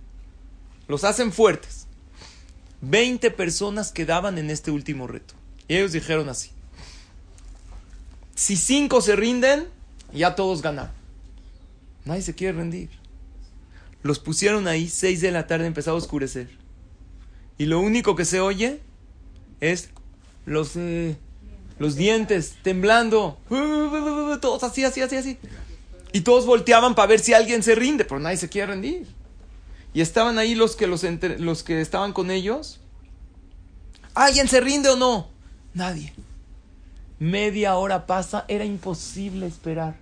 Los 0.89 1.05
hacen 1.05 1.33
fuertes. 1.33 1.87
20 2.83 3.31
personas 3.31 3.93
quedaban 3.93 4.37
en 4.37 4.51
este 4.51 4.71
último 4.71 5.07
reto. 5.07 5.33
Y 5.69 5.77
ellos 5.77 5.93
dijeron 5.93 6.29
así. 6.29 6.51
Si 8.35 8.57
cinco 8.57 9.01
se 9.01 9.17
rinden, 9.17 9.69
ya 10.13 10.35
todos 10.35 10.61
ganaron. 10.61 10.93
Nadie 12.05 12.21
se 12.21 12.35
quiere 12.35 12.59
rendir. 12.59 12.98
Los 14.03 14.19
pusieron 14.19 14.69
ahí, 14.69 14.89
6 14.89 15.21
de 15.21 15.33
la 15.33 15.47
tarde 15.47 15.67
empezó 15.67 15.91
a 15.91 15.95
oscurecer. 15.95 16.49
Y 17.59 17.67
lo 17.67 17.81
único 17.81 18.15
que 18.17 18.25
se 18.25 18.41
oye 18.41 18.81
es 19.61 19.91
los, 20.47 20.77
eh, 20.77 21.17
los 21.79 21.97
dientes 21.97 22.57
temblando. 22.63 23.39
Todos 24.41 24.63
así, 24.63 24.85
así, 24.85 25.01
así, 25.01 25.17
así. 25.17 25.39
Y 26.13 26.21
todos 26.23 26.47
volteaban 26.47 26.95
para 26.95 27.09
ver 27.09 27.21
si 27.21 27.35
alguien 27.35 27.63
se 27.63 27.75
rinde, 27.75 28.05
pero 28.05 28.21
nadie 28.21 28.37
se 28.37 28.49
quiere 28.49 28.69
rendir. 28.69 29.07
Y 29.93 30.01
estaban 30.01 30.39
ahí 30.39 30.55
los 30.55 30.77
que, 30.77 30.87
los, 30.87 31.03
entre- 31.05 31.39
los 31.39 31.63
que 31.65 31.81
estaban 31.81 32.13
con 32.13 32.31
ellos. 32.31 32.81
¿Alguien 34.15 34.47
se 34.49 34.61
rinde 34.61 34.89
o 34.91 34.97
no? 34.97 35.29
Nadie. 35.75 36.13
Media 37.19 37.75
hora 37.77 38.07
pasa, 38.07 38.45
era 38.49 38.65
imposible 38.65 39.47
esperar. 39.47 39.97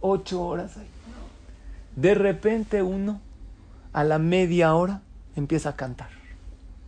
Ocho 0.00 0.42
horas 0.42 0.76
ahí. 0.76 0.86
De 1.96 2.14
repente 2.14 2.82
uno, 2.82 3.20
a 3.92 4.04
la 4.04 4.18
media 4.18 4.74
hora, 4.74 5.02
empieza 5.36 5.70
a 5.70 5.76
cantar. 5.76 6.10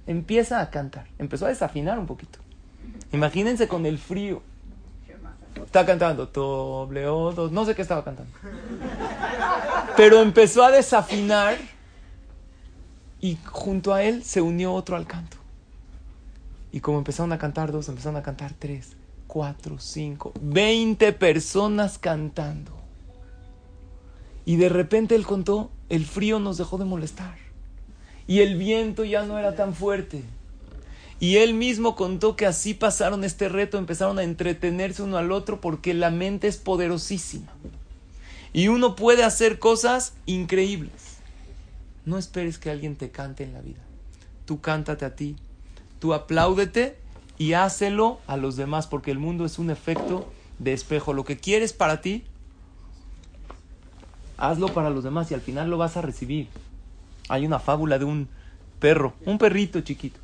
Empieza 0.06 0.60
a 0.60 0.70
cantar. 0.70 1.06
Empezó 1.18 1.46
a 1.46 1.48
desafinar 1.50 1.98
un 1.98 2.06
poquito. 2.06 2.38
Imagínense 3.12 3.68
con 3.68 3.86
el 3.86 3.98
frío. 3.98 4.42
Está 5.64 5.84
cantando, 5.84 6.30
no 7.52 7.64
sé 7.64 7.74
qué 7.74 7.82
estaba 7.82 8.04
cantando. 8.04 8.32
Pero 9.96 10.22
empezó 10.22 10.64
a 10.64 10.70
desafinar 10.70 11.56
y 13.20 13.38
junto 13.44 13.92
a 13.92 14.02
él 14.02 14.24
se 14.24 14.40
unió 14.40 14.72
otro 14.72 14.96
al 14.96 15.06
canto. 15.06 15.36
Y 16.72 16.80
como 16.80 16.98
empezaron 16.98 17.32
a 17.32 17.38
cantar 17.38 17.72
dos, 17.72 17.88
empezaron 17.88 18.16
a 18.16 18.22
cantar 18.22 18.52
tres, 18.58 18.96
cuatro, 19.26 19.78
cinco, 19.78 20.32
veinte 20.40 21.12
personas 21.12 21.98
cantando. 21.98 22.72
Y 24.44 24.56
de 24.56 24.68
repente 24.68 25.14
él 25.14 25.26
contó, 25.26 25.70
el 25.90 26.06
frío 26.06 26.38
nos 26.38 26.56
dejó 26.56 26.78
de 26.78 26.86
molestar. 26.86 27.36
Y 28.26 28.40
el 28.40 28.56
viento 28.56 29.04
ya 29.04 29.24
no 29.24 29.38
era 29.38 29.54
tan 29.54 29.74
fuerte. 29.74 30.22
Y 31.18 31.36
él 31.36 31.52
mismo 31.52 31.96
contó 31.96 32.36
que 32.36 32.46
así 32.46 32.72
pasaron 32.72 33.24
este 33.24 33.50
reto, 33.50 33.76
empezaron 33.76 34.18
a 34.18 34.22
entretenerse 34.22 35.02
uno 35.02 35.18
al 35.18 35.32
otro 35.32 35.60
porque 35.60 35.92
la 35.92 36.10
mente 36.10 36.48
es 36.48 36.56
poderosísima. 36.56 37.52
Y 38.54 38.68
uno 38.68 38.96
puede 38.96 39.24
hacer 39.24 39.58
cosas 39.58 40.14
increíbles. 40.24 41.18
No 42.06 42.16
esperes 42.16 42.56
que 42.58 42.70
alguien 42.70 42.96
te 42.96 43.10
cante 43.10 43.44
en 43.44 43.52
la 43.52 43.60
vida. 43.60 43.80
Tú 44.46 44.60
cántate 44.60 45.04
a 45.04 45.14
ti, 45.14 45.36
tú 45.98 46.14
apláudete 46.14 46.96
y 47.36 47.52
hácelo 47.52 48.20
a 48.26 48.36
los 48.36 48.56
demás 48.56 48.86
porque 48.86 49.10
el 49.10 49.18
mundo 49.18 49.44
es 49.44 49.58
un 49.58 49.70
efecto 49.70 50.32
de 50.58 50.72
espejo. 50.72 51.12
Lo 51.12 51.24
que 51.24 51.36
quieres 51.36 51.72
para 51.72 52.00
ti, 52.00 52.24
hazlo 54.40 54.68
para 54.68 54.90
los 54.90 55.04
demás 55.04 55.30
y 55.30 55.34
al 55.34 55.40
final 55.40 55.70
lo 55.70 55.78
vas 55.78 55.96
a 55.96 56.02
recibir. 56.02 56.48
Hay 57.28 57.46
una 57.46 57.60
fábula 57.60 57.98
de 57.98 58.06
un 58.06 58.28
perro, 58.80 59.12
un 59.26 59.38
perrito 59.38 59.80
chiquito. 59.82 60.18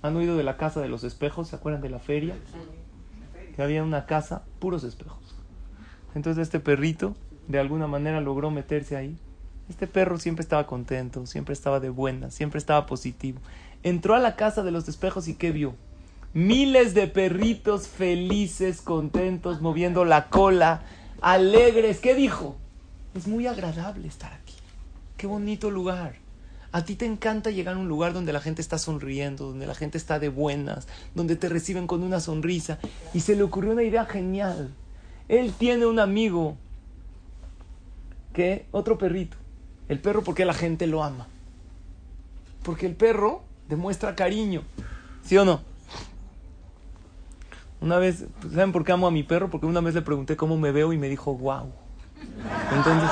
¿Han 0.00 0.16
oído 0.16 0.36
de 0.36 0.44
la 0.44 0.56
casa 0.56 0.80
de 0.80 0.88
los 0.88 1.04
espejos? 1.04 1.48
¿Se 1.48 1.56
acuerdan 1.56 1.82
de 1.82 1.90
la 1.90 1.98
feria? 1.98 2.34
Que 3.54 3.62
había 3.62 3.82
una 3.82 4.06
casa, 4.06 4.42
puros 4.58 4.84
espejos. 4.84 5.18
Entonces 6.14 6.42
este 6.42 6.60
perrito 6.60 7.14
de 7.48 7.58
alguna 7.58 7.86
manera 7.86 8.20
logró 8.20 8.50
meterse 8.50 8.96
ahí. 8.96 9.16
Este 9.68 9.86
perro 9.86 10.18
siempre 10.18 10.42
estaba 10.42 10.66
contento, 10.66 11.26
siempre 11.26 11.52
estaba 11.52 11.80
de 11.80 11.90
buena, 11.90 12.30
siempre 12.30 12.58
estaba 12.58 12.86
positivo. 12.86 13.40
Entró 13.82 14.14
a 14.14 14.20
la 14.20 14.36
casa 14.36 14.62
de 14.62 14.70
los 14.70 14.88
espejos 14.88 15.28
y 15.28 15.34
¿qué 15.34 15.50
vio? 15.50 15.74
Miles 16.34 16.94
de 16.94 17.08
perritos 17.08 17.88
felices, 17.88 18.80
contentos, 18.80 19.60
moviendo 19.60 20.04
la 20.04 20.28
cola, 20.28 20.82
alegres. 21.20 22.00
¿Qué 22.00 22.14
dijo? 22.14 22.56
Es 23.14 23.26
muy 23.26 23.46
agradable 23.46 24.08
estar 24.08 24.32
aquí. 24.32 24.54
Qué 25.16 25.26
bonito 25.26 25.70
lugar. 25.70 26.16
A 26.72 26.84
ti 26.86 26.96
te 26.96 27.04
encanta 27.04 27.50
llegar 27.50 27.76
a 27.76 27.78
un 27.78 27.88
lugar 27.88 28.14
donde 28.14 28.32
la 28.32 28.40
gente 28.40 28.62
está 28.62 28.78
sonriendo, 28.78 29.48
donde 29.48 29.66
la 29.66 29.74
gente 29.74 29.98
está 29.98 30.18
de 30.18 30.30
buenas, 30.30 30.88
donde 31.14 31.36
te 31.36 31.50
reciben 31.50 31.86
con 31.86 32.02
una 32.02 32.18
sonrisa. 32.20 32.78
Y 33.12 33.20
se 33.20 33.36
le 33.36 33.42
ocurrió 33.42 33.72
una 33.72 33.82
idea 33.82 34.06
genial. 34.06 34.74
Él 35.28 35.52
tiene 35.52 35.84
un 35.84 35.98
amigo 35.98 36.56
que 38.32 38.66
otro 38.70 38.96
perrito. 38.96 39.36
El 39.88 40.00
perro 40.00 40.24
porque 40.24 40.46
la 40.46 40.54
gente 40.54 40.86
lo 40.86 41.04
ama. 41.04 41.28
Porque 42.62 42.86
el 42.86 42.94
perro 42.94 43.42
demuestra 43.68 44.16
cariño. 44.16 44.62
¿Sí 45.22 45.36
o 45.36 45.44
no? 45.44 45.60
Una 47.82 47.98
vez, 47.98 48.24
¿saben 48.50 48.72
por 48.72 48.84
qué 48.84 48.92
amo 48.92 49.06
a 49.06 49.10
mi 49.10 49.24
perro? 49.24 49.50
Porque 49.50 49.66
una 49.66 49.80
vez 49.80 49.94
le 49.94 50.02
pregunté 50.02 50.36
cómo 50.36 50.56
me 50.56 50.72
veo 50.72 50.94
y 50.94 50.98
me 50.98 51.10
dijo, 51.10 51.34
wow. 51.34 51.70
Entonces, 52.74 53.10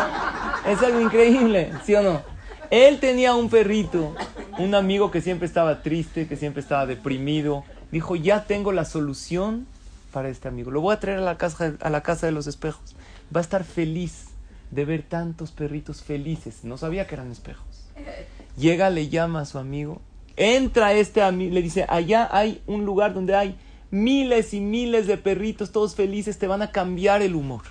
es 0.67 0.83
algo 0.83 1.01
increíble, 1.01 1.73
¿sí 1.85 1.95
o 1.95 2.03
no? 2.03 2.23
Él 2.71 3.01
tenía 3.01 3.35
un 3.35 3.51
perrito, 3.51 4.15
un 4.59 4.75
amigo 4.75 5.11
que 5.11 5.21
siempre 5.21 5.47
estaba 5.47 5.83
triste, 5.83 6.29
que 6.29 6.37
siempre 6.37 6.63
estaba 6.63 6.87
deprimido. 6.87 7.65
Dijo, 7.91 8.15
ya 8.15 8.45
tengo 8.45 8.73
la 8.73 8.85
solución 8.85 9.67
para 10.13 10.29
este 10.29 10.49
amigo. 10.49 10.71
Lo 10.71 10.81
voy 10.81 10.95
a 10.95 11.01
traer 11.01 11.19
a 11.19 11.23
la 11.23 11.37
casa, 11.37 11.75
a 11.81 11.91
la 11.91 12.03
casa 12.03 12.27
de 12.27 12.33
los 12.33 12.47
espejos. 12.47 12.95
Va 13.35 13.41
a 13.41 13.43
estar 13.43 13.65
feliz 13.65 14.29
de 14.71 14.85
ver 14.85 15.03
tantos 15.03 15.51
perritos 15.51 16.03
felices. 16.03 16.63
No 16.63 16.77
sabía 16.77 17.07
que 17.07 17.17
eran 17.17 17.33
espejos. 17.33 17.91
Llega, 18.57 18.91
le 18.91 19.09
llama 19.09 19.41
a 19.41 19.47
su 19.47 19.59
amigo. 19.59 20.01
Entra 20.37 20.93
este 20.93 21.23
amigo, 21.23 21.53
le 21.53 21.63
dice, 21.63 21.87
allá 21.89 22.29
hay 22.31 22.63
un 22.67 22.85
lugar 22.85 23.15
donde 23.15 23.35
hay 23.35 23.59
miles 23.91 24.55
y 24.55 24.61
miles 24.61 25.07
de 25.07 25.17
perritos, 25.17 25.73
todos 25.73 25.95
felices, 25.95 26.39
te 26.39 26.47
van 26.47 26.63
a 26.63 26.71
cambiar 26.71 27.21
el 27.21 27.35
humor. 27.35 27.63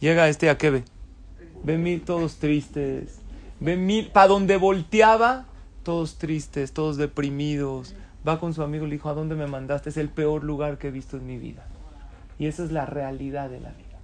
Llega 0.00 0.28
este 0.28 0.48
a 0.48 0.56
qué 0.56 0.70
ve? 0.70 0.84
Mil 1.76 2.00
todos 2.02 2.36
tristes. 2.36 3.18
Ve 3.60 3.76
mil, 3.76 4.08
para 4.08 4.28
donde 4.28 4.56
volteaba, 4.56 5.46
todos 5.82 6.16
tristes, 6.16 6.72
todos 6.72 6.96
deprimidos. 6.96 7.94
Va 8.26 8.40
con 8.40 8.54
su 8.54 8.62
amigo 8.62 8.86
y 8.86 8.88
le 8.88 8.96
dijo, 8.96 9.10
¿a 9.10 9.14
dónde 9.14 9.34
me 9.34 9.46
mandaste? 9.46 9.90
Es 9.90 9.98
el 9.98 10.08
peor 10.08 10.42
lugar 10.42 10.78
que 10.78 10.88
he 10.88 10.90
visto 10.90 11.18
en 11.18 11.26
mi 11.26 11.36
vida. 11.36 11.66
Y 12.38 12.46
esa 12.46 12.64
es 12.64 12.72
la 12.72 12.86
realidad 12.86 13.50
de 13.50 13.60
la 13.60 13.70
vida. 13.70 13.98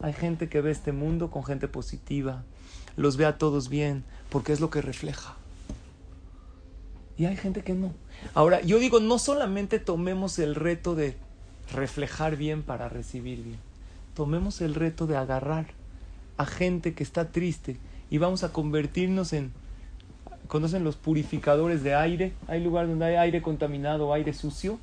Hay 0.00 0.12
gente 0.12 0.48
que 0.50 0.60
ve 0.60 0.70
este 0.70 0.92
mundo 0.92 1.30
con 1.30 1.44
gente 1.44 1.66
positiva, 1.66 2.44
los 2.96 3.16
ve 3.16 3.24
a 3.24 3.38
todos 3.38 3.68
bien, 3.68 4.04
porque 4.28 4.52
es 4.52 4.60
lo 4.60 4.70
que 4.70 4.82
refleja. 4.82 5.34
Y 7.16 7.24
hay 7.24 7.36
gente 7.36 7.62
que 7.62 7.72
no. 7.72 7.94
Ahora, 8.34 8.60
yo 8.60 8.78
digo, 8.78 9.00
no 9.00 9.18
solamente 9.18 9.78
tomemos 9.78 10.38
el 10.38 10.54
reto 10.54 10.94
de 10.94 11.16
reflejar 11.72 12.36
bien 12.36 12.62
para 12.62 12.88
recibir 12.88 13.42
bien. 13.42 13.67
Tomemos 14.18 14.60
el 14.62 14.74
reto 14.74 15.06
de 15.06 15.16
agarrar 15.16 15.66
a 16.38 16.44
gente 16.44 16.92
que 16.92 17.04
está 17.04 17.30
triste 17.30 17.76
y 18.10 18.18
vamos 18.18 18.42
a 18.42 18.52
convertirnos 18.52 19.32
en... 19.32 19.52
¿Conocen 20.48 20.82
los 20.82 20.96
purificadores 20.96 21.84
de 21.84 21.94
aire? 21.94 22.32
Hay 22.48 22.60
lugares 22.60 22.90
donde 22.90 23.04
hay 23.04 23.14
aire 23.14 23.42
contaminado, 23.42 24.12
aire 24.12 24.32
sucio. 24.32 24.80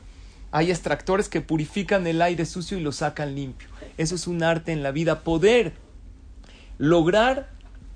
Hay 0.51 0.71
extractores 0.71 1.27
que 1.27 1.41
purifican 1.41 2.07
el 2.07 2.21
aire 2.21 2.45
sucio 2.45 2.77
y 2.77 2.81
lo 2.81 2.93
sacan 2.93 3.35
limpio. 3.35 3.67
Eso 3.97 4.15
es 4.15 4.25
un 4.25 4.41
arte 4.41 4.71
en 4.71 4.81
la 4.81 4.91
vida. 4.91 5.19
Poder 5.19 5.73
lograr 6.77 7.49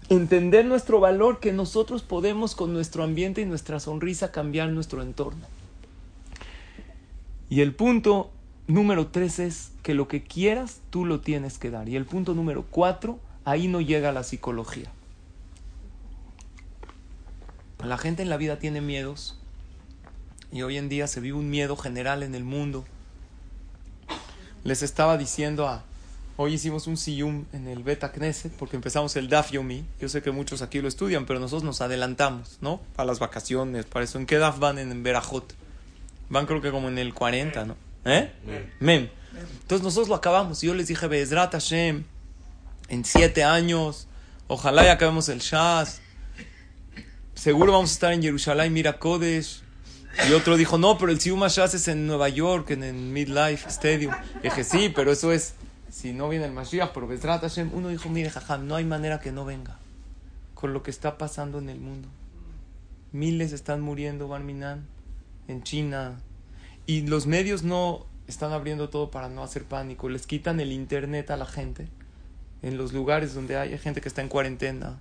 entender 0.10 0.66
nuestro 0.66 1.00
valor 1.00 1.40
que 1.40 1.54
nosotros 1.54 2.02
podemos 2.02 2.54
con 2.54 2.74
nuestro 2.74 3.02
ambiente 3.02 3.40
y 3.40 3.46
nuestra 3.46 3.80
sonrisa 3.80 4.34
cambiar 4.34 4.72
nuestro 4.72 5.02
entorno. 5.04 5.46
Y 7.50 7.62
el 7.62 7.74
punto 7.74 8.30
número 8.70 9.08
tres 9.08 9.40
es 9.40 9.72
que 9.84 9.94
lo 9.94 10.08
que 10.08 10.24
quieras 10.24 10.80
tú 10.90 11.06
lo 11.06 11.20
tienes 11.20 11.58
que 11.58 11.72
dar. 11.72 11.90
Y 11.90 11.96
el 11.96 12.06
punto 12.06 12.34
número 12.34 12.66
cuatro, 12.70 13.20
ahí 13.44 13.68
no 13.68 13.82
llega 13.82 14.12
la 14.12 14.24
psicología. 14.24 14.92
La 17.84 17.98
gente 17.98 18.22
en 18.22 18.30
la 18.30 18.38
vida 18.38 18.60
tiene 18.60 18.80
miedos 18.80 19.38
y 20.52 20.62
hoy 20.62 20.78
en 20.78 20.90
día 20.90 21.08
se 21.08 21.20
vive 21.20 21.38
un 21.38 21.50
miedo 21.50 21.76
general 21.76 22.24
en 22.24 22.36
el 22.36 22.44
mundo. 22.44 22.86
Les 24.64 24.84
estaba 24.84 25.18
diciendo 25.18 25.68
a, 25.68 25.84
Hoy 26.42 26.54
hicimos 26.54 26.88
un 26.88 26.96
siyum 26.96 27.44
en 27.52 27.68
el 27.68 27.84
Beta 27.84 28.14
Knesset 28.14 28.54
porque 28.54 28.78
empezamos 28.78 29.14
el 29.18 29.28
Daf 29.28 29.52
Yomi. 29.52 29.84
Yo 30.00 30.08
sé 30.08 30.22
que 30.22 30.32
muchos 30.32 30.62
aquí 30.62 30.80
lo 30.80 30.88
estudian, 30.88 31.26
pero 31.26 31.38
nosotros 31.42 31.64
nos 31.64 31.82
adelantamos, 31.82 32.60
¿no? 32.62 32.80
Para 32.96 33.08
las 33.08 33.20
vacaciones, 33.20 33.84
para 33.84 34.06
eso. 34.06 34.20
¿En 34.20 34.26
qué 34.26 34.38
Daf 34.38 34.58
van 34.58 34.80
en 34.80 35.04
Berajot? 35.04 35.54
Van 36.30 36.46
creo 36.46 36.62
que 36.62 36.72
como 36.72 36.88
en 36.88 36.98
el 36.98 37.14
40, 37.14 37.66
¿no? 37.66 37.76
¿Eh? 38.06 38.32
Mem. 38.80 39.10
Entonces 39.62 39.84
nosotros 39.84 40.10
lo 40.10 40.16
acabamos. 40.16 40.64
Y 40.64 40.68
yo 40.68 40.74
les 40.74 40.88
dije, 40.88 41.08
Bezrat 41.08 41.52
Hashem, 41.52 42.04
en 42.88 43.06
siete 43.06 43.44
años, 43.44 44.08
ojalá 44.48 44.84
ya 44.84 44.94
acabemos 44.94 45.30
el 45.30 45.40
Shaz. 45.40 46.02
Seguro 47.34 47.72
vamos 47.72 47.92
a 47.92 47.94
estar 47.94 48.14
en 48.14 48.22
Jerusalén, 48.22 48.74
mira 48.74 49.00
Kodesh. 49.00 49.62
Y 50.28 50.34
otro 50.34 50.58
dijo, 50.58 50.78
no, 50.78 50.98
pero 50.98 51.12
el 51.12 51.20
Siyum 51.20 51.46
Shaz 51.48 51.76
es 51.76 51.88
en 51.88 52.08
Nueva 52.08 52.30
York, 52.30 52.72
en 52.72 52.84
el 52.84 52.96
Midlife 52.96 53.70
Stadium. 53.70 54.14
Y 54.40 54.44
dije, 54.44 54.64
sí, 54.64 54.92
pero 54.94 55.12
eso 55.12 55.32
es 55.32 55.54
si 55.90 56.14
no 56.14 56.30
viene 56.30 56.46
el 56.46 56.52
Mashiach, 56.52 56.92
pero 56.94 57.08
Bezrat 57.08 57.42
Hashem, 57.42 57.72
uno 57.74 57.90
dijo, 57.90 58.10
mire, 58.10 58.30
jajam, 58.30 58.68
no 58.68 58.76
hay 58.76 58.86
manera 58.86 59.20
que 59.20 59.32
no 59.32 59.46
venga 59.46 59.78
con 60.54 60.74
lo 60.74 60.84
que 60.84 60.92
está 60.92 61.18
pasando 61.18 61.58
en 61.58 61.70
el 61.70 61.80
mundo. 61.80 62.08
Miles 63.12 63.54
están 63.54 63.82
muriendo, 63.82 64.28
Barminan, 64.28 64.86
en 65.48 65.64
China, 65.64 66.20
y 66.90 67.06
los 67.06 67.28
medios 67.28 67.62
no 67.62 68.08
están 68.28 68.52
abriendo 68.52 68.90
todo 68.90 69.12
para 69.12 69.30
no 69.30 69.44
hacer 69.44 69.64
pánico, 69.64 70.10
les 70.10 70.26
quitan 70.26 70.60
el 70.60 70.72
internet 70.72 71.30
a 71.30 71.38
la 71.38 71.46
gente, 71.46 71.88
en 72.64 72.78
los 72.78 72.94
lugares 72.94 73.36
donde 73.36 73.58
hay 73.58 73.78
gente 73.78 74.02
que 74.02 74.10
está 74.10 74.24
en 74.24 74.28
cuarentena, 74.28 74.98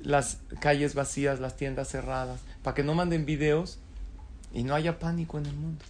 las 0.00 0.38
calles 0.60 0.94
vacías, 0.94 1.40
las 1.40 1.56
tiendas 1.56 1.88
cerradas, 1.88 2.38
para 2.62 2.76
que 2.76 2.84
no 2.84 2.94
manden 2.94 3.26
videos 3.26 3.80
y 4.52 4.62
no 4.62 4.76
haya 4.76 5.00
pánico 5.00 5.36
en 5.36 5.46
el 5.46 5.56
mundo. 5.56 5.84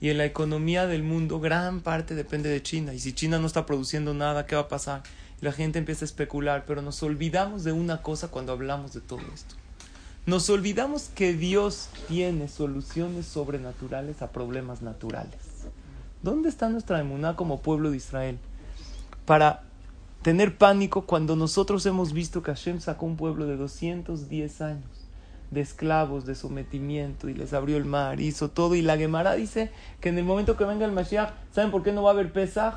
Y 0.00 0.08
en 0.08 0.16
la 0.16 0.24
economía 0.24 0.86
del 0.86 1.02
mundo, 1.02 1.38
gran 1.38 1.82
parte 1.82 2.14
depende 2.14 2.48
de 2.48 2.62
China. 2.62 2.94
Y 2.94 3.00
si 3.00 3.12
China 3.12 3.38
no 3.38 3.46
está 3.46 3.66
produciendo 3.66 4.14
nada, 4.14 4.46
¿qué 4.46 4.54
va 4.54 4.62
a 4.62 4.68
pasar? 4.68 5.02
La 5.42 5.52
gente 5.52 5.78
empieza 5.78 6.06
a 6.06 6.08
especular, 6.08 6.64
pero 6.66 6.80
nos 6.80 7.02
olvidamos 7.02 7.64
de 7.64 7.72
una 7.72 8.00
cosa 8.00 8.28
cuando 8.28 8.52
hablamos 8.52 8.94
de 8.94 9.02
todo 9.02 9.20
esto. 9.34 9.56
Nos 10.24 10.48
olvidamos 10.50 11.10
que 11.12 11.32
Dios 11.32 11.88
tiene 12.06 12.46
soluciones 12.46 13.26
sobrenaturales 13.26 14.22
a 14.22 14.30
problemas 14.30 14.80
naturales. 14.80 15.66
¿Dónde 16.22 16.48
está 16.48 16.68
nuestra 16.68 17.00
emuná 17.00 17.34
como 17.34 17.60
pueblo 17.60 17.90
de 17.90 17.96
Israel? 17.96 18.38
Para 19.26 19.64
tener 20.22 20.56
pánico 20.56 21.06
cuando 21.06 21.34
nosotros 21.34 21.84
hemos 21.86 22.12
visto 22.12 22.40
que 22.44 22.52
Hashem 22.52 22.78
sacó 22.78 23.04
un 23.04 23.16
pueblo 23.16 23.46
de 23.46 23.56
210 23.56 24.60
años 24.60 25.08
de 25.50 25.60
esclavos, 25.60 26.24
de 26.24 26.36
sometimiento, 26.36 27.28
y 27.28 27.34
les 27.34 27.52
abrió 27.52 27.76
el 27.76 27.84
mar, 27.84 28.20
hizo 28.20 28.48
todo. 28.48 28.76
Y 28.76 28.82
la 28.82 28.96
Gemara 28.96 29.34
dice 29.34 29.72
que 30.00 30.10
en 30.10 30.18
el 30.18 30.24
momento 30.24 30.56
que 30.56 30.64
venga 30.64 30.86
el 30.86 30.92
Mashiach, 30.92 31.34
¿saben 31.50 31.72
por 31.72 31.82
qué 31.82 31.90
no 31.90 32.04
va 32.04 32.10
a 32.10 32.12
haber 32.12 32.32
Pesaj? 32.32 32.74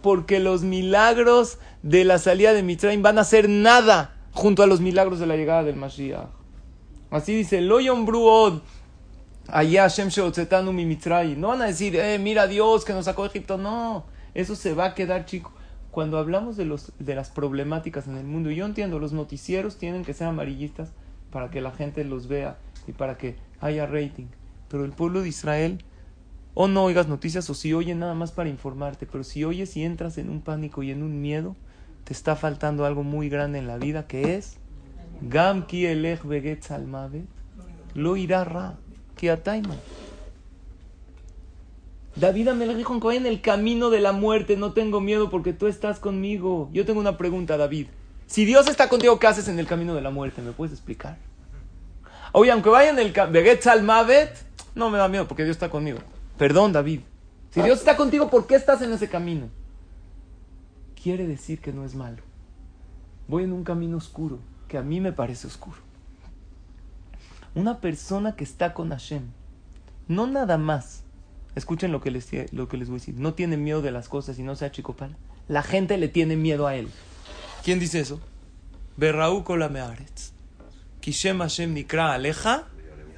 Porque 0.00 0.40
los 0.40 0.62
milagros 0.62 1.58
de 1.82 2.04
la 2.04 2.16
salida 2.16 2.54
de 2.54 2.62
Mitzrayim 2.62 3.02
van 3.02 3.18
a 3.18 3.24
ser 3.24 3.50
nada 3.50 4.16
junto 4.32 4.62
a 4.62 4.66
los 4.66 4.80
milagros 4.80 5.18
de 5.18 5.26
la 5.26 5.36
llegada 5.36 5.62
del 5.62 5.76
Mashiach. 5.76 6.45
Así 7.10 7.34
dice, 7.34 7.60
Loyon 7.60 8.04
Bruod, 8.04 8.60
allá 9.48 9.82
Hashem 9.82 10.08
mi. 10.72 10.98
No 11.36 11.48
van 11.48 11.62
a 11.62 11.66
decir, 11.66 11.96
eh, 11.96 12.18
mira 12.18 12.46
Dios 12.46 12.84
que 12.84 12.92
nos 12.92 13.04
sacó 13.04 13.22
de 13.22 13.28
Egipto. 13.28 13.58
No, 13.58 14.06
eso 14.34 14.56
se 14.56 14.74
va 14.74 14.86
a 14.86 14.94
quedar 14.94 15.24
chico. 15.24 15.52
Cuando 15.90 16.18
hablamos 16.18 16.56
de, 16.56 16.66
los, 16.66 16.92
de 16.98 17.14
las 17.14 17.30
problemáticas 17.30 18.06
en 18.06 18.16
el 18.16 18.26
mundo, 18.26 18.50
yo 18.50 18.66
entiendo, 18.66 18.98
los 18.98 19.12
noticieros 19.12 19.78
tienen 19.78 20.04
que 20.04 20.12
ser 20.12 20.26
amarillistas, 20.26 20.90
para 21.30 21.50
que 21.50 21.60
la 21.60 21.70
gente 21.70 22.04
los 22.04 22.28
vea 22.28 22.58
y 22.86 22.92
para 22.92 23.16
que 23.16 23.36
haya 23.60 23.86
rating. 23.86 24.26
Pero 24.68 24.84
el 24.84 24.92
pueblo 24.92 25.22
de 25.22 25.28
Israel, 25.28 25.84
o 26.54 26.68
no 26.68 26.84
oigas 26.84 27.08
noticias 27.08 27.48
o 27.50 27.54
si 27.54 27.72
oye 27.72 27.94
nada 27.94 28.14
más 28.14 28.32
para 28.32 28.48
informarte, 28.48 29.06
pero 29.06 29.24
si 29.24 29.44
oyes 29.44 29.76
y 29.76 29.84
entras 29.84 30.18
en 30.18 30.30
un 30.30 30.40
pánico 30.40 30.82
y 30.82 30.90
en 30.90 31.02
un 31.02 31.20
miedo, 31.20 31.56
te 32.04 32.12
está 32.12 32.36
faltando 32.36 32.84
algo 32.84 33.02
muy 33.02 33.28
grande 33.28 33.58
en 33.58 33.66
la 33.66 33.78
vida 33.78 34.06
que 34.06 34.36
es 34.36 34.58
Gam 35.22 35.66
ki 35.66 35.86
elech 35.86 36.22
beget 36.24 36.62
salmavet, 36.62 37.26
lo 37.94 38.16
irá 38.16 38.44
ra, 38.44 38.76
ki 39.16 39.28
ataima. 39.28 39.76
David 42.16 42.48
Amelech 42.48 42.76
dijo 42.76 43.12
en 43.12 43.26
el 43.26 43.42
camino 43.42 43.90
de 43.90 44.00
la 44.00 44.12
muerte, 44.12 44.56
no 44.56 44.72
tengo 44.72 45.00
miedo 45.00 45.28
porque 45.28 45.52
tú 45.52 45.66
estás 45.66 46.00
conmigo. 46.00 46.70
Yo 46.72 46.86
tengo 46.86 46.98
una 46.98 47.18
pregunta, 47.18 47.58
David. 47.58 47.88
Si 48.26 48.46
Dios 48.46 48.68
está 48.68 48.88
contigo, 48.88 49.18
¿qué 49.18 49.26
haces 49.26 49.48
en 49.48 49.58
el 49.58 49.66
camino 49.66 49.94
de 49.94 50.00
la 50.00 50.10
muerte? 50.10 50.40
¿Me 50.40 50.52
puedes 50.52 50.72
explicar? 50.72 51.18
Oye, 52.32 52.50
aunque 52.50 52.70
vaya 52.70 52.90
en 52.90 52.98
el 52.98 53.12
Beget 53.12 53.64
Mavet, 53.82 54.34
no 54.74 54.88
me 54.90 54.96
da 54.98 55.08
miedo 55.08 55.28
porque 55.28 55.44
Dios 55.44 55.56
está 55.56 55.68
conmigo. 55.68 55.98
Perdón, 56.38 56.72
David. 56.72 57.00
Si 57.50 57.62
Dios 57.62 57.78
está 57.78 57.96
contigo, 57.96 58.30
¿por 58.30 58.46
qué 58.46 58.54
estás 58.54 58.80
en 58.82 58.92
ese 58.92 59.08
camino? 59.08 59.48
Quiere 61.02 61.26
decir 61.26 61.60
que 61.60 61.72
no 61.72 61.84
es 61.84 61.94
malo. 61.94 62.22
Voy 63.28 63.44
en 63.44 63.52
un 63.52 63.62
camino 63.64 63.96
oscuro, 63.96 64.38
que 64.68 64.78
a 64.78 64.82
mí 64.82 65.00
me 65.00 65.12
parece 65.12 65.46
oscuro. 65.46 65.78
Una 67.54 67.80
persona 67.80 68.36
que 68.36 68.44
está 68.44 68.74
con 68.74 68.90
Hashem, 68.90 69.22
no 70.08 70.26
nada 70.26 70.58
más, 70.58 71.02
escuchen 71.54 71.90
lo 71.90 72.00
que 72.00 72.10
les, 72.10 72.28
lo 72.52 72.68
que 72.68 72.76
les 72.76 72.88
voy 72.88 72.96
a 72.96 73.00
decir, 73.00 73.14
no 73.16 73.34
tiene 73.34 73.56
miedo 73.56 73.82
de 73.82 73.90
las 73.90 74.08
cosas 74.08 74.38
y 74.38 74.42
no 74.42 74.56
sea 74.56 74.70
chicopal. 74.70 75.16
La 75.48 75.62
gente 75.62 75.96
le 75.96 76.08
tiene 76.08 76.36
miedo 76.36 76.66
a 76.66 76.74
él. 76.74 76.88
¿Quién 77.64 77.78
dice 77.78 78.00
eso? 78.00 78.20
Berraú 78.96 79.44
mearetz. 79.70 80.32
Kishem 81.00 81.38
Hashem 81.38 81.72
nikra 81.72 82.14
aleja. 82.14 82.64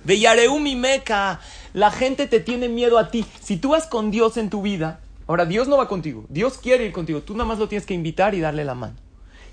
Mi 0.05 0.77
meca. 0.77 1.41
La 1.75 1.91
gente 1.91 2.27
te 2.27 2.41
tiene 2.41 2.69
miedo 2.69 2.99
a 2.99 3.11
ti. 3.11 3.25
Si 3.41 3.57
tú 3.57 3.71
vas 3.71 3.87
con 3.87 4.11
Dios 4.11 4.37
en 4.37 4.51
tu 4.51 4.63
vida, 4.63 5.01
ahora 5.27 5.45
Dios 5.47 5.69
no 5.69 5.77
va 5.77 5.89
contigo. 5.89 6.25
Dios 6.29 6.59
quiere 6.59 6.87
ir 6.87 6.93
contigo. 6.93 7.23
Tú 7.23 7.35
nada 7.35 7.45
más 7.45 7.59
lo 7.59 7.69
tienes 7.69 7.87
que 7.87 7.95
invitar 7.95 8.35
y 8.35 8.41
darle 8.41 8.65
la 8.65 8.75
mano. 8.75 8.97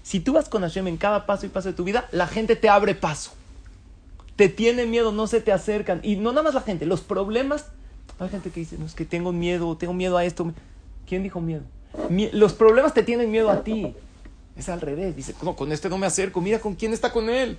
Si 0.06 0.20
tú 0.20 0.34
vas 0.34 0.50
con 0.50 0.62
Hashem 0.62 0.88
en 0.88 0.98
cada 0.98 1.26
paso 1.26 1.48
y 1.48 1.50
paso 1.50 1.70
de 1.70 1.74
tu 1.74 1.84
vida, 1.84 2.08
la 2.12 2.28
gente 2.28 2.56
te 2.56 2.70
abre 2.70 2.94
paso. 2.94 3.32
Te 4.36 4.50
tiene 4.50 4.86
miedo, 4.86 5.12
no 5.12 5.26
se 5.26 5.42
te 5.42 5.52
acercan. 5.52 6.00
Y 6.04 6.16
no 6.16 6.30
nada 6.30 6.44
más 6.44 6.54
la 6.54 6.62
gente, 6.62 6.86
los 6.86 7.02
problemas. 7.02 7.72
Hay 8.20 8.30
gente 8.30 8.52
que 8.52 8.60
dice, 8.60 8.78
no, 8.78 8.86
es 8.86 8.94
que 8.94 9.04
tengo 9.04 9.32
miedo, 9.32 9.76
tengo 9.78 9.96
miedo 9.96 10.16
a 10.16 10.24
esto. 10.24 10.54
¿Quién 11.08 11.24
dijo 11.24 11.42
miedo? 11.42 11.64
Los 12.34 12.54
problemas 12.54 12.94
te 12.94 13.02
tienen 13.02 13.32
miedo 13.32 13.50
a 13.50 13.64
ti. 13.64 13.96
Es 14.56 14.70
al 14.70 14.80
revés. 14.80 15.16
Dice, 15.16 15.34
no, 15.42 15.56
con 15.56 15.72
este 15.72 15.90
no 15.90 15.98
me 15.98 16.06
acerco. 16.06 16.40
Mira 16.40 16.60
con 16.60 16.76
quién 16.76 16.94
está 16.94 17.12
con 17.12 17.28
él. 17.28 17.58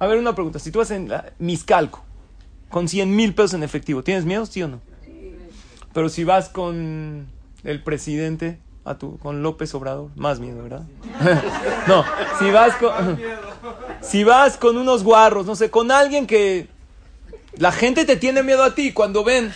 A 0.00 0.08
ver, 0.08 0.18
una 0.18 0.34
pregunta. 0.34 0.58
Si 0.58 0.72
tú 0.72 0.80
vas 0.80 0.90
en 0.90 1.08
la, 1.08 1.32
Miscalco 1.38 2.02
con 2.70 2.88
100 2.88 3.14
mil 3.14 3.36
pesos 3.36 3.54
en 3.54 3.62
efectivo, 3.62 4.02
¿tienes 4.02 4.24
miedo, 4.24 4.46
sí 4.46 4.64
o 4.64 4.68
no? 4.68 4.80
Pero 5.92 6.08
si 6.08 6.24
vas 6.24 6.48
con 6.48 7.28
el 7.62 7.82
presidente, 7.84 8.58
a 8.86 8.96
tu, 8.96 9.18
con 9.18 9.42
López 9.42 9.74
Obrador, 9.74 10.10
más 10.14 10.38
miedo, 10.38 10.62
¿verdad? 10.62 10.84
no, 11.88 12.04
si 12.38 12.50
vas 12.50 12.76
con, 12.76 13.20
si 14.00 14.24
vas 14.24 14.56
con 14.56 14.78
unos 14.78 15.02
guarros, 15.02 15.44
no 15.44 15.56
sé, 15.56 15.70
con 15.70 15.90
alguien 15.90 16.26
que 16.26 16.68
la 17.56 17.72
gente 17.72 18.04
te 18.04 18.16
tiene 18.16 18.44
miedo 18.44 18.62
a 18.62 18.74
ti 18.74 18.92
cuando 18.92 19.24
ven 19.24 19.52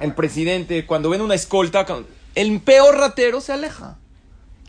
el 0.00 0.14
presidente, 0.14 0.86
cuando 0.86 1.10
ven 1.10 1.20
una 1.20 1.34
escolta, 1.34 1.86
el 2.34 2.60
peor 2.60 2.96
ratero 2.96 3.40
se 3.40 3.52
aleja. 3.52 3.98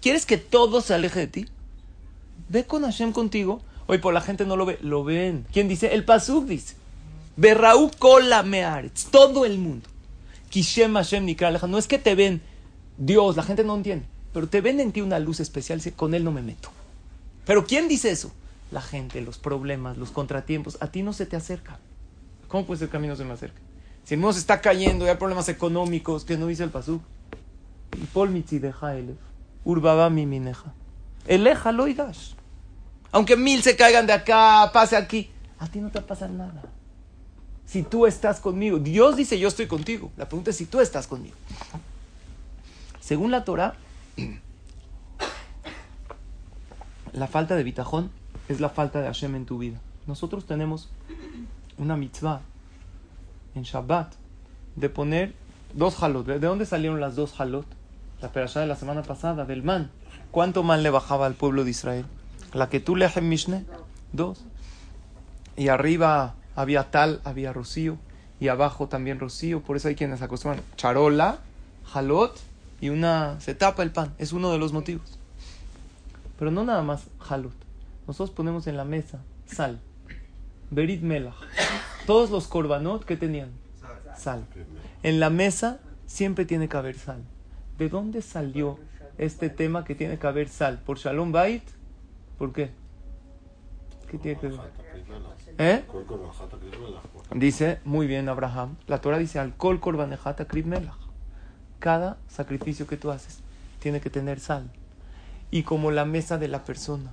¿Quieres 0.01 0.26
que 0.26 0.38
todo 0.38 0.82
se 0.82 0.93
aleje 0.93 1.22
de 1.22 1.28
ti? 1.28 1.45
Ve 2.49 2.66
con 2.66 2.84
Hashem 2.84 3.12
contigo. 3.12 3.62
Hoy 3.88 3.99
por 3.99 4.14
la 4.14 4.22
gente 4.22 4.45
no 4.45 4.58
lo 4.58 4.66
ve, 4.66 4.78
lo 4.82 5.03
ven. 5.03 5.47
¿Quién 5.51 5.68
dice? 5.68 5.93
El 5.93 6.03
Pasuk 6.03 6.45
dice. 6.45 6.76
Berraú 7.38 7.89
kola. 7.97 8.43
Todo 9.12 9.45
el 9.45 9.58
mundo. 9.58 9.89
Kishem 10.49 10.93
Hashem 10.93 11.26
nikra 11.26 11.51
No 11.51 11.78
es 11.78 11.88
que 11.88 11.97
te 11.97 12.16
ven 12.16 12.41
Dios, 12.97 13.35
la 13.35 13.43
gente 13.43 13.63
no 13.63 13.75
entiende. 13.75 14.05
Pero 14.33 14.47
te 14.47 14.61
ven 14.61 14.79
en 14.79 14.91
ti 14.91 15.01
una 15.01 15.19
luz 15.19 15.39
especial. 15.39 15.81
Con 15.95 16.13
él 16.13 16.23
no 16.23 16.31
me 16.31 16.41
meto. 16.41 16.69
Pero 17.45 17.65
¿quién 17.65 17.87
dice 17.87 18.11
eso? 18.11 18.31
La 18.71 18.81
gente, 18.81 19.21
los 19.21 19.37
problemas, 19.37 19.97
los 19.97 20.11
contratiempos. 20.11 20.77
A 20.81 20.87
ti 20.87 21.03
no 21.03 21.13
se 21.13 21.25
te 21.25 21.35
acerca. 21.35 21.79
¿Cómo 22.47 22.65
puede 22.65 22.79
ser 22.79 22.89
que 22.89 22.97
a 22.97 22.99
mí 22.99 23.07
no 23.07 23.15
se 23.15 23.25
me 23.25 23.33
acerca? 23.33 23.59
Si 24.03 24.13
el 24.13 24.19
mundo 24.19 24.33
se 24.33 24.39
está 24.39 24.61
cayendo, 24.61 25.05
hay 25.05 25.15
problemas 25.15 25.49
económicos, 25.49 26.25
que 26.25 26.37
no 26.37 26.47
dice 26.47 26.63
el 26.63 26.69
Pasuk. 26.69 27.01
Y 28.01 28.05
Paul 28.07 28.29
Mitzi 28.29 28.59
deja 28.59 28.95
él. 28.95 29.17
Urbaba 29.63 30.09
mi 30.09 30.25
mineja. 30.25 30.73
Eleja 31.27 31.71
lo 31.71 31.83
oigas. 31.83 32.35
Aunque 33.11 33.35
mil 33.35 33.63
se 33.63 33.75
caigan 33.75 34.05
de 34.05 34.13
acá, 34.13 34.69
pase 34.73 34.97
aquí, 34.97 35.31
a 35.57 35.67
ti 35.67 35.79
no 35.79 35.89
te 35.89 35.99
va 35.99 36.03
a 36.03 36.07
pasar 36.07 36.29
nada. 36.29 36.63
Si 37.65 37.81
tú 37.81 38.05
estás 38.05 38.39
conmigo, 38.39 38.77
Dios 38.77 39.15
dice 39.15 39.39
yo 39.39 39.47
estoy 39.47 39.67
contigo. 39.67 40.11
La 40.17 40.27
pregunta 40.27 40.51
es 40.51 40.57
si 40.57 40.65
tú 40.65 40.81
estás 40.81 41.07
conmigo. 41.07 41.35
Según 43.06 43.30
la 43.30 43.43
Torah, 43.43 43.76
la 47.14 47.28
falta 47.28 47.56
de 47.56 47.62
bitajón 47.62 48.10
es 48.49 48.60
la 48.60 48.70
falta 48.70 48.99
de 48.99 49.06
Hashem 49.06 49.36
en 49.36 49.45
tu 49.45 49.60
vida. 49.60 49.80
Nosotros 50.08 50.47
tenemos 50.47 50.89
una 51.78 51.97
mitzvah 51.97 52.41
en 53.53 53.62
Shabbat 53.62 54.12
de 54.76 54.89
poner 54.89 55.36
dos 55.76 56.01
halot. 56.01 56.26
¿De 56.26 56.39
dónde 56.39 56.66
salieron 56.66 56.99
las 56.99 57.16
dos 57.16 57.39
halot? 57.39 57.68
la 58.24 58.32
perashá 58.32 58.62
de 58.62 58.66
la 58.66 58.76
semana 58.76 59.03
pasada, 59.03 59.45
del 59.45 59.62
man. 59.62 59.91
¿Cuánto 60.32 60.64
man 60.64 60.82
le 60.82 60.89
bajaba 60.89 61.28
al 61.28 61.36
pueblo 61.36 61.64
de 61.64 61.70
Israel? 61.70 62.08
La 62.53 62.70
que 62.70 62.80
tú 62.80 62.95
lees 62.95 63.16
en 63.18 63.30
Mishneh, 63.30 63.66
dos. 64.14 64.43
Y 65.56 65.68
arriba 65.68 66.34
había 66.56 66.89
tal, 66.89 67.22
había 67.24 67.53
rocío. 67.53 67.99
Y 68.39 68.47
abajo 68.47 68.88
también 68.88 69.20
rocío. 69.20 69.62
Por 69.62 69.78
eso 69.78 69.89
hay 69.89 69.95
quienes 69.95 70.24
acostumbran 70.24 70.64
charola, 70.76 71.38
jalot 71.84 72.36
y 72.86 72.89
una 72.89 73.39
se 73.39 73.55
tapa 73.55 73.81
el 73.81 73.91
pan. 73.91 74.13
Es 74.19 74.31
uno 74.31 74.51
de 74.51 74.59
los 74.59 74.71
motivos. 74.71 75.17
Pero 76.38 76.51
no 76.51 76.63
nada 76.63 76.83
más 76.83 77.07
halut. 77.27 77.55
Nosotros 78.05 78.29
ponemos 78.29 78.67
en 78.67 78.77
la 78.77 78.86
mesa 78.86 79.21
sal, 79.47 79.79
berit 80.69 81.01
melach. 81.01 81.33
Todos 82.05 82.29
los 82.29 82.47
korbanot 82.47 83.03
que 83.03 83.17
tenían 83.17 83.49
sal. 84.15 84.45
En 85.01 85.19
la 85.19 85.31
mesa 85.31 85.79
siempre 86.05 86.45
tiene 86.45 86.69
que 86.69 86.77
haber 86.77 86.95
sal. 86.95 87.23
¿De 87.79 87.89
dónde 87.89 88.21
salió 88.21 88.77
este 89.17 89.49
tema 89.49 89.83
que 89.83 89.95
tiene 89.95 90.19
que 90.19 90.27
haber 90.27 90.47
sal? 90.47 90.79
¿Por 90.86 90.99
Shalom 90.99 91.31
Bait? 91.31 91.63
¿Por 92.38 92.53
qué? 92.53 92.69
¿Qué 94.11 94.19
tiene 94.19 94.39
que 94.39 94.47
ver? 94.49 94.59
¿Eh? 95.57 95.83
Dice, 97.33 97.79
muy 97.83 98.05
bien 98.05 98.29
Abraham, 98.29 98.75
la 98.86 99.01
Torah 99.01 99.17
dice, 99.17 99.39
alcohol 99.39 99.79
korbanejata 99.79 100.45
krib 100.45 100.67
melach. 100.67 101.05
Cada 101.80 102.17
sacrificio 102.28 102.88
que 102.88 102.97
tú 102.97 103.11
haces 103.11 103.39
tiene 103.80 104.01
que 104.01 104.09
tener 104.09 104.39
sal. 104.39 104.69
Y 105.51 105.63
como 105.63 105.91
la 105.91 106.05
mesa 106.05 106.38
de 106.38 106.47
la 106.47 106.63
persona, 106.63 107.11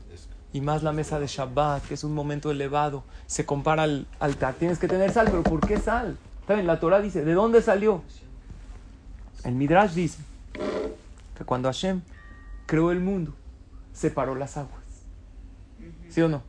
y 0.52 0.60
más 0.60 0.82
la 0.82 0.92
mesa 0.92 1.18
de 1.18 1.26
Shabbat, 1.26 1.86
que 1.86 1.94
es 1.94 2.04
un 2.04 2.14
momento 2.14 2.50
elevado, 2.50 3.04
se 3.26 3.46
compara 3.46 3.84
al 3.84 4.06
altar, 4.20 4.54
tienes 4.54 4.78
que 4.78 4.88
tener 4.88 5.12
sal, 5.12 5.26
pero 5.30 5.42
¿por 5.42 5.66
qué 5.66 5.78
sal? 5.78 6.16
¿Saben? 6.46 6.66
La 6.66 6.80
Torah 6.80 7.00
dice, 7.00 7.24
¿de 7.24 7.32
dónde 7.32 7.62
salió? 7.62 8.02
El 9.44 9.54
Midrash 9.54 9.92
dice 9.92 10.18
que 11.36 11.44
cuando 11.44 11.68
Hashem 11.68 12.02
creó 12.66 12.90
el 12.90 13.00
mundo, 13.00 13.32
separó 13.92 14.34
las 14.34 14.56
aguas. 14.56 14.82
¿Sí 16.10 16.20
o 16.20 16.28
no? 16.28 16.42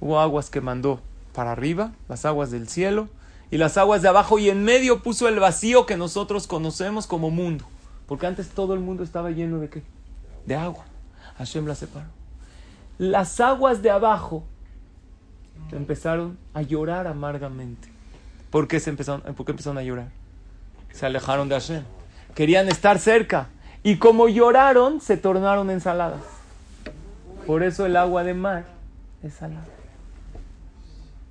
Hubo 0.00 0.20
aguas 0.20 0.50
que 0.50 0.60
mandó 0.60 1.00
para 1.32 1.52
arriba, 1.52 1.92
las 2.08 2.24
aguas 2.24 2.50
del 2.50 2.68
cielo, 2.68 3.08
y 3.54 3.56
las 3.56 3.78
aguas 3.78 4.02
de 4.02 4.08
abajo, 4.08 4.40
y 4.40 4.50
en 4.50 4.64
medio 4.64 5.00
puso 5.00 5.28
el 5.28 5.38
vacío 5.38 5.86
que 5.86 5.96
nosotros 5.96 6.48
conocemos 6.48 7.06
como 7.06 7.30
mundo. 7.30 7.64
Porque 8.08 8.26
antes 8.26 8.48
todo 8.48 8.74
el 8.74 8.80
mundo 8.80 9.04
estaba 9.04 9.30
lleno 9.30 9.60
de 9.60 9.68
qué? 9.68 9.84
De 10.44 10.56
agua. 10.56 10.84
Hashem 11.38 11.64
la 11.64 11.76
separó. 11.76 12.08
Las 12.98 13.38
aguas 13.38 13.80
de 13.80 13.92
abajo 13.92 14.42
empezaron 15.70 16.36
a 16.52 16.62
llorar 16.62 17.06
amargamente. 17.06 17.88
¿Por 18.50 18.66
qué, 18.66 18.80
se 18.80 18.90
empezaron, 18.90 19.20
¿Por 19.36 19.46
qué 19.46 19.52
empezaron 19.52 19.78
a 19.78 19.84
llorar? 19.84 20.08
Se 20.90 21.06
alejaron 21.06 21.48
de 21.48 21.54
Hashem. 21.54 21.84
Querían 22.34 22.68
estar 22.68 22.98
cerca. 22.98 23.50
Y 23.84 23.98
como 23.98 24.28
lloraron, 24.28 25.00
se 25.00 25.16
tornaron 25.16 25.70
ensaladas. 25.70 26.22
Por 27.46 27.62
eso 27.62 27.86
el 27.86 27.96
agua 27.96 28.24
de 28.24 28.34
mar 28.34 28.64
es 29.22 29.34
salada. 29.34 29.68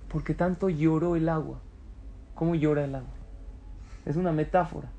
Porque 0.07 0.33
tanto 0.33 0.69
lloró 0.69 1.17
el 1.17 1.27
agua. 1.27 1.59
¿Cómo 2.35 2.55
llora 2.55 2.85
el 2.85 2.95
agua? 2.95 3.13
Es 4.05 4.15
una 4.15 4.31
metáfora. 4.31 4.89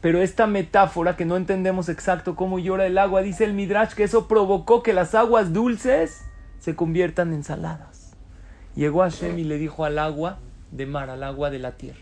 Pero 0.00 0.20
esta 0.20 0.46
metáfora 0.46 1.16
que 1.16 1.24
no 1.24 1.36
entendemos 1.36 1.88
exacto 1.88 2.34
cómo 2.34 2.58
llora 2.58 2.86
el 2.86 2.98
agua, 2.98 3.22
dice 3.22 3.44
el 3.44 3.54
Midrash 3.54 3.94
que 3.94 4.02
eso 4.04 4.26
provocó 4.26 4.82
que 4.82 4.92
las 4.92 5.14
aguas 5.14 5.52
dulces 5.52 6.22
se 6.58 6.74
conviertan 6.74 7.32
en 7.32 7.44
saladas. 7.44 8.14
Llegó 8.74 9.00
Hashem 9.00 9.38
y 9.38 9.44
le 9.44 9.58
dijo 9.58 9.84
al 9.84 9.98
agua 9.98 10.38
de 10.72 10.86
mar, 10.86 11.10
al 11.10 11.22
agua 11.22 11.50
de 11.50 11.58
la 11.58 11.72
tierra, 11.72 12.00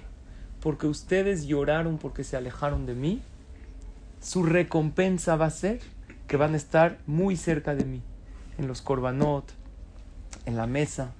porque 0.61 0.87
ustedes 0.87 1.47
lloraron 1.47 1.99
porque 1.99 2.25
se 2.25 2.37
alejaron 2.37 2.87
de 2.87 2.95
mí, 2.95 3.21
su 4.21 4.45
recompensa 4.45 5.37
va 5.37 5.47
a 5.47 5.51
ser 5.51 5.81
que 6.27 6.37
van 6.37 6.55
a 6.55 6.57
estar 6.57 6.99
muy 7.07 7.37
cerca 7.37 7.75
de 7.75 7.85
mí, 7.85 8.03
en 8.57 8.69
los 8.69 8.83
korbanot, 8.83 9.53
en 10.47 10.57
la 10.57 10.67
mesa, 10.67 11.13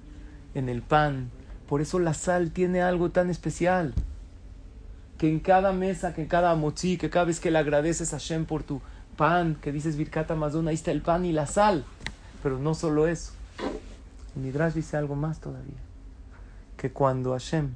en 0.55 0.69
el 0.69 0.81
pan. 0.81 1.29
Por 1.71 1.79
eso 1.79 1.99
la 1.99 2.13
sal 2.13 2.51
tiene 2.51 2.81
algo 2.81 3.11
tan 3.11 3.29
especial. 3.29 3.93
Que 5.17 5.29
en 5.29 5.39
cada 5.39 5.71
mesa, 5.71 6.13
que 6.13 6.23
en 6.23 6.27
cada 6.27 6.53
mochi, 6.53 6.97
que 6.97 7.09
cada 7.09 7.23
vez 7.23 7.39
que 7.39 7.49
le 7.49 7.59
agradeces 7.59 8.13
a 8.13 8.17
Hashem 8.17 8.43
por 8.43 8.63
tu 8.63 8.81
pan, 9.15 9.55
que 9.55 9.71
dices 9.71 9.95
Birkata 9.95 10.35
Mazón, 10.35 10.67
ahí 10.67 10.75
está 10.75 10.91
el 10.91 11.01
pan 11.01 11.23
y 11.23 11.31
la 11.31 11.45
sal. 11.45 11.85
Pero 12.43 12.59
no 12.59 12.73
solo 12.73 13.07
eso. 13.07 13.31
Midrash 14.35 14.73
dice 14.73 14.97
algo 14.97 15.15
más 15.15 15.39
todavía. 15.39 15.79
Que 16.75 16.91
cuando 16.91 17.31
Hashem 17.31 17.69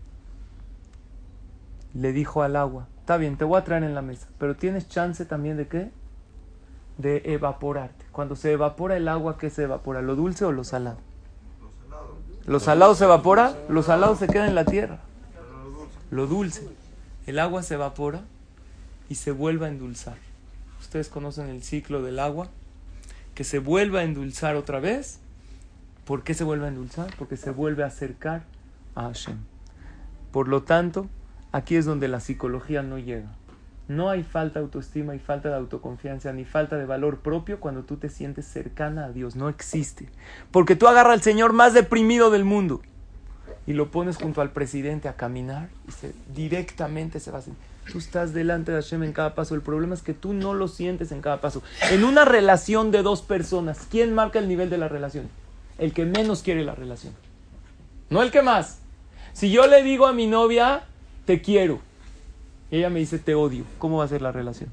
le 1.94 2.12
dijo 2.12 2.44
al 2.44 2.58
agua, 2.58 2.90
está 3.00 3.16
bien, 3.16 3.38
te 3.38 3.46
voy 3.46 3.58
a 3.58 3.64
traer 3.64 3.86
en 3.86 3.96
la 3.96 4.02
mesa, 4.02 4.28
pero 4.38 4.58
tienes 4.58 4.90
chance 4.90 5.24
también 5.24 5.56
de 5.56 5.70
qué? 5.70 5.90
De 6.98 7.22
evaporarte. 7.28 8.04
Cuando 8.12 8.36
se 8.36 8.52
evapora 8.52 8.98
el 8.98 9.08
agua, 9.08 9.38
¿qué 9.38 9.50
se 9.50 9.64
evapora? 9.64 10.02
¿Lo 10.02 10.18
dulce 10.18 10.44
o 10.44 10.52
lo 10.52 10.66
salado? 10.66 10.98
Lo 12.48 12.60
salado 12.60 12.94
se 12.94 13.06
evapora, 13.06 13.58
lo 13.70 13.82
salado 13.82 14.16
se 14.16 14.28
queda 14.28 14.48
en 14.48 14.56
la 14.56 14.66
tierra. 14.66 15.00
Lo 16.12 16.28
dulce. 16.28 16.68
El 17.26 17.40
agua 17.40 17.64
se 17.64 17.74
evapora 17.74 18.22
y 19.10 19.16
se 19.16 19.32
vuelve 19.32 19.66
a 19.66 19.70
endulzar. 19.70 20.18
Ustedes 20.80 21.10
conocen 21.10 21.50
el 21.50 21.64
ciclo 21.64 22.04
del 22.04 22.20
agua. 22.20 22.50
Que 23.34 23.44
se 23.44 23.60
vuelva 23.60 24.00
a 24.00 24.04
endulzar 24.04 24.56
otra 24.56 24.80
vez. 24.80 25.20
¿Por 26.06 26.24
qué 26.24 26.36
se 26.36 26.44
vuelve 26.44 26.66
a 26.66 26.70
endulzar? 26.70 27.14
Porque 27.18 27.36
se 27.36 27.50
vuelve 27.50 27.84
a 27.84 27.88
acercar 27.88 28.44
a 28.94 29.08
Hashem. 29.08 29.40
Por 30.32 30.48
lo 30.48 30.64
tanto, 30.64 31.08
aquí 31.52 31.76
es 31.76 31.86
donde 31.86 32.08
la 32.08 32.20
psicología 32.20 32.84
no 32.84 33.00
llega. 33.00 33.32
No 33.88 34.10
hay 34.10 34.24
falta 34.24 34.60
de 34.60 34.66
autoestima 34.66 35.16
y 35.16 35.20
falta 35.20 35.50
de 35.50 35.56
autoconfianza 35.56 36.34
ni 36.34 36.44
falta 36.44 36.76
de 36.78 36.86
valor 36.86 37.20
propio 37.20 37.60
cuando 37.60 37.84
tú 37.84 37.98
te 37.98 38.10
sientes 38.10 38.46
cercana 38.46 39.06
a 39.06 39.12
Dios. 39.12 39.36
No 39.36 39.48
existe. 39.48 40.10
Porque 40.52 40.76
tú 40.76 40.88
agarras 40.88 41.14
al 41.14 41.22
Señor 41.22 41.54
más 41.54 41.74
deprimido 41.74 42.32
del 42.32 42.46
mundo 42.46 42.82
y 43.68 43.74
lo 43.74 43.92
pones 43.92 44.18
junto 44.18 44.42
al 44.42 44.52
presidente 44.52 45.08
a 45.08 45.16
caminar 45.16 45.70
y 45.88 46.34
directamente 46.34 47.20
se 47.20 47.32
va 47.32 47.40
a 47.40 47.42
sentir. 47.42 47.64
Tú 47.92 48.00
estás 48.00 48.34
delante 48.34 48.72
de 48.72 48.82
Hashem 48.82 49.04
en 49.04 49.14
cada 49.14 49.36
paso. 49.36 49.54
El 49.54 49.62
problema 49.62 49.94
es 49.94 50.02
que 50.02 50.14
tú 50.14 50.34
no 50.34 50.56
lo 50.56 50.68
sientes 50.68 51.12
en 51.12 51.22
cada 51.22 51.40
paso. 51.40 51.62
En 51.92 52.04
una 52.04 52.26
relación 52.26 52.90
de 52.92 53.04
dos 53.04 53.22
personas, 53.22 53.88
¿quién 53.92 54.14
marca 54.14 54.40
el 54.40 54.48
nivel 54.48 54.72
de 54.72 54.80
la 54.80 54.88
relación? 54.88 55.30
El 55.78 55.94
que 55.94 56.06
menos 56.06 56.42
quiere 56.42 56.64
la 56.64 56.74
relación. 56.74 57.14
No 58.10 58.24
el 58.24 58.32
que 58.32 58.42
más. 58.42 58.80
Si 59.34 59.52
yo 59.52 59.68
le 59.68 59.84
digo 59.84 60.08
a 60.08 60.14
mi 60.14 60.26
novia, 60.26 60.84
te 61.26 61.42
quiero, 61.42 61.80
ella 62.78 62.90
me 62.90 63.00
dice, 63.00 63.20
te 63.20 63.36
odio. 63.36 63.64
¿Cómo 63.78 63.98
va 63.98 64.06
a 64.06 64.08
ser 64.08 64.22
la 64.22 64.32
relación? 64.32 64.70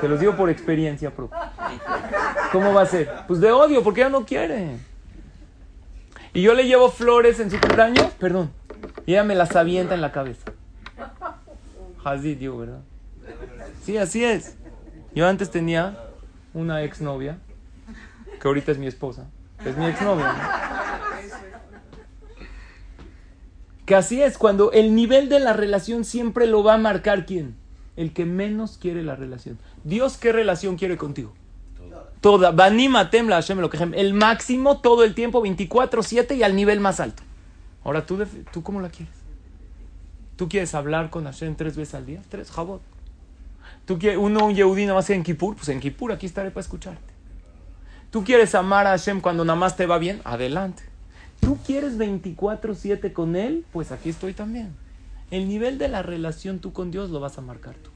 Se 0.00 0.08
los 0.08 0.20
digo 0.20 0.36
por 0.36 0.50
experiencia 0.50 1.10
propia. 1.10 1.52
¿Cómo 2.52 2.72
va 2.72 2.82
a 2.82 2.86
ser? 2.86 3.10
Pues 3.26 3.40
de 3.40 3.50
odio, 3.50 3.82
porque 3.82 4.00
ella 4.00 4.10
no 4.10 4.24
quiere. 4.24 4.76
Y 6.32 6.42
yo 6.42 6.54
le 6.54 6.66
llevo 6.66 6.90
flores 6.90 7.40
en 7.40 7.50
su 7.50 7.58
cumpleaños, 7.58 8.06
perdón. 8.18 8.50
Y 9.06 9.12
ella 9.12 9.24
me 9.24 9.34
las 9.34 9.56
avienta 9.56 9.94
en 9.94 10.00
la 10.00 10.12
cabeza. 10.12 10.52
Hazid, 12.04 12.38
yo, 12.38 12.58
¿verdad? 12.58 12.80
Sí, 13.82 13.96
así 13.98 14.24
es. 14.24 14.56
Yo 15.14 15.26
antes 15.26 15.50
tenía 15.50 15.98
una 16.54 16.82
exnovia, 16.82 17.38
que 18.40 18.46
ahorita 18.46 18.72
es 18.72 18.78
mi 18.78 18.86
esposa. 18.86 19.26
Es 19.64 19.76
mi 19.76 19.86
exnovia. 19.86 20.32
Que 23.88 23.94
así 23.94 24.20
es, 24.20 24.36
cuando 24.36 24.70
el 24.72 24.94
nivel 24.94 25.30
de 25.30 25.40
la 25.40 25.54
relación 25.54 26.04
siempre 26.04 26.46
lo 26.46 26.62
va 26.62 26.74
a 26.74 26.76
marcar 26.76 27.24
quién? 27.24 27.56
El 27.96 28.12
que 28.12 28.26
menos 28.26 28.76
quiere 28.76 29.02
la 29.02 29.16
relación. 29.16 29.58
Dios, 29.82 30.18
¿qué 30.18 30.30
relación 30.30 30.76
quiere 30.76 30.98
contigo? 30.98 31.32
Toda. 32.20 32.50
Banimatem 32.50 33.28
la 33.28 33.36
Hashem 33.36 33.60
lo 33.60 33.70
que 33.70 33.78
El 33.78 34.12
máximo 34.12 34.82
todo 34.82 35.04
el 35.04 35.14
tiempo, 35.14 35.42
24-7 35.42 36.36
y 36.36 36.42
al 36.42 36.54
nivel 36.54 36.80
más 36.80 37.00
alto. 37.00 37.22
Ahora, 37.82 38.04
¿tú, 38.04 38.22
¿tú 38.52 38.62
cómo 38.62 38.82
la 38.82 38.90
quieres? 38.90 39.14
¿Tú 40.36 40.50
quieres 40.50 40.74
hablar 40.74 41.08
con 41.08 41.24
Hashem 41.24 41.56
tres 41.56 41.74
veces 41.74 41.94
al 41.94 42.04
día? 42.04 42.20
Tres, 42.28 42.50
jabot. 42.50 42.82
¿Tú 43.86 43.98
quieres, 43.98 44.18
uno, 44.18 44.44
un 44.44 44.54
Yehudí 44.54 44.82
nada 44.82 44.96
más 44.96 45.08
en 45.08 45.22
Kippur? 45.22 45.56
Pues 45.56 45.70
en 45.70 45.80
Kippur 45.80 46.12
aquí 46.12 46.26
estaré 46.26 46.50
para 46.50 46.60
escucharte. 46.60 47.14
¿Tú 48.10 48.22
quieres 48.22 48.54
amar 48.54 48.86
a 48.86 48.90
Hashem 48.90 49.22
cuando 49.22 49.46
nada 49.46 49.58
más 49.58 49.76
te 49.78 49.86
va 49.86 49.96
bien? 49.96 50.20
Adelante. 50.24 50.87
¿Tú 51.40 51.58
quieres 51.64 51.98
24/7 51.98 53.12
con 53.12 53.36
Él? 53.36 53.64
Pues 53.72 53.92
aquí 53.92 54.10
estoy 54.10 54.32
también. 54.32 54.74
El 55.30 55.48
nivel 55.48 55.78
de 55.78 55.88
la 55.88 56.02
relación 56.02 56.58
tú 56.58 56.72
con 56.72 56.90
Dios 56.90 57.10
lo 57.10 57.20
vas 57.20 57.38
a 57.38 57.42
marcar 57.42 57.74
tú. 57.76 57.90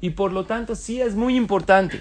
Y 0.00 0.10
por 0.10 0.32
lo 0.32 0.46
tanto 0.46 0.76
sí 0.76 1.00
es 1.00 1.14
muy 1.14 1.36
importante 1.36 2.00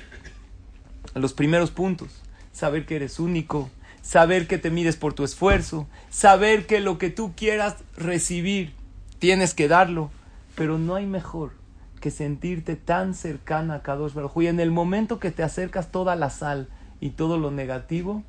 los 1.16 1.34
primeros 1.34 1.72
puntos. 1.72 2.22
Saber 2.52 2.86
que 2.86 2.96
eres 2.96 3.20
único, 3.20 3.70
saber 4.02 4.48
que 4.48 4.58
te 4.58 4.70
mides 4.70 4.96
por 4.96 5.14
tu 5.14 5.24
esfuerzo, 5.24 5.88
saber 6.10 6.68
que 6.68 6.80
lo 6.80 6.98
que 6.98 7.10
tú 7.10 7.34
quieras 7.36 7.78
recibir 7.98 8.74
tienes 9.18 9.54
que 9.54 9.68
darlo. 9.68 10.12
Pero 10.56 10.78
no 10.78 10.96
hay 10.96 11.06
mejor 11.06 11.52
que 12.00 12.12
sentirte 12.12 12.76
tan 12.76 13.14
cercana 13.14 13.76
a 13.76 13.82
Kadosh 13.82 14.14
Baruj 14.14 14.44
Y 14.44 14.48
en 14.48 14.60
el 14.60 14.72
momento 14.72 15.20
que 15.20 15.32
te 15.32 15.44
acercas 15.44 15.92
toda 15.92 16.16
la 16.16 16.30
sal 16.30 16.70
y 17.02 17.12
todo 17.12 17.38
lo 17.38 17.52
negativo, 17.52 18.24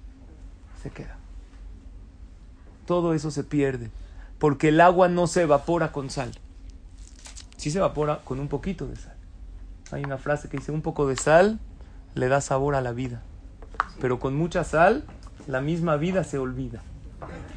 se 0.83 0.91
queda 0.91 1.20
todo 2.87 3.15
eso 3.15 3.31
se 3.31 3.45
pierde. 3.45 3.91
Porque 4.39 4.69
el 4.69 4.81
agua 4.81 5.09
no 5.09 5.27
se 5.27 5.43
evapora 5.43 5.93
con 5.93 6.11
sal. 6.11 6.33
Sí 7.57 7.71
se 7.71 7.79
evapora 7.79 8.21
con 8.25 8.41
un 8.41 8.49
poquito 8.49 8.87
de 8.87 8.97
sal. 8.97 9.15
Hay 9.93 10.05
una 10.05 10.19
frase 10.19 10.49
que 10.49 10.57
dice, 10.57 10.73
un 10.73 10.83
poco 10.83 11.07
de 11.07 11.17
sal 11.17 11.59
le 12.15 12.29
da 12.29 12.41
sabor 12.41 12.75
a 12.75 12.81
la 12.81 12.93
vida. 12.93 13.23
Pero 14.01 14.19
con 14.19 14.35
mucha 14.35 14.65
sal, 14.65 15.05
la 15.47 15.61
misma 15.61 15.97
vida 15.97 16.25
se 16.25 16.39
olvida. 16.39 16.81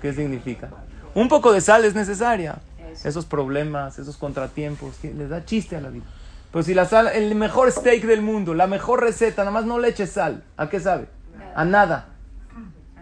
¿Qué 0.01 0.13
significa? 0.13 0.69
Un 1.15 1.29
poco 1.29 1.53
de 1.53 1.61
sal 1.61 1.85
es 1.85 1.95
necesaria. 1.95 2.59
Esos 3.03 3.25
problemas, 3.25 3.97
esos 3.97 4.17
contratiempos, 4.17 4.97
que 4.97 5.13
les 5.13 5.29
da 5.29 5.45
chiste 5.45 5.75
a 5.75 5.81
la 5.81 5.89
vida. 5.89 6.05
Pero 6.51 6.63
si 6.63 6.73
la 6.73 6.85
sal, 6.85 7.07
el 7.07 7.33
mejor 7.33 7.71
steak 7.71 8.03
del 8.03 8.21
mundo, 8.21 8.53
la 8.53 8.67
mejor 8.67 9.01
receta, 9.01 9.41
nada 9.43 9.51
más 9.51 9.65
no 9.65 9.79
le 9.79 9.89
eches 9.89 10.11
sal. 10.11 10.43
¿A 10.57 10.69
qué 10.69 10.79
sabe? 10.79 11.07
A 11.55 11.65
nada. 11.65 12.09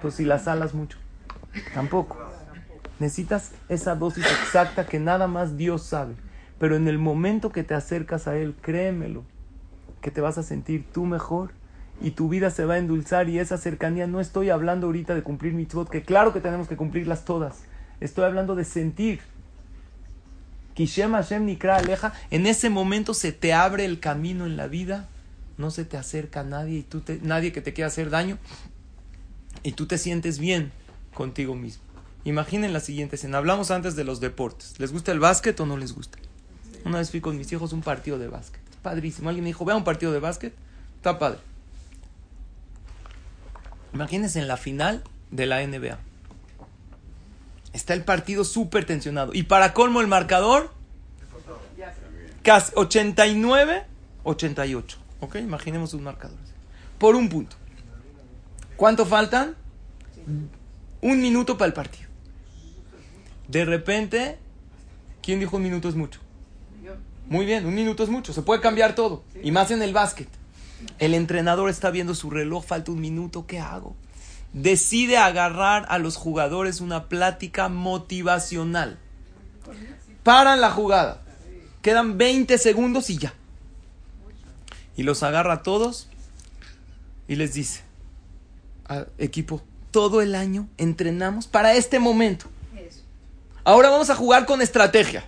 Pues 0.02 0.16
si 0.16 0.24
la 0.24 0.40
salas 0.40 0.74
mucho. 0.74 0.98
Tampoco. 1.74 2.18
Necesitas 3.00 3.52
esa 3.68 3.96
dosis 3.96 4.26
exacta 4.26 4.86
que 4.86 5.00
nada 5.00 5.28
más 5.28 5.58
Dios 5.58 5.84
sabe. 5.84 6.14
Pero 6.60 6.76
en 6.76 6.88
el 6.88 7.00
momento 7.00 7.52
que 7.52 7.64
te 7.64 7.74
acercas 7.74 8.28
a 8.28 8.38
Él, 8.38 8.56
créemelo, 8.62 9.24
que 10.02 10.12
te 10.12 10.22
vas 10.22 10.38
a 10.38 10.44
sentir 10.44 10.86
tú 10.92 11.06
mejor 11.06 11.52
y 12.02 12.12
tu 12.12 12.30
vida 12.30 12.50
se 12.52 12.66
va 12.66 12.76
a 12.76 12.78
endulzar 12.78 13.30
y 13.30 13.40
esa 13.40 13.58
cercanía, 13.58 14.08
no 14.08 14.20
estoy 14.20 14.50
hablando 14.50 14.88
ahorita 14.88 15.16
de 15.16 15.24
cumplir 15.24 15.54
mitzvot, 15.54 15.90
que 15.90 16.04
claro 16.04 16.34
que 16.34 16.42
tenemos 16.42 16.68
que 16.68 16.78
cumplirlas 16.78 17.26
todas. 17.26 17.64
Estoy 18.00 18.26
hablando 18.26 18.56
de 18.56 18.66
sentir. 18.66 19.22
Kishem 20.74 21.12
Hashem 21.12 21.46
Nikra 21.46 21.78
Aleja, 21.78 22.14
en 22.32 22.48
ese 22.48 22.70
momento 22.70 23.14
se 23.14 23.32
te 23.32 23.54
abre 23.54 23.86
el 23.86 24.00
camino 24.00 24.46
en 24.46 24.58
la 24.58 24.68
vida, 24.68 25.10
no 25.58 25.70
se 25.70 25.86
te 25.86 25.98
acerca 25.98 26.44
nadie 26.44 26.80
y 26.80 26.84
tú 26.84 27.02
te, 27.02 27.20
nadie 27.22 27.52
que 27.52 27.62
te 27.62 27.74
quiera 27.74 27.88
hacer 27.88 28.10
daño 28.10 28.38
y 29.64 29.74
tú 29.74 29.86
te 29.86 29.98
sientes 29.98 30.40
bien 30.40 30.72
contigo 31.14 31.56
mismo. 31.56 31.84
Imaginen 32.24 32.74
la 32.74 32.80
siguiente 32.80 33.16
escena. 33.16 33.40
Hablamos 33.40 33.72
antes 33.72 33.96
de 33.96 34.04
los 34.04 34.20
deportes. 34.20 34.80
¿Les 34.80 34.92
gusta 34.92 35.12
el 35.12 35.20
básquet 35.20 35.60
o 35.60 35.66
no 35.66 35.78
les 35.78 35.94
gusta? 35.94 36.20
Una 36.86 37.00
vez 37.00 37.10
fui 37.10 37.22
con 37.22 37.38
mis 37.38 37.52
hijos 37.52 37.72
a 37.72 37.76
un 37.76 37.82
partido 37.82 38.20
de 38.20 38.28
básquet. 38.28 38.62
Padrísimo. 38.82 39.30
Alguien 39.30 39.44
me 39.44 39.50
dijo, 39.50 39.66
vea 39.66 39.76
un 39.76 39.84
partido 39.84 40.12
de 40.12 40.20
básquet. 40.20 40.54
Está 40.98 41.18
padre. 41.18 41.40
Imagínense 43.94 44.40
en 44.40 44.48
la 44.48 44.58
final 44.58 45.04
de 45.32 45.46
la 45.46 45.66
NBA. 45.66 45.98
Está 47.74 47.94
el 47.94 48.04
partido 48.04 48.44
súper 48.44 48.86
tensionado. 48.86 49.34
Y 49.34 49.44
para 49.44 49.74
colmo 49.74 50.02
el 50.02 50.08
marcador, 50.08 50.72
casi 52.44 52.72
89, 52.76 53.86
88. 54.24 54.98
¿Ok? 55.22 55.36
Imaginemos 55.36 55.94
un 55.94 56.04
marcador. 56.04 56.38
Por 56.98 57.16
un 57.16 57.30
punto. 57.30 57.56
¿Cuánto 58.76 59.06
faltan? 59.06 59.56
Un 61.02 61.22
minuto 61.22 61.58
para 61.58 61.68
el 61.68 61.74
partido. 61.74 62.10
De 63.48 63.66
repente, 63.66 64.38
¿quién 65.22 65.40
dijo 65.40 65.58
un 65.58 65.64
minuto 65.64 65.90
es 65.90 65.96
mucho? 65.96 66.20
Muy 67.28 67.46
bien, 67.46 67.66
un 67.66 67.74
minuto 67.74 68.04
es 68.04 68.10
mucho. 68.10 68.34
Se 68.34 68.42
puede 68.42 68.62
cambiar 68.62 68.94
todo. 68.94 69.24
Y 69.42 69.52
más 69.52 69.72
en 69.72 69.82
el 69.82 69.94
básquet. 69.94 70.28
El 71.00 71.14
entrenador 71.14 71.70
está 71.70 71.90
viendo 71.92 72.16
su 72.16 72.30
reloj, 72.30 72.66
falta 72.66 72.92
un 72.92 73.00
minuto, 73.00 73.46
¿qué 73.48 73.60
hago? 73.60 73.96
Decide 74.54 75.18
agarrar 75.18 75.86
a 75.90 75.98
los 75.98 76.18
jugadores 76.18 76.82
una 76.82 77.08
plática 77.08 77.70
motivacional. 77.70 79.00
Paran 80.24 80.62
la 80.62 80.72
jugada. 80.72 81.22
Quedan 81.82 82.18
20 82.18 82.58
segundos 82.58 83.10
y 83.10 83.18
ya. 83.18 83.34
Y 84.98 85.04
los 85.04 85.24
agarra 85.24 85.54
a 85.54 85.64
todos 85.64 86.08
y 87.28 87.36
les 87.36 87.54
dice, 87.54 87.82
"Ah, 88.88 89.06
equipo, 89.18 89.64
todo 89.92 90.22
el 90.22 90.36
año 90.36 90.68
entrenamos 90.78 91.48
para 91.48 91.74
este 91.74 92.00
momento. 92.00 92.48
Ahora 93.64 93.90
vamos 93.90 94.10
a 94.10 94.16
jugar 94.16 94.46
con 94.46 94.62
estrategia. 94.62 95.24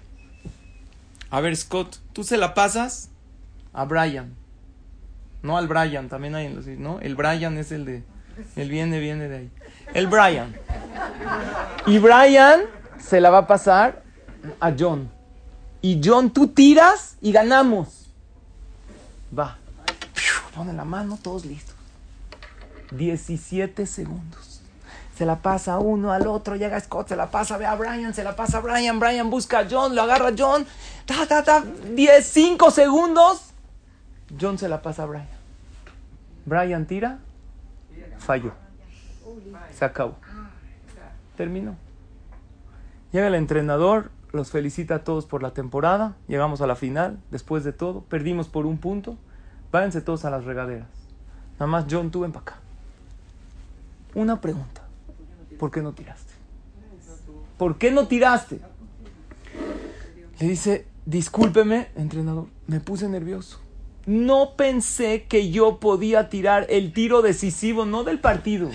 A 1.29 1.41
ver, 1.41 1.55
Scott, 1.55 1.97
tú 2.13 2.23
se 2.23 2.37
la 2.37 2.53
pasas 2.53 3.09
a 3.73 3.85
Brian. 3.85 4.33
No 5.41 5.57
al 5.57 5.67
Brian, 5.67 6.09
también 6.09 6.35
hay 6.35 6.47
en 6.47 6.55
los, 6.55 6.65
¿no? 6.67 6.99
El 7.01 7.15
Brian 7.15 7.57
es 7.57 7.71
el 7.71 7.85
de, 7.85 8.03
el 8.55 8.69
viene, 8.69 8.99
viene 8.99 9.27
de 9.27 9.37
ahí. 9.37 9.51
El 9.93 10.07
Brian. 10.07 10.55
Y 11.85 11.99
Brian 11.99 12.61
se 12.97 13.19
la 13.19 13.29
va 13.29 13.39
a 13.39 13.47
pasar 13.47 14.03
a 14.59 14.73
John. 14.77 15.11
Y 15.81 15.99
John, 16.03 16.31
tú 16.31 16.47
tiras 16.47 17.17
y 17.21 17.31
ganamos. 17.31 18.07
Va. 19.37 19.57
Pone 20.55 20.71
la 20.73 20.85
mano, 20.85 21.19
todos 21.21 21.45
listos. 21.45 21.75
17 22.91 23.85
segundos. 23.85 24.52
Se 25.15 25.25
la 25.25 25.37
pasa 25.37 25.77
uno 25.77 26.11
al 26.11 26.25
otro, 26.25 26.55
llega 26.55 26.79
Scott, 26.79 27.09
se 27.09 27.15
la 27.15 27.29
pasa, 27.29 27.57
ve 27.57 27.65
a 27.65 27.75
Brian, 27.75 28.13
se 28.13 28.23
la 28.23 28.35
pasa 28.35 28.57
a 28.57 28.61
Brian, 28.61 28.99
Brian 28.99 29.29
busca 29.29 29.59
a 29.59 29.67
John, 29.69 29.95
lo 29.95 30.01
agarra 30.01 30.29
a 30.29 30.33
John, 30.35 30.65
ta, 31.05 31.27
ta, 31.27 31.43
ta, 31.43 31.61
10, 31.61 32.25
5 32.25 32.71
segundos. 32.71 33.53
John 34.39 34.57
se 34.57 34.67
la 34.67 34.81
pasa 34.81 35.03
a 35.03 35.05
Brian. 35.05 35.27
Brian 36.45 36.85
tira, 36.87 37.19
falló. 38.17 38.53
Se 39.71 39.85
acabó. 39.85 40.15
Terminó. 41.37 41.75
Llega 43.11 43.27
el 43.27 43.35
entrenador, 43.35 44.11
los 44.31 44.49
felicita 44.49 44.95
a 44.95 45.03
todos 45.03 45.27
por 45.27 45.43
la 45.43 45.51
temporada, 45.51 46.15
llegamos 46.27 46.61
a 46.61 46.67
la 46.67 46.75
final, 46.75 47.19
después 47.29 47.63
de 47.63 47.71
todo, 47.71 48.01
perdimos 48.01 48.49
por 48.49 48.65
un 48.65 48.79
punto, 48.79 49.17
váyanse 49.71 50.01
todos 50.01 50.25
a 50.25 50.31
las 50.31 50.45
regaderas. 50.45 50.89
Nada 51.53 51.67
más 51.67 51.85
John, 51.89 52.09
tú 52.09 52.21
ven 52.21 52.31
para 52.31 52.41
acá. 52.41 52.55
Una 54.15 54.41
pregunta. 54.41 54.82
¿Por 55.57 55.71
qué 55.71 55.81
no 55.81 55.93
tiraste? 55.93 56.33
¿Por 57.57 57.77
qué 57.77 57.91
no 57.91 58.07
tiraste? 58.07 58.59
Le 60.39 60.47
dice, 60.47 60.87
discúlpeme, 61.05 61.89
entrenador, 61.95 62.47
me 62.67 62.79
puse 62.79 63.07
nervioso. 63.07 63.59
No 64.05 64.55
pensé 64.57 65.23
que 65.23 65.49
yo 65.49 65.79
podía 65.79 66.29
tirar 66.29 66.65
el 66.69 66.91
tiro 66.91 67.21
decisivo, 67.21 67.85
no 67.85 68.03
del 68.03 68.19
partido, 68.19 68.69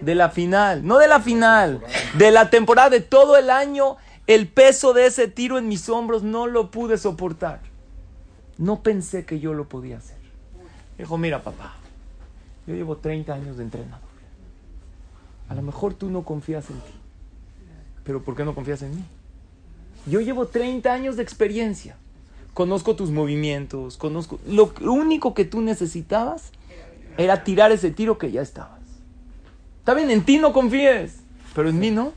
de 0.00 0.14
la 0.14 0.30
final, 0.30 0.86
no 0.86 0.98
de 0.98 1.08
la 1.08 1.20
final, 1.20 1.82
de 2.16 2.30
la 2.30 2.48
temporada, 2.48 2.88
de 2.88 3.00
todo 3.00 3.36
el 3.36 3.50
año. 3.50 3.96
El 4.26 4.48
peso 4.48 4.94
de 4.94 5.06
ese 5.06 5.28
tiro 5.28 5.58
en 5.58 5.68
mis 5.68 5.88
hombros 5.88 6.22
no 6.22 6.46
lo 6.46 6.70
pude 6.70 6.96
soportar. 6.96 7.60
No 8.56 8.82
pensé 8.82 9.26
que 9.26 9.40
yo 9.40 9.52
lo 9.52 9.68
podía 9.68 9.98
hacer. 9.98 10.16
Dijo, 10.96 11.18
mira 11.18 11.42
papá, 11.42 11.74
yo 12.66 12.74
llevo 12.74 12.96
30 12.96 13.34
años 13.34 13.56
de 13.56 13.64
entrenador. 13.64 14.01
A 15.52 15.54
lo 15.54 15.60
mejor 15.60 15.92
tú 15.92 16.08
no 16.08 16.22
confías 16.22 16.70
en 16.70 16.76
ti. 16.76 16.92
Pero 18.04 18.22
¿por 18.22 18.34
qué 18.34 18.42
no 18.42 18.54
confías 18.54 18.80
en 18.80 18.96
mí? 18.96 19.04
Yo 20.06 20.22
llevo 20.22 20.46
30 20.46 20.90
años 20.90 21.16
de 21.16 21.22
experiencia. 21.22 21.96
Conozco 22.54 22.96
tus 22.96 23.10
movimientos, 23.10 23.98
conozco... 23.98 24.40
Lo 24.46 24.72
único 24.80 25.34
que 25.34 25.44
tú 25.44 25.60
necesitabas 25.60 26.52
era 27.18 27.44
tirar 27.44 27.70
ese 27.70 27.90
tiro 27.90 28.16
que 28.16 28.32
ya 28.32 28.40
estabas. 28.40 28.80
Está 29.80 29.92
bien, 29.92 30.10
en 30.10 30.24
ti 30.24 30.38
no 30.38 30.54
confíes, 30.54 31.18
pero 31.54 31.68
en 31.68 31.78
mí 31.78 31.90
no. 31.90 32.14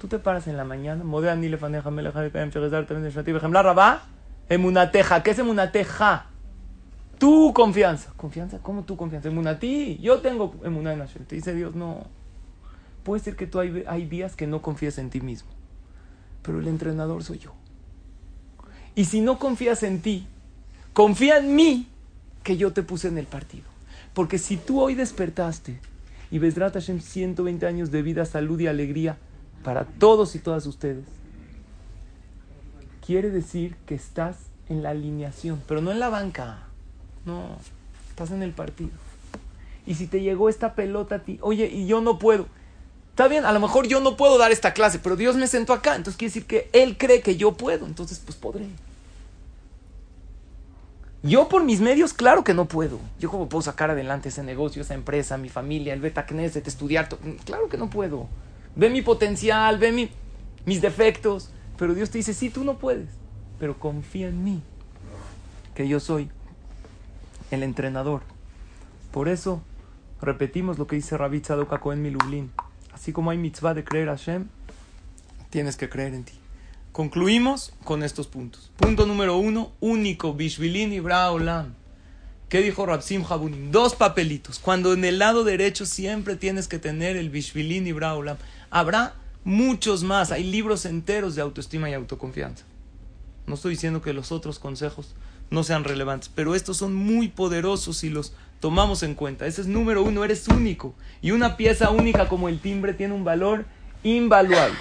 Tú 0.00 0.08
te 0.08 0.18
paras 0.18 0.46
en 0.46 0.56
la 0.56 0.64
mañana. 0.64 1.04
¿Qué 5.22 5.30
es 5.32 5.38
emunateja? 5.38 6.26
Tu 7.18 7.52
confianza. 7.52 8.12
¿Confianza? 8.16 8.58
¿Cómo 8.58 8.84
tu 8.84 8.96
confianza? 8.96 9.28
Emunatí. 9.28 9.98
Yo 10.00 10.20
tengo 10.20 10.54
emuná 10.64 10.92
en 10.92 11.00
Hashem. 11.00 11.24
Te 11.24 11.36
dice 11.36 11.54
Dios, 11.54 11.74
no. 11.74 12.06
Puede 13.02 13.22
ser 13.22 13.36
que 13.36 13.46
tú 13.46 13.60
hay, 13.60 13.84
hay 13.86 14.06
días 14.06 14.36
que 14.36 14.46
no 14.46 14.62
confíes 14.62 14.98
en 14.98 15.10
ti 15.10 15.20
mismo. 15.20 15.50
Pero 16.42 16.60
el 16.60 16.68
entrenador 16.68 17.22
soy 17.22 17.38
yo. 17.38 17.52
Y 18.94 19.06
si 19.06 19.20
no 19.20 19.38
confías 19.38 19.82
en 19.82 20.00
ti, 20.00 20.26
confía 20.92 21.38
en 21.38 21.54
mí 21.54 21.88
que 22.42 22.56
yo 22.56 22.72
te 22.72 22.82
puse 22.82 23.08
en 23.08 23.18
el 23.18 23.26
partido. 23.26 23.64
Porque 24.12 24.38
si 24.38 24.56
tú 24.56 24.80
hoy 24.80 24.94
despertaste 24.94 25.80
y 26.30 26.38
Besrat 26.38 26.74
Hashem 26.74 27.00
120 27.00 27.66
años 27.66 27.90
de 27.90 28.02
vida, 28.02 28.24
salud 28.24 28.60
y 28.60 28.68
alegría 28.68 29.18
para 29.64 29.84
todos 29.84 30.36
y 30.36 30.38
todas 30.38 30.66
ustedes, 30.66 31.04
quiere 33.04 33.30
decir 33.30 33.76
que 33.86 33.94
estás 33.94 34.36
en 34.68 34.82
la 34.82 34.90
alineación, 34.90 35.60
pero 35.66 35.80
no 35.80 35.90
en 35.90 35.98
la 35.98 36.08
banca. 36.08 36.68
No, 37.24 37.58
estás 38.10 38.30
en 38.30 38.42
el 38.42 38.52
partido. 38.52 38.90
Y 39.86 39.94
si 39.94 40.06
te 40.06 40.20
llegó 40.20 40.48
esta 40.48 40.74
pelota 40.74 41.16
a 41.16 41.18
ti, 41.20 41.38
oye, 41.42 41.66
y 41.66 41.86
yo 41.86 42.00
no 42.00 42.18
puedo. 42.18 42.46
Está 43.10 43.28
bien, 43.28 43.44
a 43.44 43.52
lo 43.52 43.60
mejor 43.60 43.86
yo 43.86 44.00
no 44.00 44.16
puedo 44.16 44.38
dar 44.38 44.50
esta 44.50 44.72
clase, 44.74 44.98
pero 44.98 45.14
Dios 45.14 45.36
me 45.36 45.46
sentó 45.46 45.72
acá. 45.72 45.94
Entonces 45.94 46.18
quiere 46.18 46.30
decir 46.30 46.46
que 46.46 46.68
Él 46.72 46.96
cree 46.98 47.20
que 47.20 47.36
yo 47.36 47.52
puedo. 47.52 47.86
Entonces, 47.86 48.18
pues 48.18 48.36
podré. 48.36 48.66
Yo 51.22 51.48
por 51.48 51.64
mis 51.64 51.80
medios, 51.80 52.12
claro 52.12 52.44
que 52.44 52.54
no 52.54 52.66
puedo. 52.66 52.98
Yo 53.18 53.30
cómo 53.30 53.48
puedo 53.48 53.62
sacar 53.62 53.90
adelante 53.90 54.30
ese 54.30 54.42
negocio, 54.42 54.82
esa 54.82 54.94
empresa, 54.94 55.38
mi 55.38 55.48
familia, 55.48 55.94
el 55.94 56.00
beta 56.00 56.26
Knesset, 56.26 56.66
estudiar. 56.66 57.08
Claro 57.44 57.68
que 57.68 57.78
no 57.78 57.88
puedo. 57.88 58.26
Ve 58.74 58.90
mi 58.90 59.00
potencial, 59.00 59.78
ve 59.78 59.92
mi, 59.92 60.10
mis 60.66 60.82
defectos. 60.82 61.50
Pero 61.78 61.94
Dios 61.94 62.10
te 62.10 62.18
dice, 62.18 62.34
sí, 62.34 62.50
tú 62.50 62.64
no 62.64 62.78
puedes. 62.78 63.08
Pero 63.58 63.78
confía 63.78 64.28
en 64.28 64.44
mí, 64.44 64.60
que 65.74 65.86
yo 65.86 66.00
soy 66.00 66.28
el 67.54 67.62
entrenador. 67.62 68.22
Por 69.10 69.28
eso 69.28 69.62
repetimos 70.20 70.78
lo 70.78 70.86
que 70.86 70.96
dice 70.96 71.16
Rabbi 71.16 71.40
Tzadok 71.40 71.78
Cohen 71.80 72.02
Milublin. 72.02 72.50
Así 72.92 73.12
como 73.12 73.30
hay 73.30 73.38
mitzvah 73.38 73.74
de 73.74 73.84
creer 73.84 74.08
a 74.08 74.16
Hashem, 74.16 74.46
tienes 75.50 75.76
que 75.76 75.88
creer 75.88 76.14
en 76.14 76.24
ti. 76.24 76.34
Concluimos 76.92 77.72
con 77.82 78.02
estos 78.02 78.28
puntos. 78.28 78.70
Punto 78.76 79.04
número 79.06 79.36
uno, 79.36 79.72
único, 79.80 80.34
Bishvilin 80.34 80.92
y 80.92 81.00
Braolam. 81.00 81.74
¿Qué 82.48 82.60
dijo 82.60 82.86
Rabsim 82.86 83.24
Habunim? 83.28 83.72
Dos 83.72 83.96
papelitos. 83.96 84.60
Cuando 84.60 84.92
en 84.92 85.04
el 85.04 85.18
lado 85.18 85.42
derecho 85.42 85.86
siempre 85.86 86.36
tienes 86.36 86.68
que 86.68 86.78
tener 86.78 87.16
el 87.16 87.30
Bishvilin 87.30 87.86
y 87.86 87.92
Braolam. 87.92 88.36
Habrá 88.70 89.14
muchos 89.42 90.04
más. 90.04 90.30
Hay 90.30 90.44
libros 90.44 90.84
enteros 90.84 91.34
de 91.34 91.42
autoestima 91.42 91.90
y 91.90 91.94
autoconfianza. 91.94 92.64
No 93.46 93.54
estoy 93.54 93.72
diciendo 93.72 94.00
que 94.00 94.12
los 94.12 94.30
otros 94.30 94.60
consejos 94.60 95.14
no 95.54 95.62
sean 95.62 95.84
relevantes, 95.84 96.28
pero 96.28 96.54
estos 96.54 96.76
son 96.76 96.94
muy 96.94 97.28
poderosos 97.28 98.04
y 98.04 98.10
los 98.10 98.34
tomamos 98.60 99.02
en 99.02 99.14
cuenta. 99.14 99.46
Ese 99.46 99.62
es 99.62 99.66
número 99.66 100.02
uno, 100.02 100.24
eres 100.24 100.46
único. 100.48 100.94
Y 101.22 101.30
una 101.30 101.56
pieza 101.56 101.90
única 101.90 102.28
como 102.28 102.48
el 102.48 102.60
timbre 102.60 102.92
tiene 102.92 103.14
un 103.14 103.24
valor 103.24 103.64
invaluable. 104.02 104.76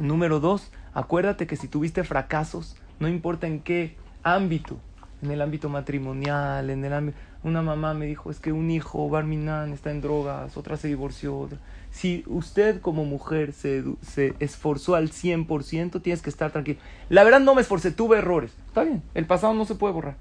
Número 0.00 0.38
dos, 0.38 0.70
acuérdate 0.94 1.46
que 1.46 1.56
si 1.56 1.68
tuviste 1.68 2.04
fracasos, 2.04 2.76
no 3.00 3.08
importa 3.08 3.46
en 3.46 3.60
qué 3.60 3.96
ámbito, 4.22 4.78
en 5.22 5.30
el 5.30 5.42
ámbito 5.42 5.68
matrimonial, 5.68 6.70
en 6.70 6.84
el 6.84 6.92
ámbito... 6.92 7.18
Una 7.44 7.60
mamá 7.60 7.92
me 7.92 8.06
dijo, 8.06 8.30
es 8.30 8.38
que 8.38 8.52
un 8.52 8.70
hijo, 8.70 9.08
Barminan, 9.08 9.72
está 9.72 9.90
en 9.90 10.00
drogas, 10.00 10.56
otra 10.56 10.76
se 10.76 10.86
divorció. 10.86 11.48
Si 11.92 12.24
usted 12.26 12.80
como 12.80 13.04
mujer 13.04 13.52
se, 13.52 13.84
se 14.00 14.34
esforzó 14.40 14.94
al 14.94 15.10
100%, 15.10 16.02
tienes 16.02 16.22
que 16.22 16.30
estar 16.30 16.50
tranquilo. 16.50 16.80
La 17.10 17.22
verdad 17.22 17.40
no 17.40 17.54
me 17.54 17.60
esforcé, 17.60 17.92
tuve 17.92 18.18
errores. 18.18 18.50
Está 18.66 18.82
bien, 18.82 19.02
el 19.14 19.26
pasado 19.26 19.52
no 19.54 19.66
se 19.66 19.74
puede 19.74 19.92
borrar. 19.92 20.16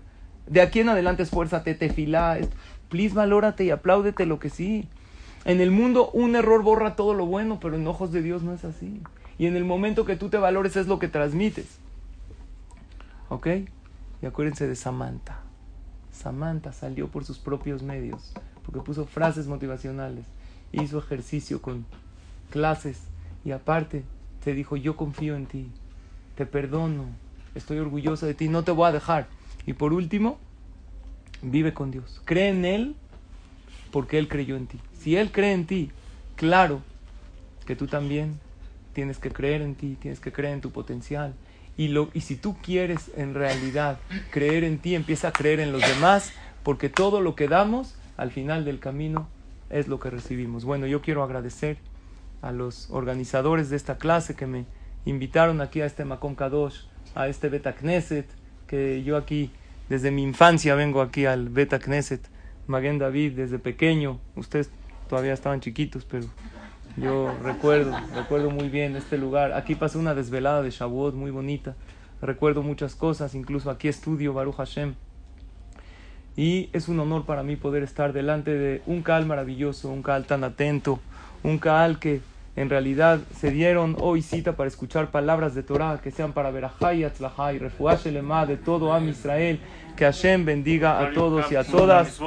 De 0.48 0.62
aquí 0.62 0.82
en 0.82 0.90
adelante 0.90 1.24
esfuérzate, 1.24 1.74
te 1.74 1.90
fila, 1.90 2.38
please 2.90 3.16
valórate 3.16 3.64
y 3.64 3.72
apláudete 3.72 4.26
lo 4.26 4.38
que 4.38 4.50
sí. 4.50 4.88
En 5.46 5.62
el 5.62 5.72
mundo 5.72 6.12
un 6.12 6.36
error 6.36 6.62
borra 6.62 6.96
todo 6.96 7.14
lo 7.14 7.26
bueno, 7.26 7.60
pero 7.60 7.78
en 7.78 7.88
ojos 7.88 8.12
de 8.12 8.22
Dios 8.22 8.44
no 8.44 8.54
es 8.54 8.66
así. 8.66 9.02
Y 9.38 9.48
en 9.48 9.56
el 9.56 9.64
momento 9.64 10.06
que 10.06 10.18
tú 10.18 10.30
te 10.30 10.38
valores 10.38 10.76
es 10.76 10.88
lo 10.88 11.00
que 11.00 11.08
transmites. 11.08 11.80
¿Ok? 13.30 13.48
Y 14.22 14.26
acuérdense 14.26 14.68
de 14.68 14.76
Samantha. 14.76 15.40
Samantha 16.12 16.74
salió 16.74 17.08
por 17.08 17.24
sus 17.24 17.40
propios 17.40 17.82
medios, 17.82 18.34
porque 18.66 18.82
puso 18.82 19.06
frases 19.06 19.48
motivacionales, 19.48 20.26
hizo 20.72 21.00
ejercicio 21.00 21.62
con 21.62 21.86
clases 22.50 23.00
y 23.44 23.52
aparte 23.52 24.04
te 24.44 24.54
dijo, 24.54 24.78
yo 24.78 24.96
confío 24.96 25.36
en 25.36 25.46
ti, 25.46 25.68
te 26.36 26.46
perdono, 26.46 27.06
estoy 27.56 27.80
orgullosa 27.80 28.26
de 28.26 28.34
ti, 28.34 28.48
no 28.48 28.64
te 28.64 28.72
voy 28.72 28.88
a 28.88 28.92
dejar. 28.92 29.28
Y 29.66 29.74
por 29.74 29.94
último, 29.94 30.38
vive 31.42 31.74
con 31.74 31.92
Dios, 31.92 32.22
cree 32.26 32.50
en 32.50 32.66
Él 32.66 32.96
porque 33.92 34.18
Él 34.18 34.28
creyó 34.28 34.56
en 34.56 34.68
ti. 34.68 34.80
Si 35.00 35.16
Él 35.16 35.32
cree 35.32 35.54
en 35.54 35.66
ti, 35.66 35.92
claro 36.36 36.82
que 37.66 37.76
tú 37.76 37.88
también 37.88 38.40
tienes 38.94 39.18
que 39.18 39.32
creer 39.32 39.62
en 39.62 39.76
ti, 39.76 39.98
tienes 40.00 40.20
que 40.20 40.32
creer 40.32 40.54
en 40.54 40.62
tu 40.62 40.72
potencial. 40.72 41.34
Y, 41.78 41.88
lo, 41.88 42.10
y 42.14 42.22
si 42.22 42.36
tú 42.36 42.58
quieres 42.62 43.12
en 43.16 43.34
realidad 43.34 44.00
creer 44.32 44.64
en 44.64 44.80
ti, 44.80 44.96
empieza 44.96 45.30
a 45.30 45.32
creer 45.32 45.60
en 45.60 45.72
los 45.72 45.82
demás, 45.82 46.32
porque 46.64 46.90
todo 46.90 47.22
lo 47.22 47.36
que 47.36 47.48
damos 47.48 47.96
al 48.18 48.32
final 48.32 48.66
del 48.66 48.80
camino 48.80 49.28
es 49.72 49.88
lo 49.88 50.00
que 50.00 50.10
recibimos. 50.10 50.66
Bueno, 50.66 50.86
yo 50.88 51.02
quiero 51.02 51.24
agradecer 51.24 51.78
a 52.42 52.52
los 52.52 52.90
organizadores 52.92 53.70
de 53.70 53.76
esta 53.76 53.98
clase 53.98 54.36
que 54.36 54.48
me 54.48 54.66
invitaron 55.06 55.62
aquí 55.62 55.82
a 55.82 55.86
este 55.86 56.06
Macom 56.06 56.36
Kadosh, 56.36 56.86
a 57.16 57.28
este 57.28 57.50
Beta 57.50 57.74
Knesset, 57.74 58.28
que 58.68 59.04
yo 59.04 59.18
aquí 59.18 59.52
desde 59.90 60.12
mi 60.12 60.24
infancia 60.24 60.76
vengo 60.76 61.02
aquí 61.02 61.26
al 61.26 61.50
Beta 61.50 61.80
Knesset, 61.80 62.22
Maguen 62.68 63.00
David, 63.00 63.34
desde 63.34 63.60
pequeño. 63.60 64.20
Ustedes 64.36 64.70
todavía 65.10 65.34
estaban 65.34 65.60
chiquitos, 65.60 66.06
pero 66.06 66.26
yo 66.98 67.34
recuerdo, 67.44 67.98
recuerdo 68.16 68.50
muy 68.50 68.70
bien 68.70 68.96
este 68.96 69.18
lugar. 69.18 69.54
Aquí 69.54 69.76
pasé 69.76 69.98
una 69.98 70.16
desvelada 70.16 70.62
de 70.62 70.70
Shavuot 70.70 71.16
muy 71.16 71.32
bonita. 71.32 71.76
Recuerdo 72.22 72.62
muchas 72.62 72.96
cosas, 72.96 73.34
incluso 73.36 73.70
aquí 73.72 73.88
estudio 73.88 74.34
Baruch 74.34 74.56
Hashem. 74.56 74.96
Y 76.38 76.70
es 76.74 76.88
un 76.88 77.00
honor 77.00 77.26
para 77.26 77.44
mí 77.44 77.56
poder 77.56 77.84
estar 77.84 78.14
delante 78.14 78.52
de 78.52 78.82
un 78.86 79.02
Kaal 79.02 79.26
maravilloso, 79.26 79.90
un 79.90 80.02
Kaal 80.02 80.26
tan 80.26 80.44
atento, 80.44 81.00
un 81.44 81.58
Kaal 81.58 82.00
que 82.00 82.22
en 82.56 82.70
realidad 82.70 83.20
se 83.40 83.52
dieron 83.52 83.96
hoy 84.00 84.22
cita 84.22 84.54
para 84.54 84.68
escuchar 84.68 85.10
palabras 85.10 85.56
de 85.56 85.64
Torah 85.64 86.00
que 86.04 86.12
sean 86.12 86.34
para 86.34 86.52
Berajá 86.52 86.94
y 86.94 87.04
Atzlajá 87.04 87.54
y 87.54 87.60
de 87.60 88.58
todo 88.58 88.94
Am 88.94 89.08
Israel. 89.08 89.60
Que 89.96 90.06
Hashem 90.06 90.46
bendiga 90.46 91.00
a 91.00 91.12
todos 91.12 91.52
y 91.52 91.56
a 91.56 91.64
todas 91.64 92.20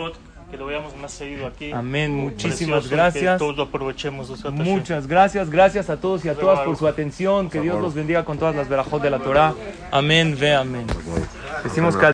que 0.50 0.58
lo 0.58 0.66
veamos 0.66 0.96
más 0.96 1.12
seguido 1.12 1.46
aquí. 1.46 1.72
Amén, 1.72 2.14
muchísimas 2.14 2.88
gracias. 2.88 3.34
Que 3.34 3.38
todos 3.38 3.56
lo 3.56 3.64
aprovechemos. 3.64 4.30
Muchas 4.52 5.06
gracias, 5.06 5.50
gracias 5.50 5.90
a 5.90 6.00
todos 6.00 6.24
y 6.24 6.28
a 6.28 6.34
todas 6.34 6.60
por 6.60 6.76
su 6.76 6.86
atención. 6.86 7.50
Que 7.50 7.60
Dios 7.60 7.80
los 7.80 7.94
bendiga 7.94 8.24
con 8.24 8.38
todas 8.38 8.54
las 8.54 8.68
verajos 8.68 9.02
de 9.02 9.10
la 9.10 9.18
Torah. 9.18 9.54
Amén, 9.90 10.36
ve 10.38 10.54
amén. 10.54 10.86
Decimos 11.62 11.96
que 11.96 12.02